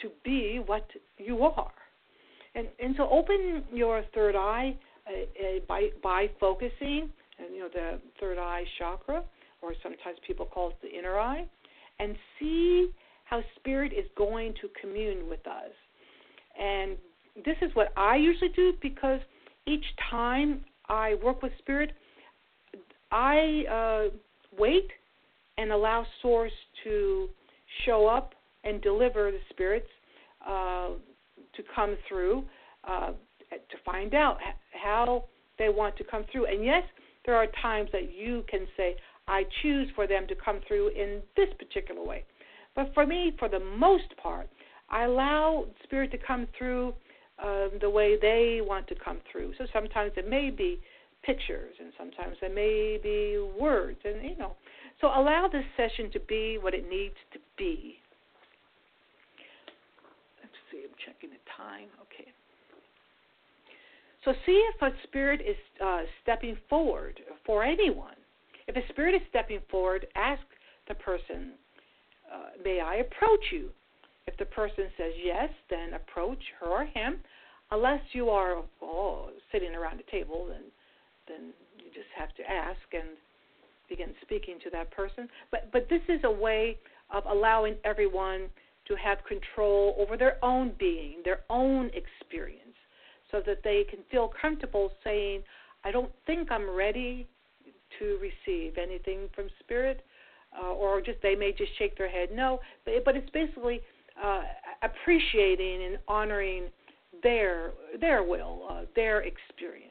[0.00, 0.88] to be what
[1.18, 1.72] you are.
[2.54, 4.76] And and so open your third eye
[5.06, 5.12] uh,
[5.66, 9.24] by by focusing, and you know the third eye chakra,
[9.62, 11.46] or sometimes people call it the inner eye,
[11.98, 12.88] and see
[13.24, 15.72] how spirit is going to commune with us.
[16.60, 16.96] And
[17.44, 19.20] this is what I usually do because
[19.66, 21.92] each time I work with spirit,
[23.10, 24.16] I uh,
[24.58, 24.88] wait
[25.58, 26.52] and allow source
[26.84, 27.28] to
[27.86, 28.34] show up
[28.64, 29.88] and deliver the spirits
[30.46, 30.88] uh,
[31.54, 32.44] to come through
[32.84, 33.12] uh,
[33.50, 34.38] to find out
[34.72, 35.24] how
[35.58, 36.46] they want to come through.
[36.46, 36.82] And yes,
[37.26, 38.96] there are times that you can say,
[39.32, 42.24] I choose for them to come through in this particular way.
[42.76, 44.46] But for me, for the most part,
[44.90, 46.92] I allow spirit to come through
[47.42, 49.54] um, the way they want to come through.
[49.56, 50.80] So sometimes it may be
[51.22, 54.54] pictures, and sometimes it may be words, and you know.
[55.00, 57.96] So allow this session to be what it needs to be.
[60.42, 61.88] Let's see, I'm checking the time.
[62.02, 62.30] Okay.
[64.24, 68.14] So see if a spirit is uh, stepping forward for anyone.
[68.66, 70.42] If a spirit is stepping forward, ask
[70.88, 71.52] the person,
[72.32, 73.72] uh, "May I approach you?"
[74.26, 77.22] If the person says yes, then approach her or him.
[77.70, 80.64] Unless you are oh, sitting around a table, then
[81.26, 83.16] then you just have to ask and
[83.88, 85.28] begin speaking to that person.
[85.50, 86.78] But but this is a way
[87.10, 88.48] of allowing everyone
[88.86, 92.76] to have control over their own being, their own experience,
[93.30, 95.42] so that they can feel comfortable saying,
[95.84, 97.26] "I don't think I'm ready
[97.98, 100.04] to receive anything from spirit,"
[100.60, 102.60] uh, or just they may just shake their head no.
[102.84, 103.80] But but it's basically
[104.22, 104.42] uh,
[104.82, 106.64] appreciating and honoring
[107.22, 109.88] their their will, uh, their experience.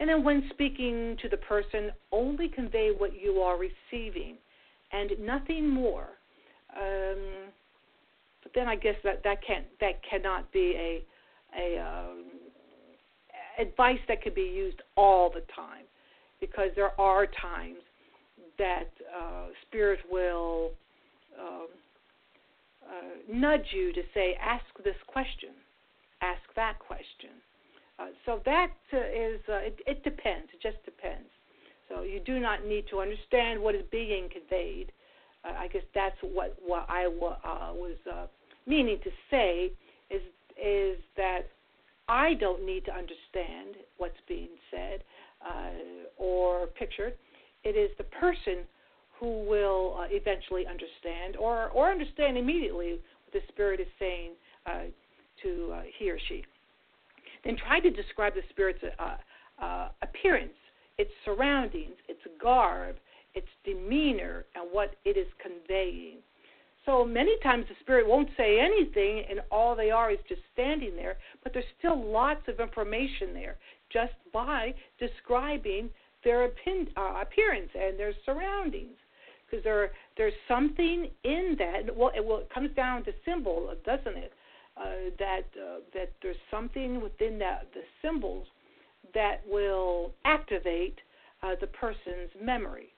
[0.00, 4.36] And then when speaking to the person, only convey what you are receiving
[4.90, 6.08] and nothing more.
[6.76, 7.50] Um,
[8.42, 11.04] but then I guess that that can't that cannot be a
[11.56, 12.24] a um,
[13.60, 15.84] advice that could be used all the time
[16.42, 17.78] because there are times
[18.58, 20.72] that uh, spirit will
[21.40, 21.68] um,
[22.84, 25.50] uh, nudge you to say, ask this question,
[26.20, 27.30] ask that question.
[27.98, 30.48] Uh, so that uh, is, uh, it, it depends.
[30.52, 31.28] It just depends.
[31.88, 34.90] So you do not need to understand what is being conveyed.
[35.44, 37.96] Uh, I guess that's what what I was
[38.66, 39.72] meaning to say
[40.10, 40.22] is
[40.56, 41.42] is that
[42.08, 45.02] I don't need to understand what's being said
[46.16, 47.14] or pictured.
[47.64, 48.64] It is the person
[49.18, 54.30] who will uh, eventually understand or or understand immediately what the spirit is saying
[54.66, 54.90] uh,
[55.42, 56.44] to uh, he or she.
[57.44, 60.54] Then try to describe the spirit's uh, uh, appearance,
[60.98, 62.96] its surroundings, its garb,
[63.34, 66.16] its demeanor, and what it is conveying.
[66.84, 70.96] So many times the spirit won't say anything, and all they are is just standing
[70.96, 71.16] there.
[71.44, 73.56] But there's still lots of information there
[73.92, 75.90] just by describing
[76.24, 78.96] their uh, appearance and their surroundings.
[79.50, 81.94] Because there, there's something in that.
[81.94, 84.32] Well, it, well, it comes down to symbol, doesn't it?
[84.74, 88.46] Uh, that uh, that there's something within that the symbols
[89.12, 90.98] that will activate
[91.42, 92.88] uh, the person's memory.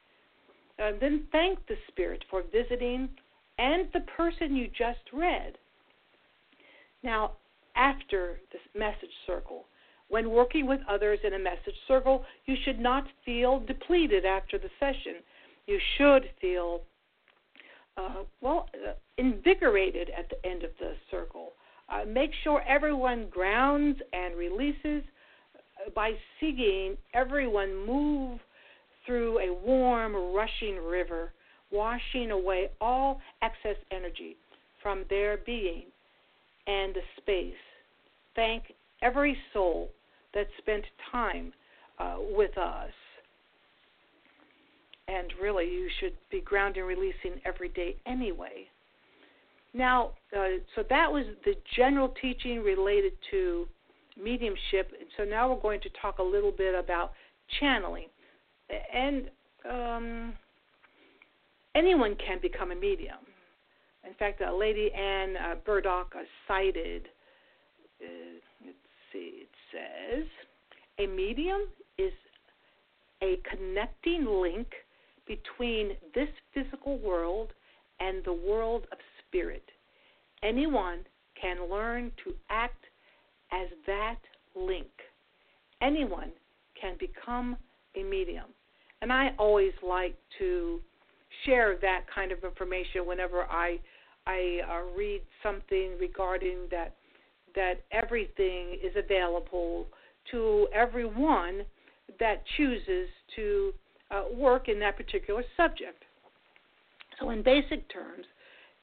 [0.78, 3.08] Uh, then thank the spirit for visiting
[3.58, 5.58] and the person you just read.
[7.02, 7.32] Now,
[7.76, 9.64] after this message circle,
[10.08, 14.70] when working with others in a message circle, you should not feel depleted after the
[14.78, 15.16] session.
[15.66, 16.82] You should feel,
[17.96, 21.52] uh, well, uh, invigorated at the end of the circle.
[21.88, 25.02] Uh, make sure everyone grounds and releases
[25.54, 28.40] uh, by seeing everyone move
[29.06, 31.32] through a warm, rushing river,
[31.70, 34.36] washing away all excess energy
[34.82, 35.84] from their being
[36.66, 37.54] and the space.
[38.34, 38.64] Thank
[39.04, 39.90] every soul
[40.32, 41.52] that spent time
[41.98, 42.90] uh, with us.
[45.06, 48.66] And really, you should be grounding releasing every day anyway.
[49.74, 53.68] Now, uh, so that was the general teaching related to
[54.20, 54.92] mediumship.
[54.98, 57.12] And so now we're going to talk a little bit about
[57.60, 58.06] channeling.
[58.92, 59.30] And
[59.70, 60.32] um,
[61.74, 63.18] anyone can become a medium.
[64.06, 67.08] In fact, uh, Lady Anne uh, Burdock uh, cited,
[68.02, 68.06] uh,
[69.14, 70.24] it says,
[70.98, 71.62] a medium
[71.98, 72.12] is
[73.22, 74.68] a connecting link
[75.26, 77.52] between this physical world
[78.00, 79.64] and the world of spirit.
[80.42, 81.00] Anyone
[81.40, 82.84] can learn to act
[83.52, 84.18] as that
[84.54, 84.88] link.
[85.80, 86.30] Anyone
[86.80, 87.56] can become
[87.96, 88.46] a medium.
[89.00, 90.80] And I always like to
[91.44, 93.78] share that kind of information whenever I
[94.26, 96.94] I uh, read something regarding that
[97.54, 99.86] that everything is available
[100.30, 101.62] to everyone
[102.20, 103.72] that chooses to
[104.10, 106.04] uh, work in that particular subject.
[107.20, 108.26] So, in basic terms,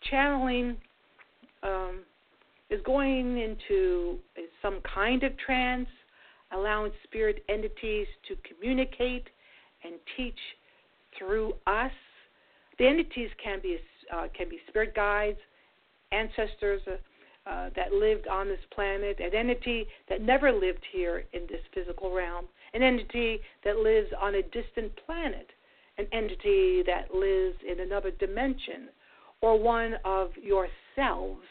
[0.10, 0.78] channeling
[1.64, 2.02] um,
[2.70, 4.18] is going into
[4.62, 5.90] some kind of trance,
[6.52, 9.28] allowing spirit entities to communicate
[9.84, 10.38] and teach
[11.18, 11.92] through us.
[12.80, 13.78] The entities can be
[14.14, 15.38] uh, can be spirit guides,
[16.12, 16.92] ancestors uh,
[17.46, 22.12] uh, that lived on this planet, an entity that never lived here in this physical
[22.12, 25.48] realm, an entity that lives on a distant planet,
[25.98, 28.90] an entity that lives in another dimension,
[29.42, 31.42] or one of yourselves,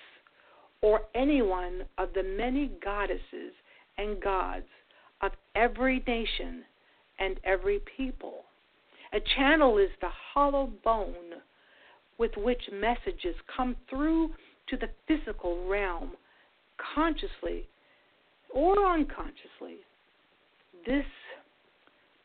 [0.80, 3.52] or any one of the many goddesses
[3.98, 4.66] and gods
[5.22, 6.62] of every nation
[7.18, 8.44] and every people.
[9.12, 11.34] A channel is the hollow bone
[12.16, 14.30] with which messages come through
[14.70, 16.12] to the physical realm
[16.94, 17.68] consciously
[18.54, 19.78] or unconsciously.
[20.86, 21.04] This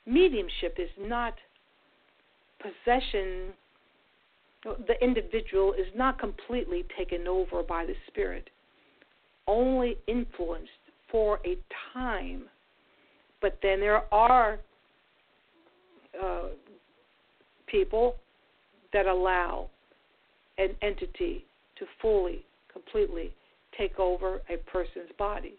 [0.05, 1.33] mediumship is not
[2.59, 3.53] possession,
[4.63, 8.49] the individual is not completely taken over by the spirit,
[9.47, 10.69] only influenced
[11.11, 11.57] for a
[11.93, 12.43] time.
[13.41, 14.59] But then there are
[16.21, 16.43] uh,
[17.67, 18.15] people
[18.93, 19.69] that allow
[20.57, 21.45] an entity
[21.77, 23.33] to fully, completely
[23.77, 25.55] take over a person's body.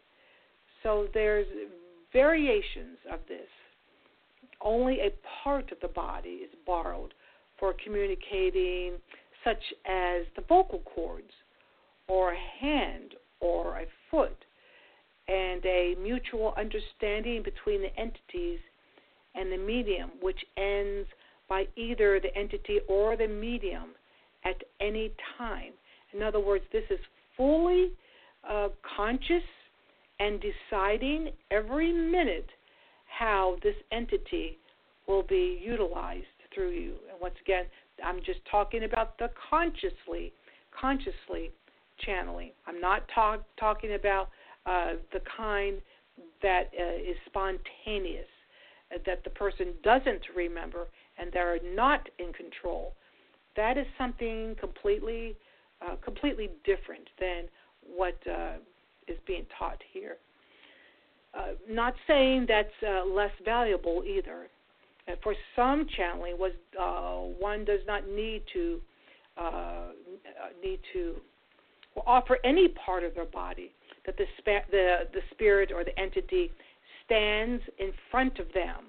[0.82, 1.46] So there's
[2.12, 3.48] variations of this.
[4.60, 5.12] Only a
[5.44, 7.12] part of the body is borrowed
[7.58, 8.94] for communicating,
[9.44, 11.32] such as the vocal cords,
[12.08, 14.44] or a hand, or a foot,
[15.28, 18.60] and a mutual understanding between the entities
[19.34, 21.08] and the medium, which ends
[21.48, 23.90] by either the entity or the medium
[24.44, 25.72] at any time.
[26.16, 26.98] In other words, this is
[27.36, 27.90] fully
[28.48, 29.42] uh, conscious
[30.18, 32.48] and deciding every minute
[33.06, 34.58] how this entity
[35.06, 36.94] will be utilized through you.
[37.10, 37.64] And once again,
[38.04, 40.32] I'm just talking about the consciously,
[40.78, 41.50] consciously
[42.04, 42.50] channeling.
[42.66, 44.28] I'm not talk, talking about
[44.64, 45.80] uh, the kind
[46.42, 48.26] that uh, is spontaneous,
[48.94, 50.86] uh, that the person doesn't remember
[51.18, 52.94] and they're not in control.
[53.56, 55.36] That is something completely,
[55.82, 57.44] uh, completely different than
[57.96, 58.54] what uh,
[59.08, 60.16] is being taught here.
[61.34, 64.48] Uh, not saying that's uh, less valuable either.
[65.08, 68.80] Uh, for some channeling, was uh, one does not need to
[69.36, 69.88] uh,
[70.64, 71.16] need to
[72.06, 73.72] offer any part of their body
[74.06, 76.50] that the, spa- the the spirit or the entity
[77.04, 78.86] stands in front of them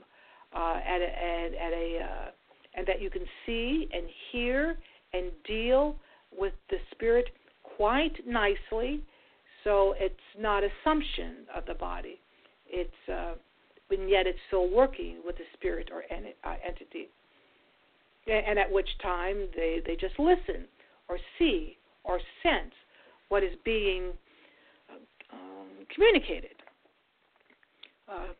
[0.56, 2.32] uh, at a, at, at a uh,
[2.76, 4.78] and that you can see and hear
[5.14, 5.96] and deal
[6.38, 7.30] with the spirit
[7.64, 9.04] quite nicely,
[9.64, 12.20] so it's not assumption of the body.
[12.70, 13.36] It's uh,
[13.90, 17.10] and yet it's still working with the spirit or en- uh, entity.
[18.28, 20.66] And at which time they, they just listen
[21.08, 22.74] or see or sense
[23.30, 24.12] what is being
[25.32, 26.56] um, communicated
[28.10, 28.34] uh,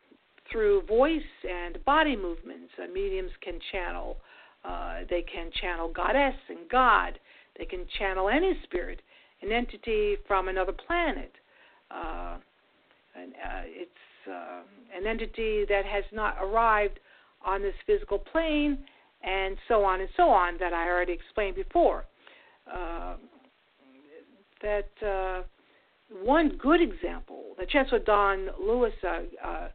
[0.52, 2.70] through voice and body movements.
[2.82, 4.18] Uh, mediums can channel.
[4.62, 7.18] Uh, they can channel goddess and God.
[7.58, 9.02] They can channel any spirit,
[9.42, 11.32] an entity from another planet.
[11.90, 12.36] Uh,
[13.20, 13.90] and, uh, it's
[14.30, 14.60] uh,
[14.96, 17.00] an entity that has not arrived
[17.44, 18.78] on this physical plane,
[19.22, 22.04] and so on and so on that I already explained before.
[22.72, 23.16] Uh,
[24.62, 25.42] that uh,
[26.22, 29.68] one good example that Chancellor Don Lewis uh,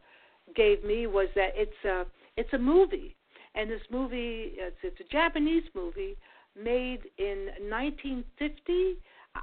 [0.54, 2.04] gave me was that it's a
[2.36, 3.16] it's a movie,
[3.54, 6.16] and this movie it's, it's a Japanese movie
[6.56, 8.96] made in 1950.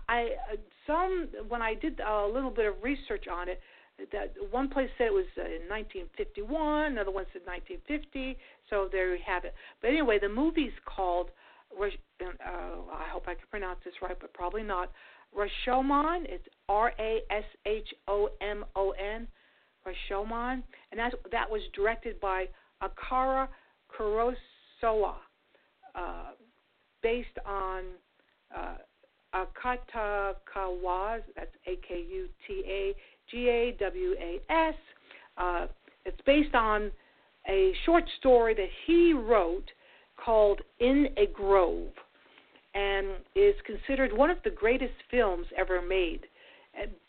[0.08, 0.56] I uh,
[0.88, 3.60] some when I did a little bit of research on it,
[4.12, 8.38] that one place said it was uh, in 1951, another one said 1950.
[8.70, 9.54] So there you have it.
[9.82, 11.30] But anyway, the movie's called.
[11.80, 11.86] Uh,
[12.92, 14.92] I hope I can pronounce this right, but probably not.
[15.36, 16.26] Rashomon.
[16.26, 19.28] It's R A S H O M O N.
[19.86, 22.48] Rashomon, and that that was directed by
[22.82, 23.50] Akira
[23.90, 25.16] Kurosawa,
[25.96, 26.32] uh,
[27.02, 27.84] based on
[28.56, 28.76] uh,
[29.34, 31.22] Akata Kawas.
[31.36, 32.96] That's A K U T A
[33.30, 34.76] G A W A S.
[35.38, 35.68] Uh,
[36.06, 36.92] it's based on
[37.48, 39.72] a short story that he wrote
[40.24, 41.92] called In a Grove
[42.74, 46.22] and is considered one of the greatest films ever made.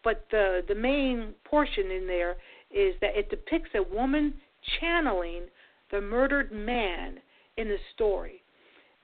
[0.03, 2.37] But the the main portion in there
[2.71, 4.35] is that it depicts a woman
[4.81, 5.43] channeling
[5.91, 7.19] the murdered man
[7.57, 8.42] in the story.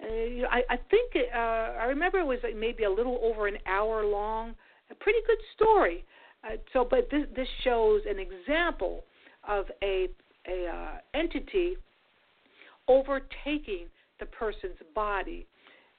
[0.03, 3.59] Uh, I, I think it, uh, I remember it was maybe a little over an
[3.67, 4.55] hour long.
[4.91, 6.05] A pretty good story.
[6.45, 9.05] Uh, so, but this this shows an example
[9.47, 10.09] of a
[10.49, 11.77] a uh, entity
[12.87, 13.87] overtaking
[14.21, 15.47] the person's body,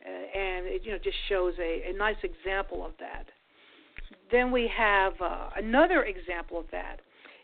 [0.06, 3.26] uh, and it you know just shows a, a nice example of that.
[4.32, 7.02] Then we have uh, another example of that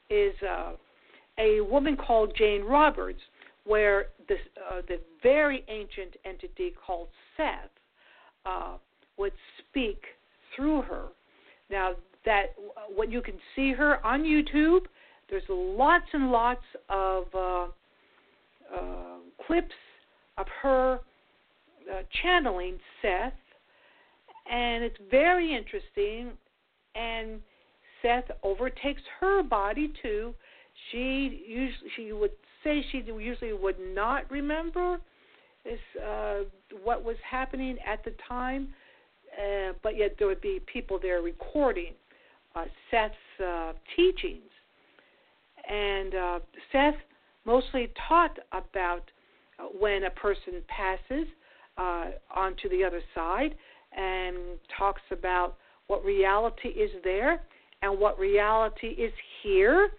[0.09, 0.73] is uh,
[1.37, 3.19] a woman called Jane Roberts,
[3.65, 4.39] where this
[4.71, 7.69] uh, the very ancient entity called Seth
[8.45, 8.77] uh,
[9.17, 10.03] would speak
[10.55, 11.07] through her.
[11.69, 11.93] Now
[12.25, 12.55] that
[12.93, 14.81] what you can see her on YouTube,
[15.29, 17.67] there's lots and lots of uh,
[18.75, 19.75] uh, clips
[20.37, 20.99] of her
[21.91, 23.33] uh, channeling Seth,
[24.51, 26.31] and it's very interesting.
[26.95, 27.41] And
[28.01, 30.33] Seth overtakes her body too.
[30.91, 32.31] She usually she would
[32.65, 34.99] say she usually would not remember
[36.05, 36.39] uh,
[36.83, 38.67] what was happening at the time,
[39.37, 41.93] uh, but yet there would be people there recording
[42.55, 44.49] uh, Seth's uh, teachings,
[45.69, 46.39] and uh,
[46.71, 46.95] Seth
[47.45, 49.09] mostly taught about
[49.59, 51.27] uh, when a person passes
[51.77, 53.55] uh, onto the other side,
[53.97, 54.35] and
[54.77, 55.55] talks about
[55.87, 57.41] what reality is there
[57.81, 59.89] and what reality is here,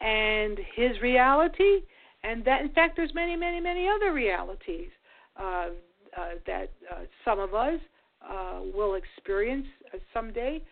[0.00, 1.82] and his reality,
[2.22, 4.90] and that in fact there's many, many, many other realities
[5.38, 5.68] uh,
[6.16, 7.80] uh, that uh, some of us
[8.28, 10.62] uh, will experience uh, someday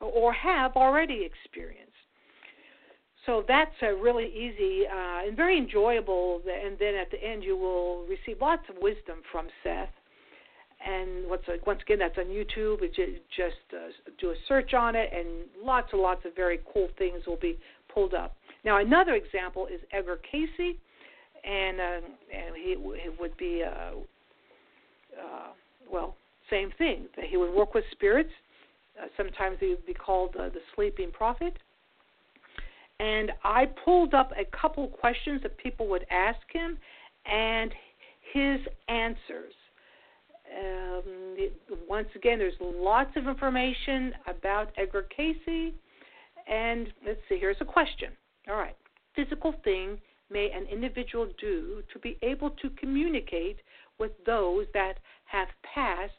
[0.00, 1.92] or have already experienced.
[3.24, 6.40] So that's a really easy uh, and very enjoyable.
[6.46, 9.88] And then at the end, you will receive lots of wisdom from Seth.
[10.86, 12.80] And once once again, that's on YouTube.
[12.94, 13.88] Just uh,
[14.20, 15.26] do a search on it, and
[15.64, 17.58] lots and lots of very cool things will be
[17.92, 18.36] pulled up.
[18.66, 20.76] Now, another example is Edgar Cayce,
[21.44, 22.00] and uh,
[22.34, 23.96] and he, he would be uh,
[25.18, 25.48] uh,
[25.90, 26.16] well,
[26.50, 27.06] same thing.
[27.30, 28.30] He would work with spirits
[29.00, 31.54] uh, sometimes he would be called uh, the sleeping prophet.
[32.98, 36.78] And I pulled up a couple questions that people would ask him
[37.26, 37.72] and
[38.32, 39.52] his answers.
[40.58, 41.52] Um, it,
[41.88, 45.72] once again, there's lots of information about Edgar Cayce.
[46.48, 48.10] And let's see, here's a question.
[48.48, 48.76] All right.
[49.14, 49.98] Physical thing
[50.30, 53.58] may an individual do to be able to communicate
[53.98, 56.12] with those that have passed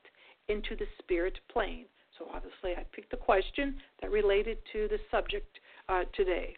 [0.47, 1.85] into the spirit plane?
[2.17, 6.55] So obviously, I picked the question that related to the subject uh, today.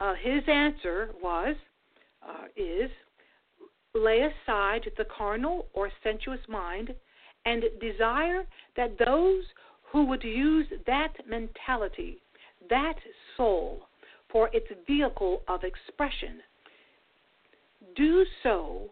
[0.00, 1.56] Uh, his answer was,
[2.22, 2.90] uh, is,
[3.94, 6.92] lay aside the carnal or sensuous mind
[7.46, 8.44] and desire
[8.76, 9.44] that those
[9.82, 12.20] who would use that mentality,
[12.70, 12.96] that
[13.36, 13.88] soul,
[14.30, 16.40] for its vehicle of expression,
[17.96, 18.90] do so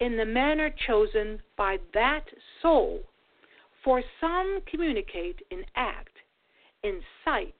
[0.00, 2.24] in the manner chosen by that
[2.62, 3.00] soul.
[3.82, 6.16] For some communicate in act,
[6.82, 7.54] in sight,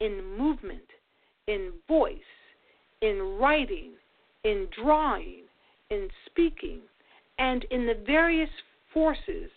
[0.00, 0.88] in movement,
[1.46, 2.18] in voice,
[3.02, 3.92] in writing,
[4.44, 5.42] in drawing,
[5.90, 6.80] in speaking,
[7.38, 8.50] and in the various
[8.92, 9.50] forces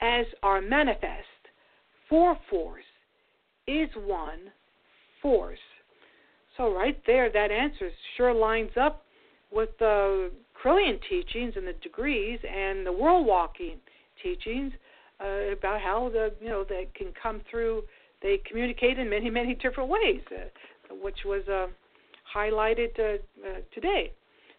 [0.00, 1.26] as are manifest.
[2.08, 2.84] For force
[3.68, 4.50] is one
[5.20, 5.58] force.
[6.56, 9.04] So, right there, that answer sure lines up
[9.52, 10.30] with the
[10.60, 13.76] Correllian teachings and the degrees and the world walking
[14.22, 14.72] teachings
[15.20, 17.82] uh, about how the you know they can come through.
[18.22, 21.68] They communicate in many many different ways, uh, which was uh,
[22.34, 24.12] highlighted uh, uh, today.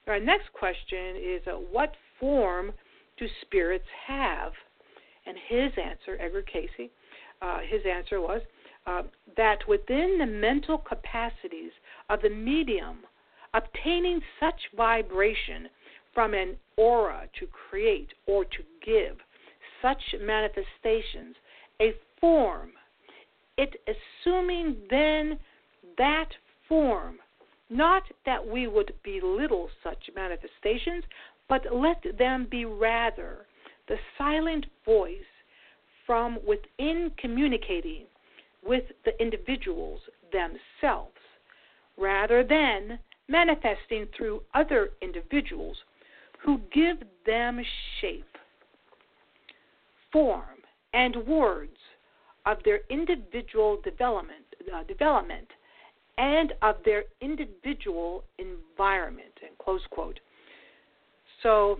[0.08, 2.72] Our next question is uh, what form
[3.18, 4.54] do spirits have?
[5.26, 6.90] And his answer, Edgar Cayce,
[7.70, 8.42] his answer was
[8.90, 9.04] uh,
[9.38, 11.72] that within the mental capacities
[12.10, 12.98] of the medium,
[13.54, 15.70] obtaining such vibration
[16.14, 19.18] from an aura to create or to give
[19.82, 21.36] such manifestations
[21.80, 22.72] a form,
[23.58, 25.40] it assuming then
[25.98, 26.30] that
[26.68, 27.18] form,
[27.70, 31.04] not that we would belittle such manifestations,
[31.48, 33.46] but let them be rather
[33.88, 35.20] the silent voice
[36.08, 38.06] from within communicating
[38.66, 40.00] with the individuals
[40.32, 41.18] themselves,
[41.98, 45.78] rather than manifesting through other individuals
[46.44, 47.62] who give them
[48.00, 48.38] shape,
[50.12, 50.44] form,
[50.94, 51.78] and words
[52.46, 55.48] of their individual development, uh, development
[56.18, 59.32] and of their individual environment.
[59.42, 60.20] And close quote.
[61.44, 61.80] So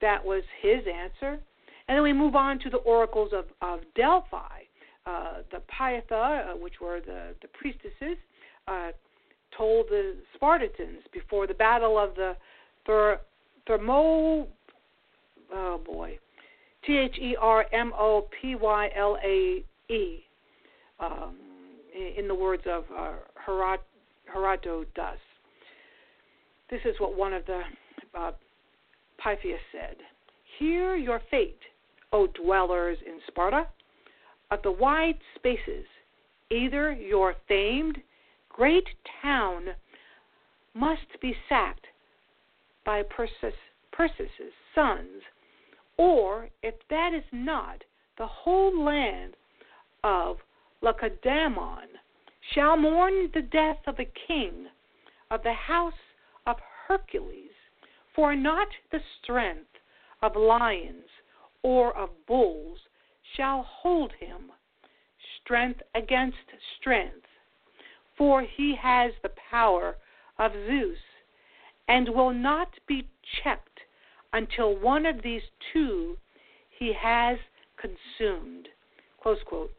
[0.00, 1.40] that was his answer.
[1.88, 4.61] And then we move on to the oracles of, of Delphi.
[5.04, 8.16] Uh, the Pythia, uh, which were the, the priestesses,
[8.68, 8.90] uh,
[9.56, 12.36] told the Spartans before the battle of the
[12.86, 13.20] Ther-
[13.66, 14.46] Thermo,
[15.52, 16.18] oh boy,
[16.84, 20.24] T H E R M O P Y L A E,
[21.00, 21.36] um,
[22.16, 23.12] in the words of uh,
[24.26, 25.20] Herodotus.
[26.70, 27.62] This is what one of the
[28.14, 28.32] uh,
[29.22, 29.96] Pythias said
[30.58, 31.58] Hear your fate,
[32.12, 33.66] O dwellers in Sparta,
[34.52, 35.86] of the wide spaces.
[36.50, 37.98] Either your famed
[38.50, 38.86] great
[39.22, 39.68] town
[40.74, 41.86] must be sacked
[42.84, 43.54] by Persis,
[44.74, 45.22] sons,
[45.96, 47.82] or if that is not,
[48.18, 49.34] the whole land
[50.04, 50.36] of
[50.82, 51.88] Lacedaemon
[52.54, 54.66] shall mourn the death of a king
[55.30, 55.94] of the house
[56.46, 56.56] of
[56.86, 57.56] Hercules,
[58.14, 59.70] for not the strength
[60.20, 61.08] of lions
[61.62, 62.78] or of bulls
[63.36, 64.50] shall hold him,
[65.42, 66.36] strength against
[66.78, 67.26] strength,
[68.16, 69.96] for he has the power
[70.38, 70.98] of Zeus,
[71.88, 73.06] and will not be
[73.42, 73.80] checked
[74.32, 75.42] until one of these
[75.72, 76.16] two
[76.78, 77.38] he has
[77.76, 78.68] consumed.
[79.22, 79.72] Close quote.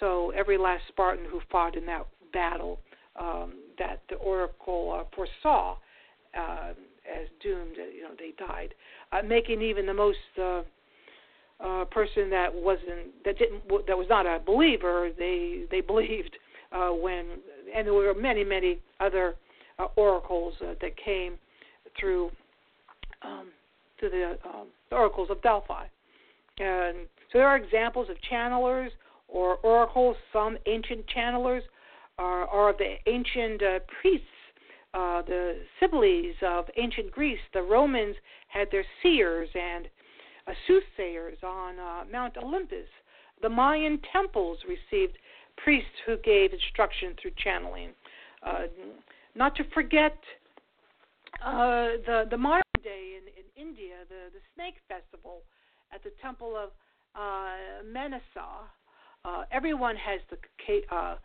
[0.00, 2.80] So every last Spartan who fought in that battle
[3.16, 5.76] um, that the oracle uh, foresaw
[6.36, 6.70] uh,
[7.08, 8.74] as doomed, uh, you know, they died,
[9.12, 10.18] uh, making even the most
[11.64, 16.36] uh, person that wasn't that didn't that was not a believer, they they believed
[16.72, 17.38] uh, when,
[17.74, 19.34] and there were many many other
[19.78, 21.38] uh, oracles uh, that came
[21.98, 22.30] through
[23.22, 23.48] um,
[23.98, 25.86] through the, um, the oracles of Delphi,
[26.58, 28.90] and so there are examples of channelers
[29.28, 30.16] or oracles.
[30.32, 31.62] Some ancient channelers
[32.18, 34.26] are, are the ancient uh, priests,
[34.92, 37.38] uh, the Cybele of ancient Greece.
[37.52, 38.16] The Romans
[38.48, 39.88] had their seers and
[40.46, 42.88] uh, soothsayers on uh, Mount Olympus.
[43.42, 45.18] The Mayan temples received
[45.56, 47.90] priests who gave instruction through channeling.
[48.44, 48.66] Uh,
[49.34, 50.16] not to forget
[51.44, 55.42] uh, the the modern day in, in India, the the snake festival
[55.92, 56.70] at the temple of
[57.14, 58.68] uh, Manasa.
[59.24, 60.36] Uh, everyone has the
[60.94, 61.16] uh,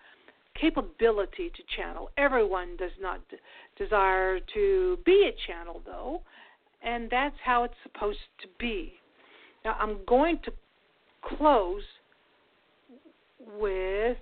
[0.59, 2.09] capability to channel.
[2.17, 3.37] Everyone does not d-
[3.77, 6.21] desire to be a channel, though,
[6.81, 8.98] and that's how it's supposed to be.
[9.69, 10.51] Now, I'm going to
[11.37, 11.83] close
[13.59, 14.17] with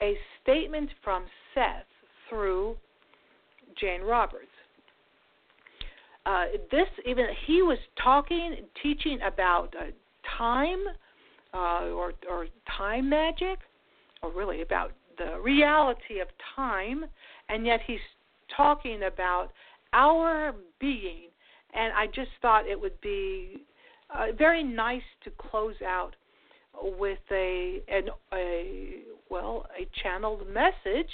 [0.00, 1.86] a statement from Seth
[2.28, 2.76] through
[3.80, 4.46] Jane Roberts.
[6.24, 9.86] Uh, this even he was talking, teaching about uh,
[10.38, 10.84] time
[11.52, 12.46] uh, or or
[12.78, 13.58] time magic,
[14.22, 17.04] or really about the reality of time,
[17.48, 17.98] and yet he's
[18.56, 19.50] talking about
[19.92, 21.30] our being.
[21.76, 23.64] And I just thought it would be
[24.14, 26.16] uh, very nice to close out
[26.98, 29.00] with a an a
[29.30, 31.10] well a channeled message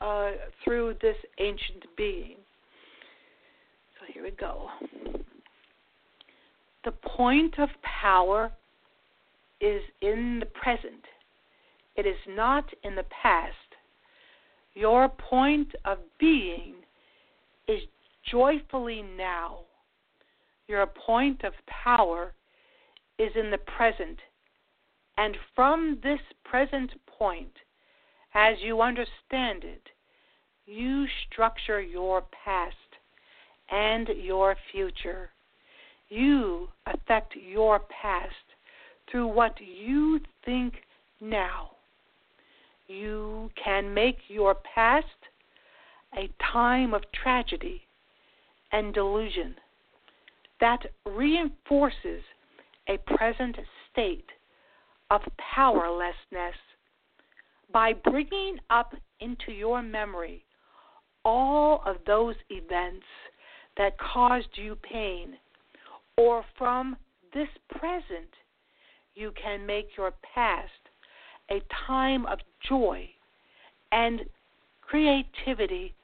[0.00, 0.32] uh,
[0.62, 2.36] through this ancient being.
[3.98, 4.68] So here we go.
[6.84, 7.68] The point of
[8.02, 8.52] power
[9.60, 11.02] is in the present,
[11.96, 13.54] it is not in the past.
[14.74, 16.74] Your point of being
[17.68, 17.80] is
[18.30, 19.60] joyfully now.
[20.66, 22.32] Your point of power
[23.18, 24.18] is in the present.
[25.16, 27.52] And from this present point,
[28.34, 29.82] as you understand it,
[30.66, 32.74] you structure your past
[33.70, 35.30] and your future.
[36.08, 38.34] You affect your past
[39.10, 40.74] through what you think
[41.20, 41.70] now.
[42.86, 45.06] You can make your past
[46.16, 47.82] a time of tragedy
[48.72, 49.54] and delusion
[50.60, 52.22] that reinforces
[52.88, 53.56] a present
[53.90, 54.28] state
[55.10, 55.20] of
[55.54, 56.54] powerlessness.
[57.72, 60.44] By bringing up into your memory
[61.24, 63.06] all of those events
[63.76, 65.34] that caused you pain,
[66.16, 66.96] or from
[67.32, 67.48] this
[67.78, 68.28] present,
[69.14, 70.70] you can make your past
[71.50, 73.08] a time of joy
[73.90, 74.20] and
[74.82, 75.94] creativity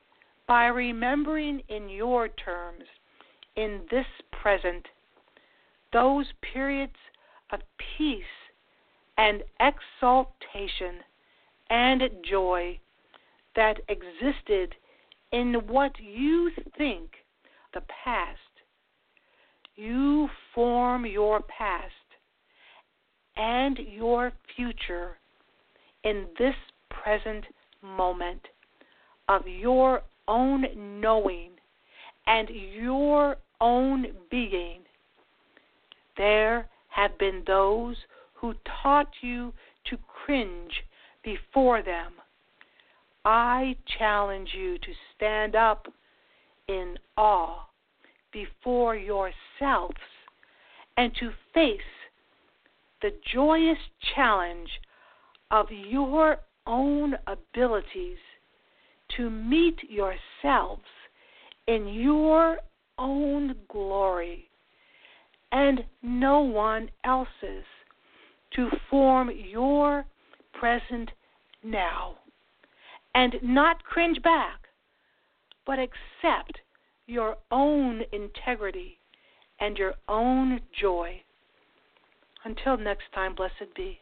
[0.48, 2.84] by remembering in your terms,
[3.60, 4.86] in this present,
[5.92, 6.96] those periods
[7.52, 7.60] of
[7.98, 8.22] peace
[9.18, 11.00] and exaltation
[11.68, 12.78] and joy
[13.54, 14.74] that existed
[15.32, 17.10] in what you think
[17.74, 18.38] the past.
[19.76, 21.92] You form your past
[23.36, 25.18] and your future
[26.04, 26.54] in this
[26.88, 27.44] present
[27.82, 28.40] moment
[29.28, 30.64] of your own
[31.00, 31.50] knowing
[32.26, 34.80] and your own being.
[36.16, 37.96] There have been those
[38.34, 39.52] who taught you
[39.86, 40.72] to cringe
[41.22, 42.12] before them.
[43.24, 45.86] I challenge you to stand up
[46.68, 47.66] in awe
[48.32, 49.96] before yourselves
[50.96, 51.80] and to face
[53.02, 53.78] the joyous
[54.14, 54.68] challenge
[55.50, 58.18] of your own abilities
[59.16, 60.84] to meet yourselves
[61.66, 62.58] in your
[63.00, 64.48] own glory
[65.52, 67.64] and no one else's
[68.54, 70.04] to form your
[70.52, 71.10] present
[71.64, 72.14] now
[73.14, 74.60] and not cringe back,
[75.66, 76.60] but accept
[77.06, 78.98] your own integrity
[79.58, 81.20] and your own joy.
[82.44, 83.98] Until next time, blessed be.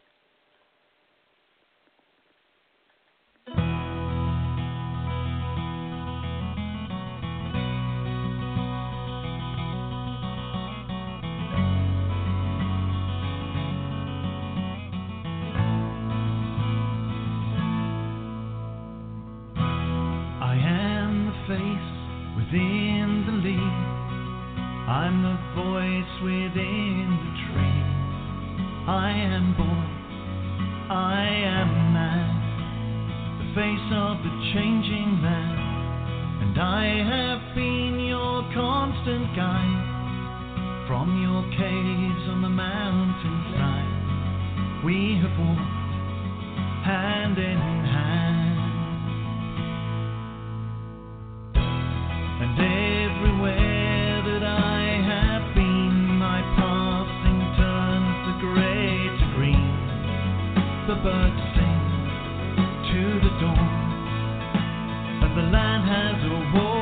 [21.59, 21.91] Face
[22.39, 23.75] within the leaf.
[24.87, 27.83] I'm the voice within the tree.
[28.87, 29.87] I am boy.
[30.89, 31.19] I
[31.59, 32.31] am man.
[33.43, 35.59] The face of the changing man.
[36.47, 39.87] And I have been your constant guide.
[40.87, 43.95] From your caves on the mountainside.
[44.85, 45.79] We have walked
[46.87, 47.78] hand in hand.
[58.29, 59.73] The grey to green.
[60.87, 61.81] The birds sing
[62.91, 63.69] to the dawn,
[65.23, 66.78] and the land has awoken.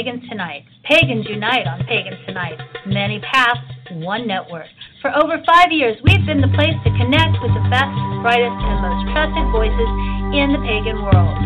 [0.00, 0.64] Pagans Tonight.
[0.84, 2.56] Pagans unite on Pagans Tonight.
[2.86, 3.60] Many paths,
[3.92, 4.64] one network.
[5.02, 7.92] For over five years, we've been the place to connect with the best,
[8.24, 9.90] brightest, and most trusted voices
[10.32, 11.36] in the pagan world.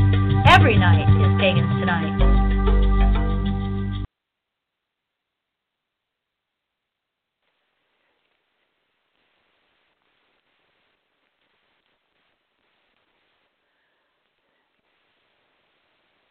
[0.47, 2.24] Every night is Pagans Tonight.